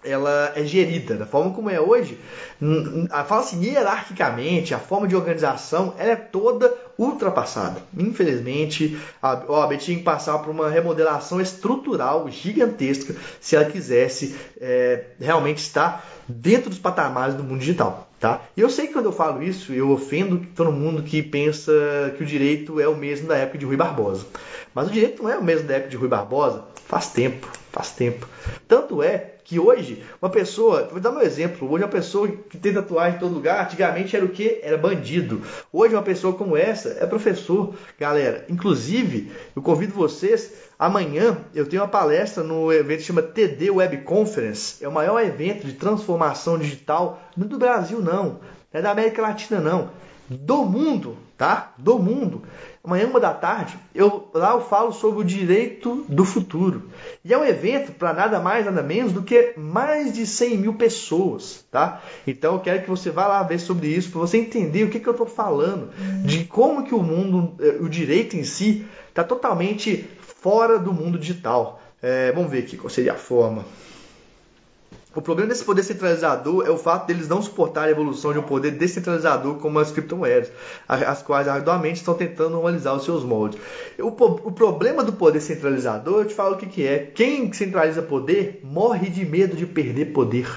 ela 0.05 0.53
é 0.57 0.65
gerida 0.65 1.15
da 1.15 1.27
forma 1.27 1.53
como 1.53 1.71
é 1.71 1.81
hoje. 1.81 2.19
Fala 3.27 3.41
assim, 3.41 3.63
hierarquicamente, 3.63 4.75
a 4.75 4.79
forma 4.79 5.07
de 5.07 5.15
organização 5.15 5.95
ela 5.99 6.13
é 6.13 6.17
toda 6.17 6.75
ultrapassada. 6.99 7.81
Infelizmente, 7.97 8.99
a 9.21 9.43
OAB 9.49 9.77
tinha 9.77 9.97
que 9.97 10.05
passar 10.05 10.39
por 10.39 10.51
uma 10.51 10.69
remodelação 10.69 11.41
estrutural 11.41 12.29
gigantesca 12.31 13.15
se 13.41 13.57
ela 13.57 13.65
quisesse 13.65 14.37
é, 14.61 15.05
realmente 15.21 15.59
estar 15.59 16.05
dentro 16.29 16.71
dos 16.71 16.79
patamares 16.79 17.35
do 17.35 17.43
mundo 17.45 17.61
digital. 17.61 18.09
Tá? 18.21 18.41
E 18.57 18.61
eu 18.61 18.71
sei 18.71 18.87
que 18.87 18.93
quando 18.93 19.07
eu 19.07 19.13
falo 19.13 19.43
isso, 19.43 19.73
eu 19.73 19.91
ofendo 19.91 20.47
todo 20.55 20.71
mundo 20.71 21.03
que 21.03 21.21
pensa 21.25 21.73
que 22.17 22.23
o 22.23 22.27
direito 22.27 22.79
é 22.79 22.87
o 22.87 22.95
mesmo 22.95 23.27
da 23.27 23.37
época 23.37 23.59
de 23.59 23.67
Rui 23.67 23.77
Barbosa. 23.77 24.25
Mas 24.73 24.87
o 24.87 24.93
direito 24.93 25.25
não 25.25 25.31
é 25.31 25.37
o 25.37 25.43
mesmo 25.43 25.67
da 25.67 25.75
época 25.75 25.91
de 25.91 25.97
Rui 25.97 26.09
Barbosa 26.09 26.63
faz 26.87 27.09
tempo, 27.09 27.49
faz 27.73 27.91
tempo. 27.91 28.29
Tanto 28.69 29.03
é 29.03 29.32
que 29.45 29.59
hoje, 29.59 30.03
uma 30.21 30.31
pessoa, 30.31 30.89
vou 30.91 31.01
dar 31.01 31.11
meu 31.11 31.23
exemplo, 31.23 31.71
hoje 31.71 31.85
uma 31.85 31.91
pessoa 31.91 32.29
que 32.29 32.57
tem 32.57 32.73
tatuagem 32.73 33.17
em 33.17 33.21
todo 33.21 33.35
lugar, 33.35 33.65
antigamente 33.65 34.15
era 34.17 34.25
o 34.25 34.29
que? 34.29 34.61
Era 34.63 34.79
bandido. 34.79 35.43
Hoje 35.73 35.95
uma 35.95 36.03
pessoa 36.03 36.35
como 36.35 36.57
essa 36.57 36.97
é 37.01 37.07
professor. 37.07 37.75
Galera, 37.99 38.45
inclusive, 38.49 39.33
eu 39.55 39.63
convido 39.63 39.93
vocês, 39.93 40.53
amanhã 40.79 41.39
eu 41.55 41.67
tenho 41.67 41.83
uma 41.83 41.89
palestra 41.89 42.43
no 42.43 42.73
evento 42.73 42.99
que 42.99 43.05
chama 43.05 43.23
TD 43.23 43.71
Web 43.71 43.99
Conference. 43.99 44.83
É 44.85 44.89
o 44.89 44.93
maior 44.93 45.21
evento 45.21 45.67
de 45.67 45.75
transformação 45.75 46.59
digital, 46.59 47.23
não 47.37 47.47
do 47.47 47.59
Brasil 47.59 48.01
não, 48.01 48.13
não 48.13 48.41
é 48.73 48.81
da 48.81 48.91
América 48.91 49.21
Latina 49.21 49.61
não, 49.61 49.91
do 50.33 50.65
mundo, 50.65 51.17
tá? 51.37 51.73
Do 51.79 51.99
mundo. 51.99 52.43
Amanhã, 52.85 53.07
uma 53.07 53.21
da 53.21 53.33
tarde, 53.33 53.79
eu, 53.95 54.29
lá 54.35 54.53
eu 54.53 54.61
falo 54.61 54.93
sobre 54.93 55.21
o 55.21 55.25
direito 55.25 56.05
do 56.09 56.25
futuro. 56.25 56.91
E 57.25 57.33
é 57.33 57.39
um 57.39 57.45
evento 57.45 57.93
para 57.93 58.13
nada 58.13 58.41
mais, 58.41 58.65
nada 58.65 58.83
menos 58.83 59.13
do 59.13 59.23
que 59.23 59.55
mais 59.57 60.13
de 60.13 60.27
100 60.27 60.59
mil 60.59 60.75
pessoas, 60.75 61.65
tá? 61.71 62.03
Então 62.27 62.55
eu 62.55 62.61
quero 62.61 62.83
que 62.83 62.91
você 62.91 63.11
vá 63.11 63.27
lá 63.27 63.43
ver 63.43 63.61
sobre 63.61 63.89
isso, 63.89 64.11
para 64.11 64.21
você 64.21 64.39
entender 64.39 64.85
o 64.85 64.91
que, 64.91 64.99
que 64.99 65.09
eu 65.09 65.13
estou 65.13 65.27
falando, 65.27 65.91
de 66.25 66.45
como 66.45 66.85
que 66.85 66.95
o 66.95 67.03
mundo, 67.03 67.55
eh, 67.61 67.79
o 67.81 67.89
direito 67.89 68.37
em 68.37 68.45
si, 68.45 68.85
está 69.09 69.23
totalmente 69.23 70.09
fora 70.21 70.79
do 70.79 70.93
mundo 70.93 71.19
digital. 71.19 71.81
É, 72.03 72.33
vamos 72.33 72.51
ver 72.51 72.65
aqui 72.65 72.77
qual 72.77 72.91
seria 72.91 73.13
a 73.13 73.17
forma. 73.17 73.65
O 75.15 75.21
problema 75.21 75.51
desse 75.51 75.63
poder 75.63 75.83
centralizador 75.83 76.65
é 76.67 76.71
o 76.71 76.79
fato 76.79 77.07
deles 77.07 77.29
não 77.29 77.43
suportar 77.43 77.85
a 77.85 77.91
evolução 77.91 78.33
de 78.33 78.39
um 78.39 78.43
poder 78.43 78.71
descentralizador 78.71 79.57
como 79.57 79.79
as 79.79 79.91
criptomoedas, 79.91 80.51
as 80.89 81.23
quais 81.23 81.47
arduamente 81.47 81.99
estão 81.99 82.15
tentando 82.15 82.51
normalizar 82.51 82.97
os 82.97 83.05
seus 83.05 83.23
moldes. 83.23 83.61
O, 83.99 84.07
o, 84.09 84.53
problema 84.53 85.05
do 85.05 85.13
poder 85.13 85.41
centralizador, 85.41 86.21
eu 86.21 86.25
te 86.25 86.35
falo 86.35 86.55
o 86.55 86.59
que, 86.59 86.65
que 86.65 86.87
é. 86.87 87.11
Quem 87.15 87.53
centraliza 87.53 88.01
poder 88.01 88.61
morre 88.65 89.11
de 89.11 89.27
medo 89.27 89.55
de 89.55 89.67
perder 89.67 90.07
poder. 90.15 90.49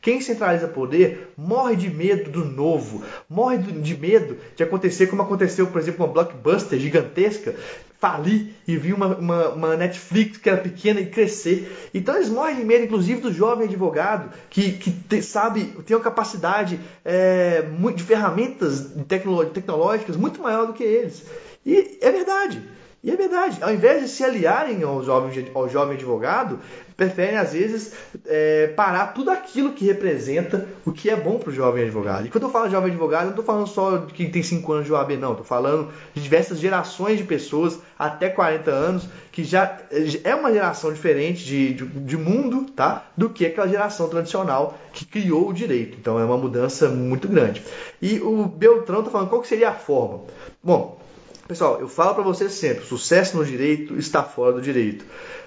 Quem 0.00 0.20
centraliza 0.20 0.68
poder 0.68 1.32
morre 1.36 1.74
de 1.74 1.90
medo 1.90 2.30
do 2.30 2.44
novo, 2.44 3.02
morre 3.28 3.58
de 3.58 3.96
medo 3.96 4.36
de 4.54 4.62
acontecer 4.62 5.08
como 5.08 5.22
aconteceu, 5.22 5.66
por 5.66 5.80
exemplo, 5.80 6.04
uma 6.04 6.12
blockbuster 6.12 6.78
gigantesca 6.78 7.56
falir 8.04 8.48
e 8.68 8.76
vir 8.76 8.92
uma, 8.92 9.16
uma, 9.16 9.48
uma, 9.48 9.76
Netflix 9.76 10.36
que 10.36 10.50
era 10.50 10.60
pequena 10.60 11.00
e 11.00 11.06
crescer. 11.06 11.88
Então 11.94 12.14
eles 12.14 12.28
morrem 12.28 12.56
de 12.56 12.62
medo, 12.62 12.84
inclusive, 12.84 13.18
do 13.18 13.32
jovem 13.32 13.66
advogado 13.66 14.30
que, 14.50 14.72
que 14.72 14.90
te, 14.90 15.22
sabe, 15.22 15.72
tem 15.86 15.96
uma 15.96 16.02
capacidade 16.02 16.78
é, 17.02 17.62
de 17.96 18.02
ferramentas 18.02 18.92
tecnológicas 19.08 20.18
muito 20.18 20.42
maior 20.42 20.66
do 20.66 20.74
que 20.74 20.84
eles. 20.84 21.24
E 21.64 21.96
é 22.02 22.12
verdade. 22.12 22.62
E 23.04 23.10
é 23.10 23.16
verdade, 23.16 23.58
ao 23.60 23.70
invés 23.70 24.00
de 24.00 24.08
se 24.08 24.24
aliarem 24.24 24.82
ao 24.82 25.04
jovem, 25.04 25.50
ao 25.52 25.68
jovem 25.68 25.94
advogado, 25.94 26.58
preferem 26.96 27.36
às 27.36 27.52
vezes 27.52 27.92
é, 28.24 28.68
parar 28.68 29.08
tudo 29.08 29.30
aquilo 29.30 29.74
que 29.74 29.84
representa 29.84 30.66
o 30.86 30.90
que 30.90 31.10
é 31.10 31.16
bom 31.16 31.38
para 31.38 31.50
o 31.50 31.52
jovem 31.52 31.82
advogado. 31.82 32.26
E 32.26 32.30
quando 32.30 32.44
eu 32.44 32.50
falo 32.50 32.70
jovem 32.70 32.88
advogado, 32.90 33.24
eu 33.24 33.26
não 33.26 33.32
estou 33.32 33.44
falando 33.44 33.66
só 33.66 33.98
de 33.98 34.14
quem 34.14 34.30
tem 34.30 34.42
5 34.42 34.72
anos 34.72 34.86
de 34.86 34.92
OAB, 34.94 35.18
não. 35.18 35.32
Estou 35.32 35.44
falando 35.44 35.92
de 36.14 36.22
diversas 36.22 36.58
gerações 36.58 37.18
de 37.18 37.24
pessoas 37.24 37.78
até 37.98 38.30
40 38.30 38.70
anos, 38.70 39.06
que 39.30 39.44
já 39.44 39.80
é 40.24 40.34
uma 40.34 40.50
geração 40.50 40.90
diferente 40.90 41.44
de, 41.44 41.74
de, 41.74 41.84
de 41.84 42.16
mundo 42.16 42.64
tá? 42.74 43.06
do 43.14 43.28
que 43.28 43.44
aquela 43.44 43.68
geração 43.68 44.08
tradicional 44.08 44.78
que 44.94 45.04
criou 45.04 45.50
o 45.50 45.52
direito. 45.52 45.98
Então 46.00 46.18
é 46.18 46.24
uma 46.24 46.38
mudança 46.38 46.88
muito 46.88 47.28
grande. 47.28 47.62
E 48.00 48.18
o 48.20 48.46
Beltrão 48.46 49.00
está 49.00 49.10
falando 49.10 49.28
qual 49.28 49.44
seria 49.44 49.68
a 49.68 49.74
forma. 49.74 50.22
Bom, 50.62 51.03
Pessoal, 51.46 51.78
eu 51.78 51.88
falo 51.88 52.14
para 52.14 52.24
vocês 52.24 52.52
sempre: 52.52 52.86
sucesso 52.86 53.36
no 53.36 53.44
direito 53.44 53.98
está 53.98 54.22
fora 54.22 54.52
do 54.52 54.62
direito. 54.62 55.04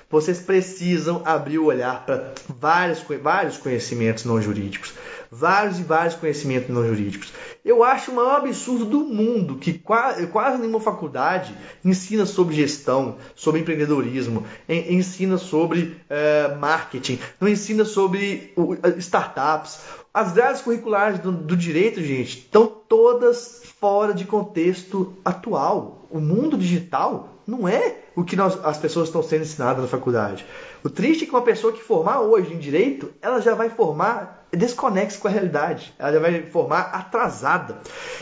Vocês 0.09 0.39
precisam 0.39 1.21
abrir 1.25 1.57
o 1.57 1.65
olhar 1.65 2.05
para 2.05 2.33
vários, 2.47 3.03
vários 3.21 3.57
conhecimentos 3.57 4.23
não 4.23 4.41
jurídicos. 4.41 4.93
Vários 5.29 5.79
e 5.79 5.83
vários 5.83 6.15
conhecimentos 6.15 6.69
não 6.69 6.87
jurídicos. 6.87 7.33
Eu 7.65 7.83
acho 7.83 8.11
o 8.11 8.15
maior 8.15 8.37
absurdo 8.37 8.85
do 8.85 8.99
mundo 8.99 9.57
que 9.57 9.73
quase, 9.73 10.57
nenhuma 10.57 10.79
faculdade 10.79 11.53
ensina 11.83 12.25
sobre 12.25 12.55
gestão, 12.55 13.17
sobre 13.35 13.59
empreendedorismo, 13.59 14.45
ensina 14.69 15.37
sobre 15.37 15.97
uh, 16.09 16.57
marketing, 16.57 17.19
não 17.41 17.49
ensina 17.49 17.83
sobre 17.83 18.53
uh, 18.55 18.77
startups. 18.99 19.79
As 20.17 20.31
grades 20.31 20.63
curriculares 20.63 21.19
do, 21.19 21.31
do 21.31 21.55
direito, 21.55 22.01
gente, 22.01 22.39
estão 22.39 22.65
todas 22.65 23.61
fora 23.79 24.15
de 24.15 24.25
contexto 24.25 25.13
atual. 25.23 26.07
O 26.09 26.19
mundo 26.19 26.57
digital 26.57 27.37
não 27.45 27.67
é 27.67 27.97
o 28.15 28.23
que 28.23 28.35
nós, 28.35 28.57
as 28.65 28.79
pessoas 28.79 29.09
estão 29.09 29.21
sendo 29.21 29.43
ensinadas 29.43 29.83
na 29.83 29.87
faculdade. 29.87 30.43
O 30.83 30.89
triste 30.89 31.23
é 31.23 31.27
que 31.27 31.31
uma 31.31 31.43
pessoa 31.43 31.71
que 31.71 31.83
formar 31.83 32.21
hoje 32.21 32.51
em 32.51 32.57
direito, 32.57 33.13
ela 33.21 33.39
já 33.39 33.53
vai 33.53 33.69
formar 33.69 34.47
desconexa 34.51 35.19
com 35.19 35.27
a 35.27 35.31
realidade, 35.31 35.93
ela 35.99 36.13
já 36.13 36.19
vai 36.19 36.41
formar 36.47 36.89
atrasada. 36.93 37.77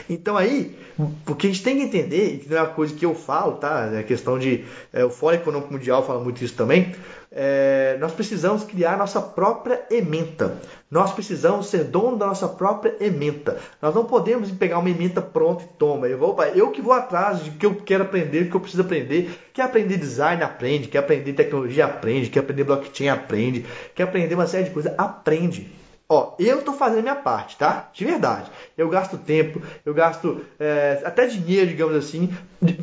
Então 0.09 0.35
aí, 0.35 0.77
o 1.25 1.33
que 1.33 1.47
a 1.47 1.49
gente 1.49 1.63
tem 1.63 1.77
que 1.77 1.83
entender, 1.83 2.33
e 2.33 2.37
que 2.39 2.49
não 2.49 2.57
é 2.57 2.61
uma 2.61 2.73
coisa 2.73 2.93
que 2.93 3.05
eu 3.05 3.15
falo, 3.15 3.53
tá? 3.53 3.89
É 3.93 3.99
a 3.99 4.03
questão 4.03 4.37
de. 4.37 4.65
É, 4.91 5.05
o 5.05 5.09
Fórum 5.09 5.37
Econômico 5.37 5.71
Mundial 5.71 6.05
fala 6.05 6.21
muito 6.21 6.43
isso 6.43 6.55
também 6.55 6.93
é, 7.37 7.97
nós 7.99 8.13
precisamos 8.13 8.63
criar 8.63 8.97
nossa 8.97 9.21
própria 9.21 9.83
ementa. 9.91 10.57
Nós 10.89 11.11
precisamos 11.11 11.67
ser 11.67 11.83
dono 11.83 12.15
da 12.15 12.27
nossa 12.27 12.47
própria 12.47 12.95
ementa. 13.01 13.59
Nós 13.81 13.93
não 13.93 14.05
podemos 14.05 14.49
pegar 14.51 14.79
uma 14.79 14.89
ementa 14.89 15.21
pronta 15.21 15.63
e 15.63 15.67
toma. 15.77 16.07
Eu, 16.07 16.17
vou, 16.17 16.41
eu 16.55 16.71
que 16.71 16.81
vou 16.81 16.93
atrás 16.93 17.43
de 17.43 17.51
que 17.51 17.65
eu 17.65 17.75
quero 17.75 18.05
aprender, 18.05 18.49
que 18.49 18.55
eu 18.55 18.61
preciso 18.61 18.83
aprender. 18.83 19.37
Quer 19.53 19.63
aprender 19.63 19.97
design, 19.97 20.41
aprende. 20.41 20.87
Quer 20.87 20.99
aprender 20.99 21.33
tecnologia, 21.33 21.85
aprende. 21.85 22.29
Quer 22.29 22.39
aprender 22.39 22.63
blockchain, 22.63 23.09
aprende. 23.09 23.65
Quer 23.93 24.03
aprender 24.03 24.33
uma 24.33 24.47
série 24.47 24.63
de 24.63 24.71
coisas, 24.71 24.93
aprende. 24.97 25.69
Ó, 26.07 26.35
eu 26.37 26.61
tô 26.61 26.73
fazendo 26.73 27.01
minha 27.01 27.15
parte, 27.15 27.57
tá? 27.57 27.89
De 27.91 28.05
verdade. 28.05 28.51
Eu 28.77 28.87
gasto 28.89 29.17
tempo, 29.17 29.59
eu 29.83 29.91
gasto 29.91 30.41
é, 30.59 31.01
até 31.03 31.25
dinheiro, 31.25 31.67
digamos 31.67 31.95
assim, 31.95 32.31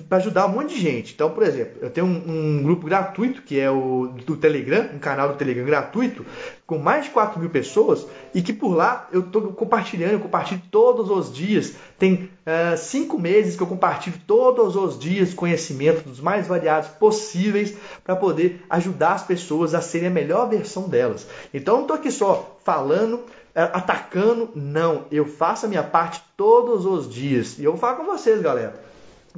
para 0.09 0.19
ajudar 0.19 0.47
um 0.47 0.49
monte 0.49 0.75
de 0.75 0.81
gente. 0.81 1.15
Então, 1.15 1.31
por 1.31 1.45
exemplo, 1.45 1.79
eu 1.81 1.89
tenho 1.89 2.07
um, 2.07 2.59
um, 2.59 2.63
grupo 2.65 2.85
gratuito, 2.85 3.43
que 3.43 3.61
é 3.61 3.71
o 3.71 4.13
do 4.27 4.37
Telegram, 4.37 4.89
um 4.93 4.99
canal 4.99 5.29
do 5.29 5.37
Telegram 5.37 5.65
gratuito, 5.65 6.27
com 6.73 6.79
mais 6.79 7.05
de 7.05 7.11
4 7.11 7.39
mil 7.39 7.51
pessoas, 7.51 8.07
e 8.35 8.41
que 8.41 8.51
por 8.51 8.75
lá 8.75 9.07
eu 9.13 9.21
estou 9.21 9.53
compartilhando, 9.53 10.13
eu 10.13 10.21
compartilho 10.21 10.63
todos 10.71 11.11
os 11.11 11.31
dias. 11.31 11.75
Tem 11.99 12.31
é, 12.47 12.77
cinco 12.77 13.19
meses 13.19 13.57
que 13.57 13.63
eu 13.63 13.67
compartilho 13.67 14.17
todos 14.27 14.75
os 14.75 14.99
dias 14.99 15.35
conhecimento 15.35 16.09
dos 16.09 16.19
mais 16.19 16.47
variados 16.47 16.89
possíveis 16.89 17.75
para 18.03 18.17
poder 18.17 18.65
ajudar 18.71 19.13
as 19.13 19.23
pessoas 19.23 19.75
a 19.75 19.83
serem 19.83 20.09
a 20.09 20.11
melhor 20.11 20.49
versão 20.49 20.89
delas. 20.89 21.27
Então, 21.53 21.75
não 21.75 21.83
estou 21.83 21.97
aqui 21.97 22.11
só 22.11 22.59
falando 22.65 23.21
é, 23.55 23.65
atacando, 23.65 24.49
não. 24.55 25.05
Eu 25.11 25.27
faço 25.27 25.67
a 25.67 25.69
minha 25.69 25.83
parte 25.83 26.23
todos 26.39 26.87
os 26.87 27.07
dias. 27.07 27.59
E 27.59 27.65
eu 27.65 27.73
vou 27.73 27.81
falar 27.81 27.97
com 27.97 28.05
vocês, 28.05 28.41
galera. 28.41 28.81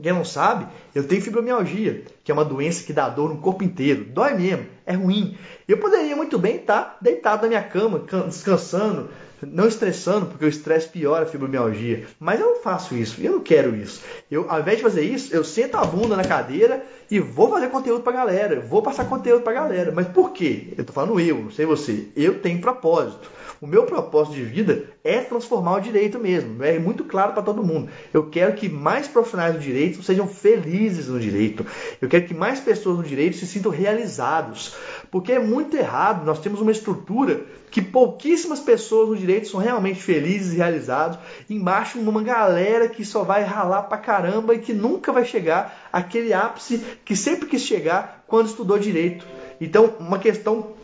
Quem 0.02 0.12
não 0.12 0.24
sabe, 0.24 0.66
eu 0.94 1.06
tenho 1.06 1.22
fibromialgia, 1.22 2.02
que 2.24 2.30
é 2.30 2.34
uma 2.34 2.44
doença 2.44 2.84
que 2.84 2.92
dá 2.92 3.08
dor 3.08 3.28
no 3.28 3.40
corpo 3.40 3.62
inteiro. 3.62 4.04
Dói 4.04 4.34
mesmo, 4.34 4.66
é 4.84 4.94
ruim. 4.94 5.36
Eu 5.68 5.78
poderia 5.78 6.16
muito 6.16 6.38
bem 6.38 6.56
estar 6.56 6.98
deitado 7.00 7.42
na 7.42 7.48
minha 7.48 7.62
cama, 7.62 8.04
descansando, 8.26 9.08
não 9.42 9.68
estressando, 9.68 10.26
porque 10.26 10.44
o 10.44 10.48
estresse 10.48 10.88
piora 10.88 11.24
a 11.24 11.28
fibromialgia. 11.28 12.06
Mas 12.18 12.40
eu 12.40 12.46
não 12.46 12.62
faço 12.62 12.94
isso, 12.96 13.20
eu 13.20 13.32
não 13.32 13.40
quero 13.40 13.74
isso. 13.76 14.02
Eu, 14.30 14.50
ao 14.50 14.60
invés 14.60 14.78
de 14.78 14.82
fazer 14.82 15.02
isso, 15.02 15.34
eu 15.34 15.44
sento 15.44 15.76
a 15.76 15.84
bunda 15.84 16.16
na 16.16 16.24
cadeira 16.24 16.84
e 17.10 17.20
vou 17.20 17.48
fazer 17.50 17.68
conteúdo 17.68 18.02
pra 18.02 18.12
galera, 18.12 18.60
vou 18.60 18.82
passar 18.82 19.08
conteúdo 19.08 19.42
pra 19.42 19.52
galera. 19.52 19.92
Mas 19.92 20.08
por 20.08 20.32
quê? 20.32 20.74
Eu 20.76 20.84
tô 20.84 20.92
falando 20.92 21.20
eu, 21.20 21.38
não 21.38 21.50
sei 21.50 21.66
você. 21.66 22.08
Eu 22.16 22.40
tenho 22.40 22.60
propósito. 22.60 23.30
O 23.64 23.66
meu 23.66 23.84
propósito 23.84 24.34
de 24.34 24.44
vida 24.44 24.90
é 25.02 25.20
transformar 25.20 25.76
o 25.76 25.80
direito 25.80 26.18
mesmo. 26.18 26.62
É 26.62 26.78
muito 26.78 27.02
claro 27.02 27.32
para 27.32 27.42
todo 27.42 27.64
mundo. 27.64 27.88
Eu 28.12 28.28
quero 28.28 28.52
que 28.52 28.68
mais 28.68 29.08
profissionais 29.08 29.54
do 29.54 29.58
direito 29.58 30.02
sejam 30.02 30.28
felizes 30.28 31.08
no 31.08 31.18
direito. 31.18 31.64
Eu 31.98 32.06
quero 32.06 32.26
que 32.26 32.34
mais 32.34 32.60
pessoas 32.60 32.98
no 32.98 33.02
direito 33.02 33.38
se 33.38 33.46
sintam 33.46 33.72
realizados. 33.72 34.76
Porque 35.10 35.32
é 35.32 35.38
muito 35.38 35.74
errado. 35.78 36.26
Nós 36.26 36.40
temos 36.40 36.60
uma 36.60 36.72
estrutura 36.72 37.46
que 37.70 37.80
pouquíssimas 37.80 38.60
pessoas 38.60 39.08
no 39.08 39.16
direito 39.16 39.48
são 39.48 39.58
realmente 39.58 40.02
felizes 40.02 40.52
e 40.52 40.56
realizados. 40.56 41.18
Embaixo, 41.48 41.98
uma 41.98 42.22
galera 42.22 42.86
que 42.86 43.02
só 43.02 43.24
vai 43.24 43.44
ralar 43.44 43.84
pra 43.84 43.96
caramba 43.96 44.54
e 44.54 44.58
que 44.58 44.74
nunca 44.74 45.10
vai 45.10 45.24
chegar 45.24 45.88
àquele 45.90 46.34
ápice 46.34 46.84
que 47.02 47.16
sempre 47.16 47.48
quis 47.48 47.62
chegar 47.62 48.26
quando 48.26 48.48
estudou 48.48 48.78
direito. 48.78 49.26
Então, 49.58 49.94
uma 49.98 50.18
questão 50.18 50.74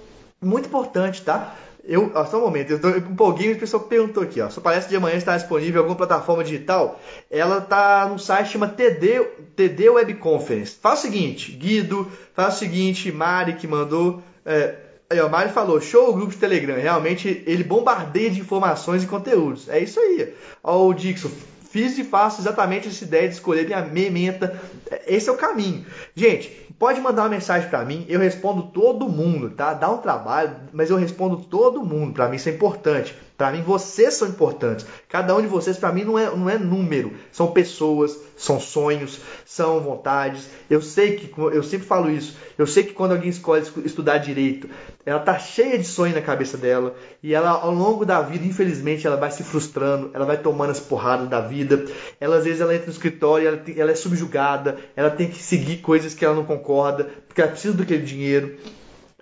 muito 0.40 0.66
importante, 0.66 1.20
tá? 1.20 1.54
Eu, 1.84 2.12
ó, 2.14 2.24
só 2.24 2.38
um 2.38 2.42
momento, 2.42 2.70
eu 2.70 2.80
tô 2.80 2.88
um 2.88 3.16
pouquinho, 3.16 3.54
a 3.54 3.58
pessoa 3.58 3.82
perguntou 3.82 4.22
aqui, 4.22 4.40
ó. 4.40 4.48
Parece 4.62 4.86
que 4.86 4.90
de 4.90 4.96
amanhã 4.96 5.16
está 5.16 5.36
disponível 5.36 5.76
em 5.76 5.78
alguma 5.78 5.96
plataforma 5.96 6.44
digital. 6.44 7.00
Ela 7.30 7.60
tá 7.60 8.06
no 8.10 8.18
site 8.18 8.50
chama 8.50 8.68
TD, 8.68 9.20
TD 9.56 9.88
Web 9.88 10.14
Conference. 10.14 10.76
Faz 10.80 10.98
o 10.98 11.02
seguinte, 11.02 11.52
Guido, 11.52 12.10
faz 12.34 12.56
o 12.56 12.58
seguinte, 12.58 13.10
Mari 13.10 13.54
que 13.54 13.66
mandou. 13.66 14.22
É, 14.44 14.74
aí, 15.08 15.20
ó, 15.20 15.28
Mari 15.28 15.50
falou, 15.50 15.80
show 15.80 16.10
o 16.10 16.12
grupo 16.12 16.32
de 16.32 16.38
Telegram. 16.38 16.76
Realmente 16.76 17.42
ele 17.46 17.64
bombardeia 17.64 18.30
de 18.30 18.40
informações 18.40 19.02
e 19.02 19.06
conteúdos. 19.06 19.68
É 19.68 19.80
isso 19.80 19.98
aí. 19.98 20.34
Ó, 20.62 20.86
o 20.86 20.94
Dixon, 20.94 21.30
fiz 21.70 21.96
e 21.98 22.04
faço 22.04 22.40
exatamente 22.40 22.88
essa 22.88 23.04
ideia 23.04 23.28
de 23.28 23.34
escolher 23.34 23.64
minha 23.64 23.82
mementa. 23.82 24.60
Esse 25.06 25.28
é 25.28 25.32
o 25.32 25.36
caminho. 25.36 25.86
Gente, 26.14 26.69
Pode 26.80 26.98
mandar 26.98 27.24
uma 27.24 27.28
mensagem 27.28 27.68
para 27.68 27.84
mim, 27.84 28.06
eu 28.08 28.18
respondo 28.18 28.62
todo 28.62 29.06
mundo, 29.06 29.50
tá? 29.50 29.74
Dá 29.74 29.90
um 29.90 29.98
trabalho, 29.98 30.56
mas 30.72 30.88
eu 30.88 30.96
respondo 30.96 31.36
todo 31.36 31.84
mundo. 31.84 32.14
Para 32.14 32.26
mim 32.26 32.36
isso 32.36 32.48
é 32.48 32.52
importante. 32.52 33.14
Para 33.40 33.52
mim 33.52 33.62
vocês 33.62 34.12
são 34.12 34.28
importantes. 34.28 34.84
Cada 35.08 35.34
um 35.34 35.40
de 35.40 35.46
vocês 35.46 35.78
para 35.78 35.90
mim 35.90 36.04
não 36.04 36.18
é, 36.18 36.26
não 36.26 36.50
é 36.50 36.58
número, 36.58 37.14
são 37.32 37.46
pessoas, 37.52 38.14
são 38.36 38.60
sonhos, 38.60 39.18
são 39.46 39.80
vontades. 39.80 40.46
Eu 40.68 40.82
sei 40.82 41.16
que 41.16 41.32
eu 41.40 41.62
sempre 41.62 41.86
falo 41.86 42.10
isso. 42.10 42.36
Eu 42.58 42.66
sei 42.66 42.82
que 42.82 42.92
quando 42.92 43.12
alguém 43.12 43.30
escolhe 43.30 43.66
estudar 43.82 44.18
direito, 44.18 44.68
ela 45.06 45.20
tá 45.20 45.38
cheia 45.38 45.78
de 45.78 45.84
sonho 45.84 46.14
na 46.14 46.20
cabeça 46.20 46.58
dela 46.58 46.94
e 47.22 47.32
ela 47.32 47.48
ao 47.48 47.72
longo 47.72 48.04
da 48.04 48.20
vida, 48.20 48.44
infelizmente, 48.44 49.06
ela 49.06 49.16
vai 49.16 49.30
se 49.30 49.42
frustrando, 49.42 50.10
ela 50.12 50.26
vai 50.26 50.36
tomando 50.36 50.72
as 50.72 50.80
porradas 50.80 51.26
da 51.26 51.40
vida. 51.40 51.86
Ela 52.20 52.36
às 52.36 52.44
vezes 52.44 52.60
ela 52.60 52.74
entra 52.74 52.88
no 52.88 52.92
escritório, 52.92 53.48
ela, 53.48 53.62
ela 53.74 53.90
é 53.90 53.94
subjugada, 53.94 54.76
ela 54.94 55.08
tem 55.08 55.30
que 55.30 55.42
seguir 55.42 55.78
coisas 55.78 56.12
que 56.12 56.26
ela 56.26 56.34
não 56.34 56.44
concorda, 56.44 57.08
porque 57.26 57.40
ela 57.40 57.52
precisa 57.52 57.72
daquele 57.72 58.02
dinheiro 58.02 58.58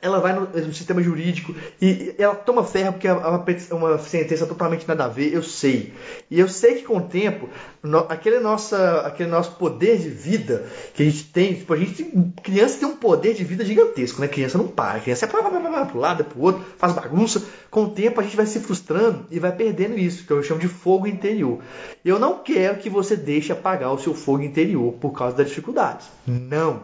ela 0.00 0.20
vai 0.20 0.32
no, 0.32 0.46
no, 0.46 0.72
sistema 0.72 1.02
jurídico 1.02 1.54
e 1.80 2.14
ela 2.18 2.34
toma 2.34 2.64
ferro 2.64 2.92
porque 2.92 3.08
é 3.08 3.12
uma, 3.12 3.44
uma, 3.72 3.98
sentença 3.98 4.46
totalmente 4.46 4.86
nada 4.86 5.04
a 5.04 5.08
ver, 5.08 5.32
eu 5.32 5.42
sei. 5.42 5.92
E 6.30 6.38
eu 6.38 6.48
sei 6.48 6.76
que 6.76 6.82
com 6.82 6.98
o 6.98 7.02
tempo, 7.02 7.48
no, 7.82 7.98
aquele, 8.08 8.40
nossa, 8.40 9.00
aquele 9.00 9.28
nosso 9.28 9.52
poder 9.52 9.98
de 9.98 10.08
vida 10.08 10.66
que 10.94 11.02
a 11.02 11.06
gente 11.06 11.24
tem, 11.24 11.54
tipo, 11.54 11.72
a 11.72 11.76
gente, 11.76 12.04
criança 12.42 12.78
tem 12.78 12.88
um 12.88 12.96
poder 12.96 13.34
de 13.34 13.44
vida 13.44 13.64
gigantesco, 13.64 14.20
né? 14.20 14.28
Criança 14.28 14.58
não 14.58 14.68
para, 14.68 15.00
criança 15.00 15.24
é 15.24 15.28
para 15.28 15.86
pro 15.86 15.98
lado, 15.98 16.22
é 16.22 16.24
pro 16.24 16.40
outro, 16.40 16.64
faz 16.76 16.92
bagunça. 16.92 17.44
Com 17.70 17.84
o 17.84 17.90
tempo 17.90 18.20
a 18.20 18.24
gente 18.24 18.36
vai 18.36 18.46
se 18.46 18.60
frustrando 18.60 19.26
e 19.30 19.38
vai 19.38 19.52
perdendo 19.52 19.98
isso, 19.98 20.24
que 20.24 20.32
eu 20.32 20.42
chamo 20.42 20.60
de 20.60 20.68
fogo 20.68 21.06
interior. 21.06 21.60
Eu 22.04 22.18
não 22.18 22.38
quero 22.38 22.78
que 22.78 22.88
você 22.88 23.16
deixe 23.16 23.52
apagar 23.52 23.92
o 23.92 23.98
seu 23.98 24.14
fogo 24.14 24.42
interior 24.42 24.92
por 24.94 25.12
causa 25.12 25.36
das 25.36 25.48
dificuldades. 25.48 26.06
Não. 26.26 26.82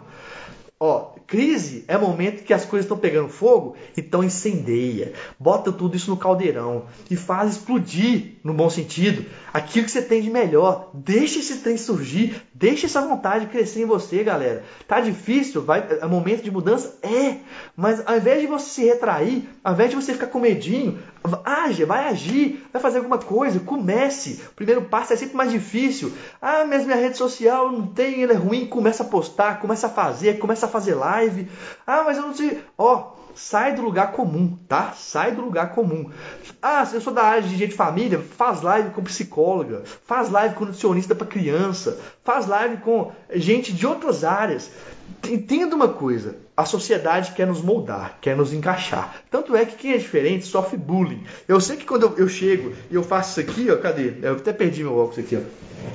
Ó, 0.78 1.14
crise 1.26 1.84
é 1.86 1.96
momento 1.96 2.42
que 2.42 2.52
as 2.52 2.64
coisas 2.64 2.84
estão 2.84 2.98
pegando 2.98 3.28
fogo, 3.28 3.76
então 3.96 4.24
incendeia. 4.24 5.12
Bota 5.38 5.72
tudo 5.72 5.96
isso 5.96 6.10
no 6.10 6.16
caldeirão 6.16 6.86
e 7.10 7.16
faz 7.16 7.52
explodir, 7.52 8.33
no 8.44 8.52
bom 8.52 8.68
sentido, 8.68 9.24
aquilo 9.54 9.86
que 9.86 9.90
você 9.90 10.02
tem 10.02 10.20
de 10.20 10.28
melhor. 10.28 10.90
Deixa 10.92 11.38
esse 11.38 11.60
trem 11.60 11.78
surgir, 11.78 12.42
deixa 12.52 12.84
essa 12.84 13.00
vontade 13.00 13.46
crescer 13.46 13.80
em 13.80 13.86
você, 13.86 14.22
galera. 14.22 14.62
Tá 14.86 15.00
difícil, 15.00 15.62
vai, 15.62 15.82
é 16.02 16.06
momento 16.06 16.42
de 16.42 16.50
mudança? 16.50 16.98
É, 17.02 17.38
mas 17.74 18.06
ao 18.06 18.18
invés 18.18 18.42
de 18.42 18.46
você 18.46 18.68
se 18.68 18.84
retrair, 18.84 19.48
ao 19.64 19.72
invés 19.72 19.88
de 19.88 19.96
você 19.96 20.12
ficar 20.12 20.26
com 20.26 20.38
medinho, 20.38 20.98
age, 21.42 21.86
vai 21.86 22.06
agir, 22.08 22.66
vai 22.70 22.82
fazer 22.82 22.98
alguma 22.98 23.16
coisa, 23.16 23.58
comece. 23.60 24.42
O 24.50 24.54
primeiro 24.54 24.82
passo 24.82 25.14
é 25.14 25.16
sempre 25.16 25.36
mais 25.36 25.50
difícil. 25.50 26.12
Ah, 26.42 26.66
mas 26.68 26.84
minha 26.84 26.98
rede 26.98 27.16
social 27.16 27.72
não 27.72 27.86
tem, 27.86 28.22
ela 28.22 28.32
é 28.32 28.36
ruim, 28.36 28.66
começa 28.66 29.04
a 29.04 29.06
postar, 29.06 29.58
começa 29.58 29.86
a 29.86 29.90
fazer, 29.90 30.38
começa 30.38 30.66
a 30.66 30.68
fazer 30.68 30.94
live. 30.94 31.48
Ah, 31.86 32.02
mas 32.04 32.18
eu 32.18 32.24
não 32.24 32.34
sei. 32.34 32.62
Ó, 32.76 33.13
sai 33.34 33.74
do 33.74 33.82
lugar 33.82 34.12
comum, 34.12 34.56
tá? 34.68 34.92
Sai 34.92 35.32
do 35.32 35.42
lugar 35.42 35.74
comum. 35.74 36.10
Ah, 36.62 36.88
eu 36.92 37.00
sou 37.00 37.12
da 37.12 37.22
área 37.22 37.42
de 37.42 37.56
gente 37.56 37.70
de 37.70 37.76
família, 37.76 38.20
faz 38.36 38.62
live 38.62 38.90
com 38.90 39.02
psicóloga, 39.02 39.82
faz 40.06 40.30
live 40.30 40.54
com 40.54 40.64
nutricionista 40.64 41.14
para 41.14 41.26
criança, 41.26 41.98
faz 42.22 42.46
live 42.46 42.78
com 42.78 43.12
gente 43.32 43.72
de 43.72 43.86
outras 43.86 44.24
áreas. 44.24 44.70
Entenda 45.28 45.74
uma 45.74 45.88
coisa, 45.88 46.36
a 46.56 46.64
sociedade 46.64 47.32
quer 47.32 47.46
nos 47.46 47.60
moldar, 47.60 48.18
quer 48.20 48.36
nos 48.36 48.52
encaixar. 48.52 49.22
Tanto 49.30 49.56
é 49.56 49.64
que 49.64 49.76
quem 49.76 49.92
é 49.92 49.98
diferente 49.98 50.46
sofre 50.46 50.76
bullying. 50.76 51.24
Eu 51.48 51.60
sei 51.60 51.76
que 51.76 51.84
quando 51.84 52.14
eu, 52.16 52.28
chego 52.28 52.72
e 52.90 52.94
eu 52.94 53.02
faço 53.02 53.40
isso 53.40 53.50
aqui, 53.50 53.70
ó, 53.70 53.76
cadê? 53.76 54.14
Eu 54.22 54.36
até 54.36 54.52
perdi 54.52 54.82
meu 54.82 54.96
óculos 54.96 55.18
aqui, 55.18 55.36
ó. 55.36 55.40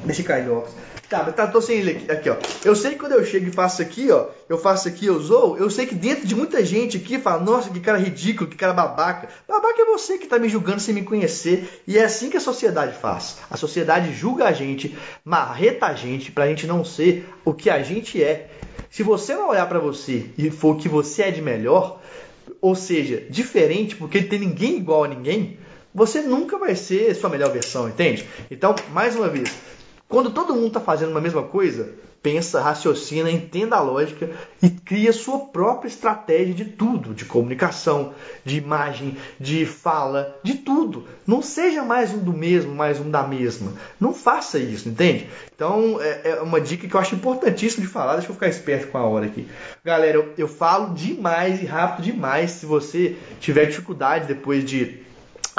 Deixa 0.05 0.21
eu 0.21 0.25
cair 0.25 0.43
meu 0.43 0.57
óculos. 0.57 0.75
Tá, 1.09 1.23
mas 1.25 1.33
tá, 1.33 1.47
tô 1.47 1.59
sem 1.59 1.79
ele 1.79 1.91
aqui, 1.91 2.11
aqui, 2.11 2.29
ó. 2.29 2.35
Eu 2.63 2.75
sei 2.75 2.91
que 2.91 2.99
quando 2.99 3.13
eu 3.13 3.25
chego 3.25 3.47
e 3.47 3.51
faço 3.51 3.81
aqui, 3.81 4.11
ó, 4.11 4.27
eu 4.47 4.59
faço 4.59 4.87
aqui, 4.87 5.07
eu 5.07 5.19
zoo, 5.19 5.57
eu 5.57 5.67
sei 5.67 5.87
que 5.87 5.95
dentro 5.95 6.27
de 6.27 6.35
muita 6.35 6.63
gente 6.63 6.97
aqui 6.97 7.17
fala, 7.17 7.41
nossa, 7.41 7.71
que 7.71 7.79
cara 7.79 7.97
ridículo, 7.97 8.47
que 8.47 8.55
cara 8.55 8.73
babaca. 8.73 9.27
Babaca 9.47 9.81
é 9.81 9.85
você 9.85 10.19
que 10.19 10.27
tá 10.27 10.37
me 10.37 10.47
julgando 10.47 10.79
sem 10.79 10.93
me 10.93 11.01
conhecer. 11.01 11.81
E 11.87 11.97
é 11.97 12.03
assim 12.03 12.29
que 12.29 12.37
a 12.37 12.41
sociedade 12.41 12.95
faz. 12.95 13.37
A 13.49 13.57
sociedade 13.57 14.13
julga 14.13 14.45
a 14.45 14.51
gente, 14.51 14.95
marreta 15.25 15.87
a 15.87 15.95
gente 15.95 16.31
pra 16.31 16.47
gente 16.47 16.67
não 16.67 16.85
ser 16.85 17.27
o 17.43 17.55
que 17.55 17.71
a 17.71 17.81
gente 17.81 18.21
é. 18.21 18.47
Se 18.89 19.03
você 19.03 19.35
não 19.35 19.49
olhar 19.49 19.67
para 19.67 19.79
você 19.79 20.25
e 20.37 20.49
for 20.49 20.75
o 20.75 20.77
que 20.77 20.89
você 20.89 21.23
é 21.23 21.31
de 21.31 21.41
melhor, 21.41 22.01
ou 22.61 22.75
seja, 22.75 23.25
diferente, 23.29 23.95
porque 23.95 24.21
tem 24.21 24.39
ninguém 24.39 24.77
igual 24.77 25.03
a 25.03 25.07
ninguém, 25.07 25.57
você 25.93 26.21
nunca 26.21 26.57
vai 26.57 26.75
ser 26.75 27.15
sua 27.15 27.29
melhor 27.29 27.51
versão, 27.51 27.87
entende? 27.87 28.27
Então, 28.49 28.75
mais 28.91 29.15
uma 29.15 29.27
vez, 29.27 29.53
quando 30.09 30.31
todo 30.31 30.55
mundo 30.55 30.67
está 30.67 30.79
fazendo 30.79 31.11
uma 31.11 31.21
mesma 31.21 31.43
coisa, 31.43 31.93
pensa, 32.21 32.59
raciocina, 32.59 33.31
entenda 33.31 33.75
a 33.75 33.81
lógica 33.81 34.29
e 34.61 34.69
cria 34.69 35.13
sua 35.13 35.39
própria 35.39 35.87
estratégia 35.87 36.53
de 36.53 36.65
tudo, 36.65 37.13
de 37.13 37.25
comunicação, 37.25 38.13
de 38.43 38.57
imagem, 38.57 39.15
de 39.39 39.67
fala, 39.67 40.35
de 40.43 40.55
tudo. 40.55 41.05
Não 41.27 41.43
seja 41.43 41.83
mais 41.83 42.11
um 42.11 42.17
do 42.17 42.33
mesmo, 42.33 42.73
mais 42.73 42.99
um 42.99 43.09
da 43.09 43.21
mesma. 43.21 43.73
Não 43.99 44.11
faça 44.11 44.57
isso, 44.57 44.89
entende? 44.89 45.29
Então 45.55 46.01
é, 46.01 46.31
é 46.31 46.41
uma 46.41 46.59
dica 46.59 46.87
que 46.87 46.93
eu 46.93 46.99
acho 46.99 47.13
importantíssima 47.13 47.85
de 47.85 47.91
falar. 47.91 48.15
Deixa 48.15 48.29
eu 48.29 48.33
ficar 48.33 48.47
esperto 48.47 48.87
com 48.87 48.97
a 48.97 49.03
hora 49.03 49.27
aqui. 49.27 49.47
Galera, 49.85 50.17
eu, 50.17 50.33
eu 50.39 50.47
falo 50.47 50.95
demais 50.95 51.61
e 51.61 51.65
rápido 51.65 52.05
demais. 52.05 52.51
Se 52.51 52.65
você 52.65 53.15
tiver 53.39 53.65
dificuldade 53.65 54.27
depois 54.27 54.65
de 54.65 55.07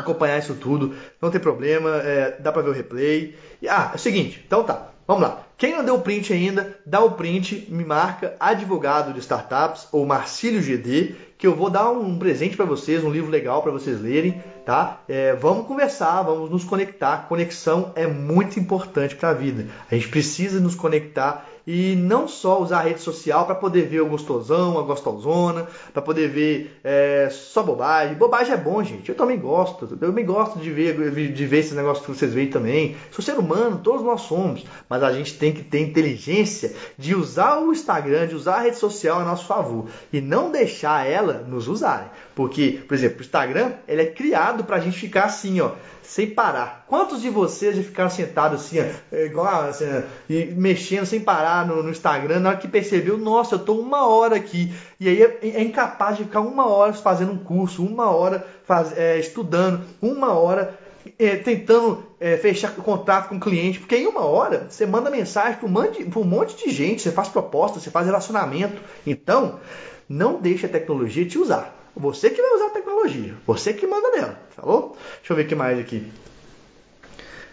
acompanhar 0.01 0.39
isso 0.39 0.55
tudo, 0.55 0.95
não 1.21 1.31
tem 1.31 1.41
problema, 1.41 1.97
é, 1.97 2.37
dá 2.41 2.51
para 2.53 2.63
ver 2.63 2.71
o 2.71 2.75
replay. 2.75 3.35
Ah, 3.69 3.91
é 3.93 3.97
o 3.97 3.99
seguinte, 3.99 4.43
então 4.47 4.65
tá, 4.65 4.89
vamos 5.07 5.23
lá. 5.23 5.43
Quem 5.57 5.77
não 5.77 5.85
deu 5.85 5.97
o 5.97 6.01
print 6.01 6.33
ainda, 6.33 6.79
dá 6.87 7.01
o 7.01 7.11
print, 7.11 7.67
me 7.69 7.85
marca 7.85 8.35
advogado 8.41 9.13
de 9.13 9.21
startups 9.21 9.89
ou 9.93 10.07
Marcílio 10.07 10.63
GD, 10.63 11.15
que 11.37 11.47
eu 11.47 11.55
vou 11.55 11.69
dar 11.69 11.91
um 11.91 12.19
presente 12.19 12.57
para 12.57 12.65
vocês, 12.65 13.05
um 13.05 13.11
livro 13.11 13.31
legal 13.31 13.63
para 13.63 13.71
vocês 13.71 14.01
lerem, 14.01 14.43
tá? 14.65 15.03
É, 15.09 15.35
vamos 15.35 15.67
conversar, 15.67 16.23
vamos 16.23 16.51
nos 16.51 16.65
conectar. 16.65 17.27
Conexão 17.29 17.93
é 17.95 18.07
muito 18.07 18.59
importante 18.59 19.17
para 19.17 19.31
a 19.31 19.35
vida. 19.35 19.67
A 19.91 19.95
gente 19.95 20.09
precisa 20.09 20.61
nos 20.61 20.75
conectar 20.75 21.47
e 21.73 21.95
não 21.95 22.27
só 22.27 22.61
usar 22.61 22.81
a 22.81 22.83
rede 22.83 23.01
social 23.01 23.47
para 23.47 23.55
poder 23.55 23.87
ver 23.87 24.01
o 24.01 24.09
gostosão, 24.09 24.77
a 24.77 24.83
gostosona, 24.83 25.68
para 25.93 26.03
poder 26.03 26.29
ver 26.29 26.81
é, 26.83 27.29
só 27.31 27.62
bobagem. 27.62 28.16
Bobagem 28.16 28.55
é 28.55 28.57
bom, 28.57 28.83
gente. 28.83 29.09
Eu 29.09 29.14
também 29.14 29.39
gosto. 29.39 29.87
Eu 29.89 29.97
também 29.97 30.27
gosto 30.27 30.59
de 30.59 30.68
ver, 30.68 31.12
de 31.33 31.47
ver 31.47 31.59
esses 31.59 31.73
negócios 31.73 32.05
que 32.05 32.12
vocês 32.12 32.35
veem 32.35 32.51
também. 32.51 32.97
Sou 33.12 33.25
ser 33.25 33.39
humano, 33.39 33.79
todos 33.85 34.03
nós 34.03 34.23
somos. 34.23 34.66
Mas 34.89 35.05
a 35.05 35.12
gente 35.12 35.39
tem 35.39 35.53
que 35.53 35.62
ter 35.62 35.81
inteligência 35.81 36.75
de 36.99 37.14
usar 37.14 37.61
o 37.61 37.71
Instagram, 37.71 38.27
de 38.27 38.35
usar 38.35 38.57
a 38.57 38.62
rede 38.62 38.77
social 38.77 39.21
a 39.21 39.25
nosso 39.25 39.47
favor 39.47 39.87
e 40.12 40.21
não 40.21 40.51
deixar 40.51 41.07
ela 41.07 41.45
nos 41.47 41.68
usarem. 41.68 42.11
Porque, 42.41 42.80
por 42.88 42.95
exemplo, 42.95 43.18
o 43.18 43.20
Instagram 43.20 43.72
ele 43.86 44.01
é 44.01 44.07
criado 44.07 44.64
para 44.64 44.76
a 44.76 44.80
gente 44.80 44.99
ficar 44.99 45.24
assim, 45.24 45.61
ó 45.61 45.72
sem 46.03 46.28
parar. 46.30 46.86
Quantos 46.88 47.20
de 47.20 47.28
vocês 47.28 47.76
já 47.76 47.82
ficaram 47.82 48.09
sentados 48.09 48.62
assim, 48.62 48.78
ó, 48.80 49.16
igual 49.16 49.68
assim, 49.68 49.84
e 50.28 50.47
mexendo 50.47 51.05
sem 51.05 51.20
parar 51.20 51.66
no, 51.66 51.82
no, 51.82 51.91
Instagram, 51.91 52.41
na 52.41 52.49
hora 52.49 52.59
que 52.59 52.66
percebeu, 52.66 53.18
nossa, 53.18 53.57
eu 53.57 53.59
estou 53.59 53.78
uma 53.78 54.09
hora 54.09 54.36
aqui. 54.36 54.72
E 54.99 55.07
aí 55.07 55.22
é, 55.22 55.38
é, 55.43 55.62
incapaz 55.62 56.16
de 56.16 56.24
ficar 56.24 56.41
uma 56.41 56.66
hora 56.66 56.95
fazendo 56.95 57.30
um 57.30 57.38
curso, 57.38 57.84
uma 57.84 58.11
hora 58.11 58.45
faz, 58.64 58.97
é, 58.97 59.18
estudando, 59.18 59.82
uma 60.01 60.32
hora 60.32 60.76
é, 61.18 61.36
tentando 61.36 62.03
é, 62.18 62.38
fechar 62.38 62.74
contrato 62.74 63.28
com 63.28 63.36
o 63.36 63.41
cliente, 63.41 63.78
porque 63.78 63.97
em 63.97 64.07
uma 64.07 64.24
hora 64.24 64.66
você 64.68 64.86
manda 64.86 65.11
mensagem 65.11 65.59
para 65.59 65.68
um, 65.68 65.70
monte, 65.70 66.03
um 66.18 66.24
monte 66.24 66.57
de 66.57 66.72
gente, 66.72 67.03
você 67.03 67.12
faz 67.12 67.28
propostas, 67.28 67.82
você 67.82 67.91
faz 67.91 68.07
relacionamento. 68.07 68.80
Então, 69.07 69.61
não 70.09 70.41
deixe 70.41 70.66
a 70.66 70.68
tecnologia 70.68 71.24
te 71.24 71.38
usar. 71.38 71.80
Você 71.97 72.30
que 72.30 72.41
vai 72.41 72.53
usar 72.53 72.66
a 72.66 72.70
tecnologia, 72.70 73.34
você 73.47 73.72
que 73.72 73.86
manda 73.86 74.11
nela, 74.11 74.41
falou? 74.57 74.97
Deixa 75.18 75.32
eu 75.32 75.36
ver 75.36 75.45
o 75.45 75.49
que 75.49 75.55
mais 75.55 75.78
aqui. 75.78 76.11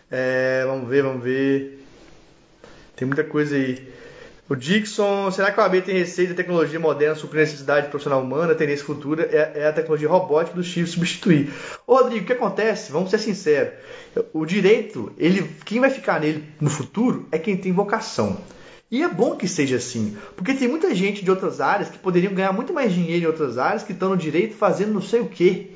É, 0.10 0.64
vamos 0.66 0.88
ver, 0.88 1.04
vamos 1.04 1.24
ver. 1.24 1.86
Tem 2.96 3.06
muita 3.06 3.24
coisa 3.24 3.56
aí. 3.56 3.96
O 4.50 4.56
Dixon, 4.56 5.30
será 5.30 5.52
que 5.52 5.60
o 5.60 5.64
AB 5.64 5.82
tem 5.82 5.98
receio 5.98 6.30
da 6.30 6.36
tecnologia 6.36 6.80
moderna 6.80 7.16
suprir 7.16 7.42
a 7.42 7.44
necessidade 7.44 7.90
profissional 7.90 8.22
humana? 8.22 8.54
A 8.54 8.56
tendência 8.56 8.86
futura 8.86 9.24
é, 9.24 9.64
é 9.64 9.68
a 9.68 9.74
tecnologia 9.74 10.08
robótica 10.08 10.56
do 10.56 10.64
X 10.64 10.92
substituir. 10.92 11.52
Ô 11.86 11.96
Rodrigo, 11.98 12.24
o 12.24 12.28
que 12.28 12.32
acontece? 12.32 12.90
Vamos 12.90 13.10
ser 13.10 13.20
sinceros. 13.20 13.74
O 14.32 14.46
direito, 14.46 15.12
ele, 15.18 15.44
quem 15.66 15.82
vai 15.82 15.90
ficar 15.90 16.22
nele 16.22 16.46
no 16.62 16.70
futuro 16.70 17.28
é 17.30 17.38
quem 17.38 17.58
tem 17.58 17.74
vocação. 17.74 18.38
E 18.90 19.04
é 19.04 19.10
bom 19.10 19.36
que 19.36 19.50
seja 19.50 19.76
assim, 19.76 20.16
porque 20.36 20.54
tem 20.54 20.68
muita 20.68 20.96
gente 20.96 21.22
de 21.24 21.30
outras 21.30 21.60
áreas 21.60 21.90
que 21.90 21.98
poderiam 21.98 22.34
ganhar 22.34 22.54
muito 22.54 22.74
mais 22.74 22.94
dinheiro 22.94 23.26
em 23.26 23.28
outras 23.28 23.58
áreas 23.58 23.84
que 23.84 23.92
estão 23.92 24.10
no 24.10 24.18
direito 24.18 24.56
fazendo 24.56 24.94
não 24.94 25.02
sei 25.02 25.20
o 25.20 25.28
quê. 25.28 25.72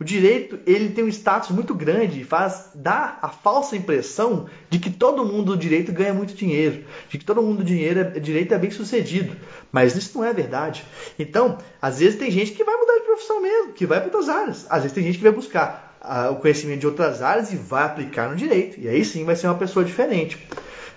O 0.00 0.04
direito 0.04 0.58
ele 0.66 0.88
tem 0.88 1.04
um 1.04 1.08
status 1.08 1.50
muito 1.50 1.72
grande, 1.72 2.24
faz 2.24 2.70
dá 2.74 3.18
a 3.22 3.28
falsa 3.28 3.76
impressão 3.76 4.46
de 4.68 4.80
que 4.80 4.90
todo 4.90 5.24
mundo 5.24 5.52
do 5.52 5.56
direito 5.56 5.92
ganha 5.92 6.12
muito 6.12 6.34
dinheiro, 6.34 6.84
de 7.08 7.18
que 7.18 7.24
todo 7.24 7.40
mundo 7.40 7.58
do 7.58 7.64
dinheiro 7.64 8.00
é, 8.00 8.18
direito 8.18 8.52
é 8.52 8.58
bem 8.58 8.72
sucedido, 8.72 9.36
mas 9.70 9.94
isso 9.94 10.18
não 10.18 10.24
é 10.24 10.32
verdade. 10.32 10.84
Então, 11.16 11.58
às 11.80 12.00
vezes 12.00 12.18
tem 12.18 12.32
gente 12.32 12.50
que 12.50 12.64
vai 12.64 12.76
mudar 12.76 12.94
de 12.94 13.04
profissão 13.04 13.40
mesmo, 13.40 13.74
que 13.74 13.86
vai 13.86 14.00
para 14.00 14.08
outras 14.08 14.28
áreas. 14.28 14.66
Às 14.68 14.82
vezes 14.82 14.92
tem 14.92 15.04
gente 15.04 15.18
que 15.18 15.24
vai 15.24 15.32
buscar 15.32 15.96
uh, 16.02 16.32
o 16.32 16.36
conhecimento 16.36 16.80
de 16.80 16.86
outras 16.88 17.22
áreas 17.22 17.52
e 17.52 17.56
vai 17.56 17.84
aplicar 17.84 18.28
no 18.28 18.34
direito, 18.34 18.80
e 18.80 18.88
aí 18.88 19.04
sim 19.04 19.24
vai 19.24 19.36
ser 19.36 19.46
uma 19.46 19.54
pessoa 19.54 19.84
diferente. 19.84 20.36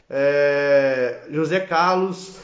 É, 0.10 1.22
José 1.32 1.60
Carlos. 1.60 2.38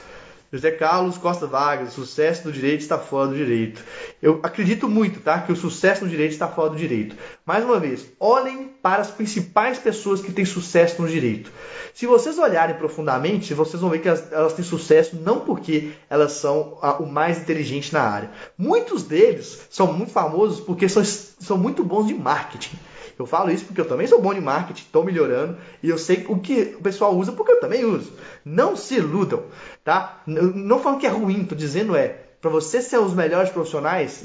José 0.54 0.72
Carlos 0.72 1.18
Costa 1.18 1.46
Vargas, 1.46 1.92
sucesso 1.92 2.44
do 2.44 2.52
direito 2.52 2.80
está 2.80 2.98
fora 2.98 3.28
do 3.28 3.36
direito. 3.36 3.84
Eu 4.22 4.40
acredito 4.42 4.88
muito, 4.88 5.20
tá, 5.20 5.42
que 5.42 5.52
o 5.52 5.56
sucesso 5.56 6.06
no 6.06 6.10
direito 6.10 6.32
está 6.32 6.48
fora 6.48 6.70
do 6.70 6.78
direito. 6.78 7.16
Mais 7.46 7.66
uma 7.66 7.78
vez, 7.78 8.06
olhem 8.20 8.70
para 8.82 9.02
as 9.02 9.12
principais 9.12 9.78
pessoas 9.80 10.22
que 10.22 10.32
têm 10.32 10.46
sucesso 10.46 11.02
no 11.02 11.10
direito. 11.10 11.52
Se 11.94 12.06
vocês 12.06 12.38
olharem 12.38 12.78
profundamente, 12.78 13.54
vocês 13.54 13.82
vão 13.82 13.90
ver 13.90 14.00
que 14.00 14.08
elas, 14.08 14.32
elas 14.32 14.54
têm 14.54 14.64
sucesso 14.64 15.18
não 15.18 15.42
porque 15.42 15.92
elas 16.10 16.34
são 16.34 16.78
a, 16.82 16.94
o 16.94 17.06
mais 17.06 17.40
inteligente 17.40 17.92
na 17.92 18.02
área. 18.02 18.32
Muitos 18.58 19.04
deles 19.04 19.68
são 19.70 19.92
muito 19.92 20.12
famosos 20.14 20.62
porque 20.62 20.88
são, 20.88 21.04
são 21.04 21.58
muito 21.58 21.84
bons 21.84 22.08
de 22.08 22.14
marketing. 22.14 22.78
Eu 23.18 23.26
falo 23.26 23.50
isso 23.52 23.66
porque 23.66 23.80
eu 23.80 23.88
também 23.88 24.08
sou 24.08 24.22
bom 24.22 24.34
de 24.34 24.42
marketing, 24.42 24.84
estou 24.84 25.04
melhorando 25.04 25.58
e 25.82 25.90
eu 25.90 25.98
sei 25.98 26.26
o 26.28 26.38
que 26.40 26.76
o 26.78 26.82
pessoal 26.82 27.16
usa 27.16 27.32
porque 27.32 27.54
eu 27.54 27.60
também 27.60 27.86
uso. 27.86 28.14
Não 28.44 28.76
se 28.76 28.96
iludam, 28.96 29.44
tá? 29.84 30.22
Não 30.28 30.80
falando 30.80 31.00
que 31.00 31.08
é 31.08 31.10
ruim, 31.10 31.44
estou 31.44 31.58
dizendo 31.58 31.96
é 31.96 32.22
para 32.42 32.52
você 32.52 32.80
ser 32.80 33.00
os 33.00 33.16
melhores 33.16 33.50
profissionais, 33.50 34.24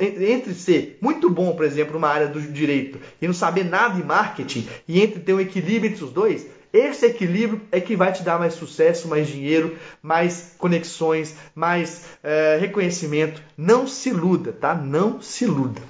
entre 0.00 0.54
ser 0.54 0.98
muito 1.00 1.30
bom, 1.30 1.54
por 1.54 1.64
exemplo, 1.64 1.92
numa 1.92 2.08
área 2.08 2.26
do 2.26 2.40
direito 2.40 2.98
e 3.22 3.28
não 3.28 3.34
saber 3.34 3.64
nada 3.64 3.94
de 3.94 4.02
marketing, 4.02 4.66
e 4.88 5.00
entre 5.00 5.20
ter 5.20 5.32
um 5.32 5.40
equilíbrio 5.40 5.92
entre 5.92 6.02
os 6.02 6.10
dois, 6.10 6.48
esse 6.72 7.06
equilíbrio 7.06 7.60
é 7.70 7.80
que 7.80 7.94
vai 7.94 8.12
te 8.12 8.22
dar 8.22 8.38
mais 8.38 8.54
sucesso, 8.54 9.06
mais 9.06 9.28
dinheiro, 9.28 9.76
mais 10.02 10.54
conexões, 10.56 11.34
mais 11.54 12.06
é, 12.22 12.58
reconhecimento. 12.60 13.42
Não 13.56 13.86
se 13.86 14.08
iluda, 14.08 14.52
tá? 14.52 14.74
Não 14.74 15.20
se 15.20 15.44
iluda. 15.44 15.80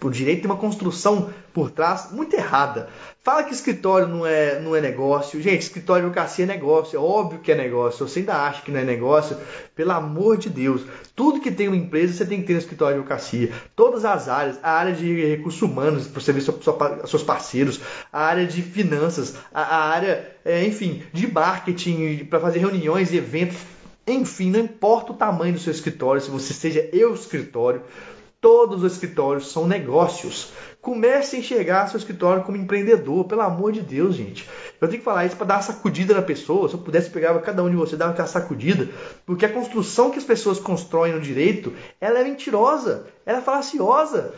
O 0.00 0.10
direito 0.10 0.42
tem 0.42 0.50
uma 0.50 0.56
construção 0.56 1.30
por 1.58 1.72
trás 1.72 2.12
muito 2.12 2.36
errada. 2.36 2.88
Fala 3.20 3.42
que 3.42 3.52
escritório 3.52 4.06
não 4.06 4.24
é, 4.24 4.60
não 4.60 4.76
é 4.76 4.80
negócio. 4.80 5.42
Gente, 5.42 5.62
escritório 5.62 6.02
de 6.02 6.06
advocacia 6.06 6.44
é 6.44 6.46
negócio. 6.46 6.96
É 6.96 7.00
óbvio 7.00 7.40
que 7.40 7.50
é 7.50 7.56
negócio. 7.56 8.06
Você 8.06 8.20
ainda 8.20 8.36
acha 8.36 8.62
que 8.62 8.70
não 8.70 8.78
é 8.78 8.84
negócio? 8.84 9.36
Pelo 9.74 9.90
amor 9.90 10.36
de 10.36 10.48
Deus. 10.48 10.82
Tudo 11.16 11.40
que 11.40 11.50
tem 11.50 11.66
uma 11.66 11.76
empresa, 11.76 12.12
você 12.14 12.24
tem 12.24 12.40
que 12.40 12.46
ter 12.46 12.52
no 12.52 12.60
escritório 12.60 12.94
de 12.94 13.00
advocacia. 13.00 13.52
Todas 13.74 14.04
as 14.04 14.28
áreas. 14.28 14.56
A 14.62 14.70
área 14.70 14.92
de 14.92 15.30
recursos 15.30 15.60
humanos, 15.60 16.06
para 16.06 16.20
você 16.20 16.32
ver 16.32 16.42
seus 16.42 17.24
parceiros. 17.24 17.80
A 18.12 18.22
área 18.22 18.46
de 18.46 18.62
finanças. 18.62 19.34
A, 19.52 19.62
a 19.62 19.88
área, 19.88 20.30
é, 20.44 20.64
enfim, 20.64 21.02
de 21.12 21.26
marketing, 21.26 22.24
para 22.26 22.38
fazer 22.38 22.60
reuniões 22.60 23.12
e 23.12 23.16
eventos. 23.16 23.58
Enfim, 24.06 24.52
não 24.52 24.60
importa 24.60 25.10
o 25.10 25.16
tamanho 25.16 25.54
do 25.54 25.58
seu 25.58 25.72
escritório, 25.72 26.22
se 26.22 26.30
você 26.30 26.54
seja 26.54 26.88
eu 26.94 27.12
escritório, 27.12 27.82
Todos 28.40 28.84
os 28.84 28.92
escritórios 28.92 29.50
são 29.50 29.66
negócios. 29.66 30.52
Comece 30.80 31.34
a 31.34 31.38
enxergar 31.40 31.88
seu 31.88 31.98
escritório 31.98 32.44
como 32.44 32.56
empreendedor, 32.56 33.24
pelo 33.24 33.40
amor 33.40 33.72
de 33.72 33.80
Deus, 33.80 34.14
gente. 34.14 34.48
Eu 34.80 34.86
tenho 34.86 35.00
que 35.00 35.04
falar 35.04 35.26
isso 35.26 35.34
para 35.36 35.46
dar 35.46 35.56
uma 35.56 35.62
sacudida 35.62 36.14
na 36.14 36.22
pessoa. 36.22 36.68
Se 36.68 36.74
eu 36.74 36.78
pudesse 36.78 37.10
pegar 37.10 37.36
cada 37.40 37.64
um 37.64 37.70
de 37.70 37.74
vocês 37.74 37.98
dar 37.98 38.10
aquela 38.10 38.28
sacudida, 38.28 38.88
porque 39.26 39.44
a 39.44 39.52
construção 39.52 40.10
que 40.12 40.18
as 40.18 40.24
pessoas 40.24 40.60
constroem 40.60 41.14
no 41.14 41.20
direito, 41.20 41.72
ela 42.00 42.20
é 42.20 42.24
mentirosa, 42.24 43.06
ela 43.26 43.38
é 43.38 43.42
falaciosa. 43.42 44.32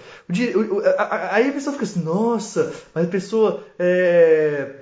Aí 1.30 1.50
a 1.50 1.52
pessoa 1.52 1.74
fica 1.74 1.84
assim, 1.84 2.02
nossa, 2.02 2.72
mas 2.94 3.04
a 3.04 3.10
pessoa 3.10 3.62
é 3.78 4.79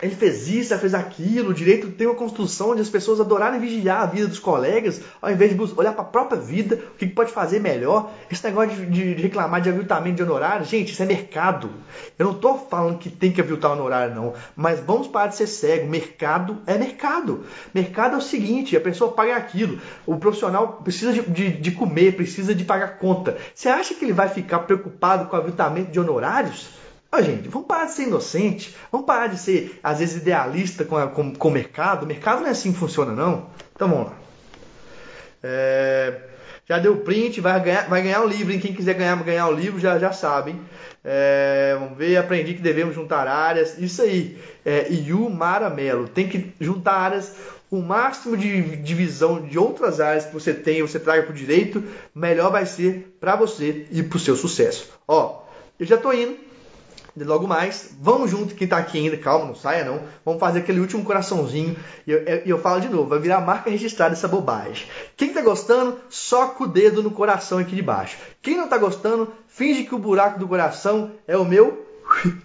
ele 0.00 0.14
fez 0.14 0.48
isso, 0.48 0.72
ele 0.72 0.80
fez 0.80 0.94
aquilo, 0.94 1.50
o 1.50 1.54
direito 1.54 1.90
tem 1.90 2.06
uma 2.06 2.14
construção 2.14 2.70
onde 2.70 2.82
as 2.82 2.88
pessoas 2.88 3.20
adorarem 3.20 3.60
vigiar 3.60 4.02
a 4.02 4.06
vida 4.06 4.26
dos 4.26 4.38
colegas, 4.38 5.00
ao 5.20 5.30
invés 5.30 5.54
de 5.54 5.74
olhar 5.76 5.92
para 5.92 6.02
a 6.02 6.06
própria 6.06 6.40
vida, 6.40 6.76
o 6.94 6.96
que 6.96 7.06
pode 7.06 7.32
fazer 7.32 7.60
melhor. 7.60 8.10
Esse 8.30 8.44
negócio 8.44 8.74
de, 8.86 9.14
de 9.14 9.22
reclamar 9.22 9.60
de 9.60 9.68
aviltamento 9.68 10.16
de 10.16 10.22
honorário, 10.22 10.64
gente, 10.64 10.92
isso 10.92 11.02
é 11.02 11.06
mercado. 11.06 11.70
Eu 12.18 12.26
não 12.26 12.32
estou 12.32 12.66
falando 12.70 12.98
que 12.98 13.10
tem 13.10 13.32
que 13.32 13.40
aviltar 13.40 13.72
honorário, 13.72 14.14
não, 14.14 14.34
mas 14.54 14.80
vamos 14.80 15.08
parar 15.08 15.28
de 15.28 15.36
ser 15.36 15.46
cego. 15.46 15.88
Mercado 15.88 16.58
é 16.66 16.78
mercado. 16.78 17.44
Mercado 17.74 18.14
é 18.14 18.18
o 18.18 18.22
seguinte: 18.22 18.76
a 18.76 18.80
pessoa 18.80 19.12
paga 19.12 19.36
aquilo, 19.36 19.80
o 20.06 20.16
profissional 20.16 20.80
precisa 20.84 21.12
de, 21.12 21.22
de, 21.22 21.50
de 21.50 21.70
comer, 21.72 22.14
precisa 22.14 22.54
de 22.54 22.64
pagar 22.64 22.98
conta. 22.98 23.36
Você 23.54 23.68
acha 23.68 23.94
que 23.94 24.04
ele 24.04 24.12
vai 24.12 24.28
ficar 24.28 24.60
preocupado 24.60 25.26
com 25.26 25.36
aviltamento 25.36 25.90
de 25.90 25.98
honorários? 25.98 26.78
Ah, 27.10 27.22
gente, 27.22 27.48
vamos 27.48 27.66
parar 27.66 27.86
de 27.86 27.92
ser 27.92 28.02
inocente, 28.02 28.76
vamos 28.92 29.06
parar 29.06 29.28
de 29.28 29.38
ser, 29.38 29.80
às 29.82 29.98
vezes, 29.98 30.20
idealista 30.20 30.84
com, 30.84 30.96
a, 30.96 31.06
com, 31.06 31.34
com 31.34 31.48
o 31.48 31.50
mercado. 31.50 32.02
O 32.02 32.06
mercado 32.06 32.40
não 32.40 32.48
é 32.48 32.50
assim 32.50 32.72
que 32.72 32.78
funciona, 32.78 33.12
não. 33.12 33.46
Então 33.74 33.88
vamos 33.88 34.08
lá. 34.08 34.16
É, 35.42 36.20
já 36.66 36.78
deu 36.78 36.98
print, 36.98 37.40
vai 37.40 37.58
ganhar, 37.62 37.88
vai 37.88 38.02
ganhar 38.02 38.20
o 38.22 38.28
livro. 38.28 38.52
Hein? 38.52 38.60
Quem 38.60 38.74
quiser 38.74 38.92
ganhar, 38.92 39.16
ganhar 39.24 39.48
o 39.48 39.52
livro 39.52 39.80
já, 39.80 39.98
já 39.98 40.12
sabe. 40.12 40.54
É, 41.02 41.74
vamos 41.78 41.96
ver, 41.96 42.18
aprendi 42.18 42.52
que 42.52 42.60
devemos 42.60 42.94
juntar 42.94 43.26
áreas. 43.26 43.78
Isso 43.78 44.02
aí. 44.02 44.38
É, 44.62 44.92
Iu 44.92 45.30
Maramelo. 45.30 46.08
Tem 46.08 46.28
que 46.28 46.52
juntar 46.60 46.92
áreas 46.92 47.34
o 47.70 47.80
máximo 47.80 48.36
de 48.36 48.76
divisão 48.76 49.42
de 49.42 49.58
outras 49.58 50.00
áreas 50.00 50.26
que 50.26 50.32
você 50.32 50.54
tem, 50.54 50.82
você 50.82 50.98
traga 50.98 51.22
para 51.22 51.32
o 51.32 51.36
direito, 51.36 51.84
melhor 52.14 52.50
vai 52.50 52.64
ser 52.64 53.16
para 53.20 53.36
você 53.36 53.86
e 53.90 54.02
para 54.02 54.16
o 54.16 54.20
seu 54.20 54.34
sucesso. 54.36 54.90
Ó, 55.06 55.42
eu 55.78 55.84
já 55.84 55.96
estou 55.96 56.14
indo 56.14 56.47
logo 57.24 57.46
mais. 57.46 57.90
Vamos 58.00 58.30
junto, 58.30 58.54
quem 58.54 58.64
está 58.64 58.78
aqui 58.78 58.98
ainda, 58.98 59.16
calma, 59.16 59.46
não 59.46 59.54
saia 59.54 59.84
não. 59.84 60.00
Vamos 60.24 60.40
fazer 60.40 60.60
aquele 60.60 60.80
último 60.80 61.04
coraçãozinho. 61.04 61.76
E 62.06 62.10
eu, 62.10 62.18
eu, 62.20 62.36
eu, 62.46 62.58
falo 62.58 62.80
de 62.80 62.88
novo, 62.88 63.08
vai 63.08 63.18
virar 63.18 63.40
marca 63.40 63.70
registrada 63.70 64.14
essa 64.14 64.28
bobagem. 64.28 64.86
Quem 65.16 65.28
está 65.28 65.40
gostando, 65.40 65.98
soca 66.08 66.64
o 66.64 66.66
dedo 66.66 67.02
no 67.02 67.10
coração 67.10 67.58
aqui 67.58 67.74
de 67.74 67.82
baixo. 67.82 68.16
Quem 68.42 68.56
não 68.56 68.64
está 68.64 68.78
gostando, 68.78 69.32
finge 69.46 69.84
que 69.84 69.94
o 69.94 69.98
buraco 69.98 70.38
do 70.38 70.48
coração 70.48 71.12
é 71.26 71.36
o 71.36 71.44
meu. 71.44 71.86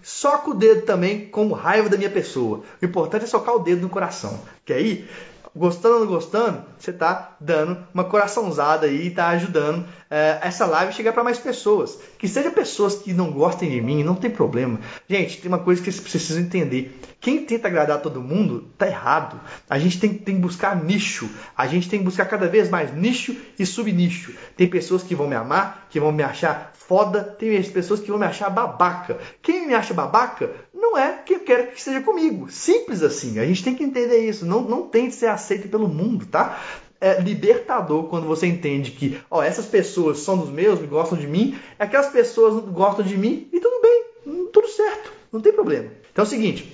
Soca 0.03 0.51
o 0.51 0.53
dedo 0.53 0.81
também 0.81 1.27
com 1.27 1.51
raiva 1.51 1.87
da 1.87 1.97
minha 1.97 2.09
pessoa. 2.09 2.63
O 2.81 2.85
importante 2.85 3.23
é 3.23 3.27
socar 3.27 3.55
o 3.55 3.59
dedo 3.59 3.81
no 3.81 3.89
coração. 3.89 4.39
Que 4.65 4.73
aí 4.73 5.07
gostando 5.55 5.95
ou 5.95 5.99
não 6.01 6.07
gostando, 6.07 6.63
você 6.79 6.91
está 6.91 7.35
dando 7.39 7.77
uma 7.93 8.03
coraçãozada 8.03 8.87
aí 8.87 9.03
e 9.03 9.07
está 9.07 9.29
ajudando 9.29 9.85
é, 10.09 10.39
essa 10.41 10.65
live 10.65 10.93
chegar 10.93 11.13
para 11.13 11.23
mais 11.23 11.37
pessoas. 11.37 11.97
Que 12.17 12.27
seja 12.27 12.51
pessoas 12.51 12.95
que 12.95 13.13
não 13.13 13.31
gostem 13.31 13.69
de 13.69 13.81
mim, 13.81 14.03
não 14.03 14.15
tem 14.15 14.29
problema. 14.29 14.79
Gente, 15.07 15.41
tem 15.41 15.49
uma 15.49 15.59
coisa 15.59 15.81
que 15.81 15.91
vocês 15.91 16.03
precisam 16.03 16.41
entender. 16.41 16.99
Quem 17.19 17.45
tenta 17.45 17.67
agradar 17.67 18.01
todo 18.01 18.21
mundo 18.21 18.69
tá 18.77 18.87
errado. 18.87 19.39
A 19.69 19.77
gente 19.77 19.99
tem, 19.99 20.13
tem 20.13 20.35
que 20.35 20.41
buscar 20.41 20.83
nicho. 20.83 21.29
A 21.55 21.67
gente 21.67 21.89
tem 21.89 21.99
que 21.99 22.05
buscar 22.05 22.25
cada 22.25 22.47
vez 22.47 22.69
mais 22.69 22.93
nicho 22.93 23.35
e 23.57 23.65
subnicho. 23.65 24.33
Tem 24.57 24.67
pessoas 24.67 25.03
que 25.03 25.15
vão 25.15 25.27
me 25.27 25.35
amar, 25.35 25.87
que 25.89 25.99
vão 25.99 26.11
me 26.11 26.23
achar 26.23 26.73
foda, 26.87 27.23
tem 27.23 27.61
pessoas 27.63 27.99
que 27.99 28.09
vão 28.09 28.19
me 28.19 28.25
achar 28.25 28.49
babaca. 28.49 29.17
Quem 29.41 29.67
me 29.67 29.73
acha 29.73 29.93
babaca 29.93 30.51
não 30.73 30.97
é 30.97 31.21
quem 31.25 31.39
quer 31.39 31.71
que 31.71 31.79
esteja 31.79 32.01
comigo. 32.01 32.51
Simples 32.51 33.01
assim. 33.01 33.39
A 33.39 33.45
gente 33.45 33.63
tem 33.63 33.73
que 33.73 33.83
entender 33.83 34.27
isso. 34.27 34.45
Não, 34.45 34.61
não 34.61 34.87
tem 34.87 35.07
de 35.07 35.15
ser 35.15 35.27
aceito 35.43 35.67
pelo 35.67 35.87
mundo, 35.87 36.25
tá? 36.25 36.59
É 36.99 37.19
libertador 37.19 38.05
quando 38.05 38.25
você 38.25 38.47
entende 38.47 38.91
que, 38.91 39.19
ó, 39.29 39.43
essas 39.43 39.65
pessoas 39.65 40.19
são 40.19 40.37
dos 40.37 40.49
meus, 40.49 40.79
gostam 40.85 41.17
de 41.17 41.27
mim, 41.27 41.59
aquelas 41.77 42.07
pessoas 42.07 42.63
gostam 42.65 43.05
de 43.05 43.17
mim 43.17 43.49
e 43.51 43.59
tudo 43.59 43.81
bem, 43.81 44.47
tudo 44.53 44.67
certo, 44.69 45.11
não 45.31 45.41
tem 45.41 45.51
problema. 45.51 45.89
Então 46.11 46.23
é 46.23 46.27
o 46.27 46.29
seguinte, 46.29 46.73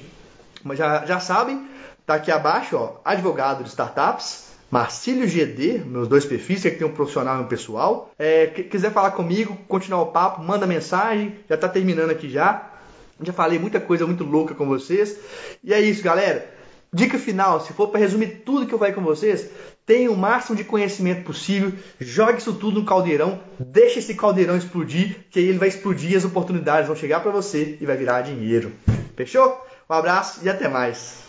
mas 0.63 0.77
já, 0.77 1.05
já 1.05 1.19
sabem, 1.19 1.67
tá 2.05 2.15
aqui 2.15 2.31
abaixo, 2.31 2.75
ó, 2.75 2.97
advogado 3.03 3.63
de 3.63 3.69
startups, 3.69 4.49
Marcílio 4.69 5.27
GD, 5.27 5.79
meus 5.83 6.07
dois 6.07 6.25
perfis, 6.25 6.61
que 6.61 6.69
tem 6.69 6.85
um 6.85 6.93
profissional 6.93 7.39
e 7.39 7.43
um 7.43 7.47
pessoal. 7.47 8.11
É, 8.19 8.45
quiser 8.45 8.91
falar 8.91 9.11
comigo, 9.11 9.57
continuar 9.67 10.03
o 10.03 10.11
papo, 10.11 10.43
manda 10.43 10.67
mensagem, 10.67 11.39
já 11.49 11.55
está 11.55 11.67
terminando 11.67 12.11
aqui 12.11 12.29
já. 12.29 12.69
Já 13.21 13.33
falei 13.33 13.57
muita 13.57 13.79
coisa 13.79 14.05
muito 14.05 14.23
louca 14.23 14.53
com 14.53 14.67
vocês. 14.67 15.17
E 15.63 15.73
é 15.73 15.81
isso, 15.81 16.03
galera. 16.03 16.58
Dica 16.91 17.19
final, 17.19 17.61
se 17.61 17.71
for 17.71 17.89
para 17.89 17.99
resumir 17.99 18.41
tudo 18.43 18.65
que 18.65 18.73
eu 18.73 18.79
falei 18.79 18.93
com 18.93 19.01
vocês, 19.01 19.47
tenha 19.85 20.11
o 20.11 20.17
máximo 20.17 20.57
de 20.57 20.63
conhecimento 20.63 21.23
possível, 21.23 21.71
jogue 21.99 22.39
isso 22.39 22.53
tudo 22.53 22.79
no 22.79 22.85
caldeirão, 22.85 23.39
deixe 23.59 23.99
esse 23.99 24.15
caldeirão 24.15 24.57
explodir, 24.57 25.17
que 25.29 25.37
aí 25.37 25.45
ele 25.45 25.59
vai 25.59 25.67
explodir 25.67 26.11
e 26.11 26.15
as 26.15 26.25
oportunidades 26.25 26.87
vão 26.87 26.95
chegar 26.95 27.19
para 27.19 27.31
você 27.31 27.77
e 27.79 27.85
vai 27.85 27.95
virar 27.95 28.21
dinheiro. 28.21 28.71
Fechou? 29.15 29.63
Um 29.87 29.93
abraço 29.93 30.39
e 30.43 30.49
até 30.49 30.67
mais. 30.67 31.28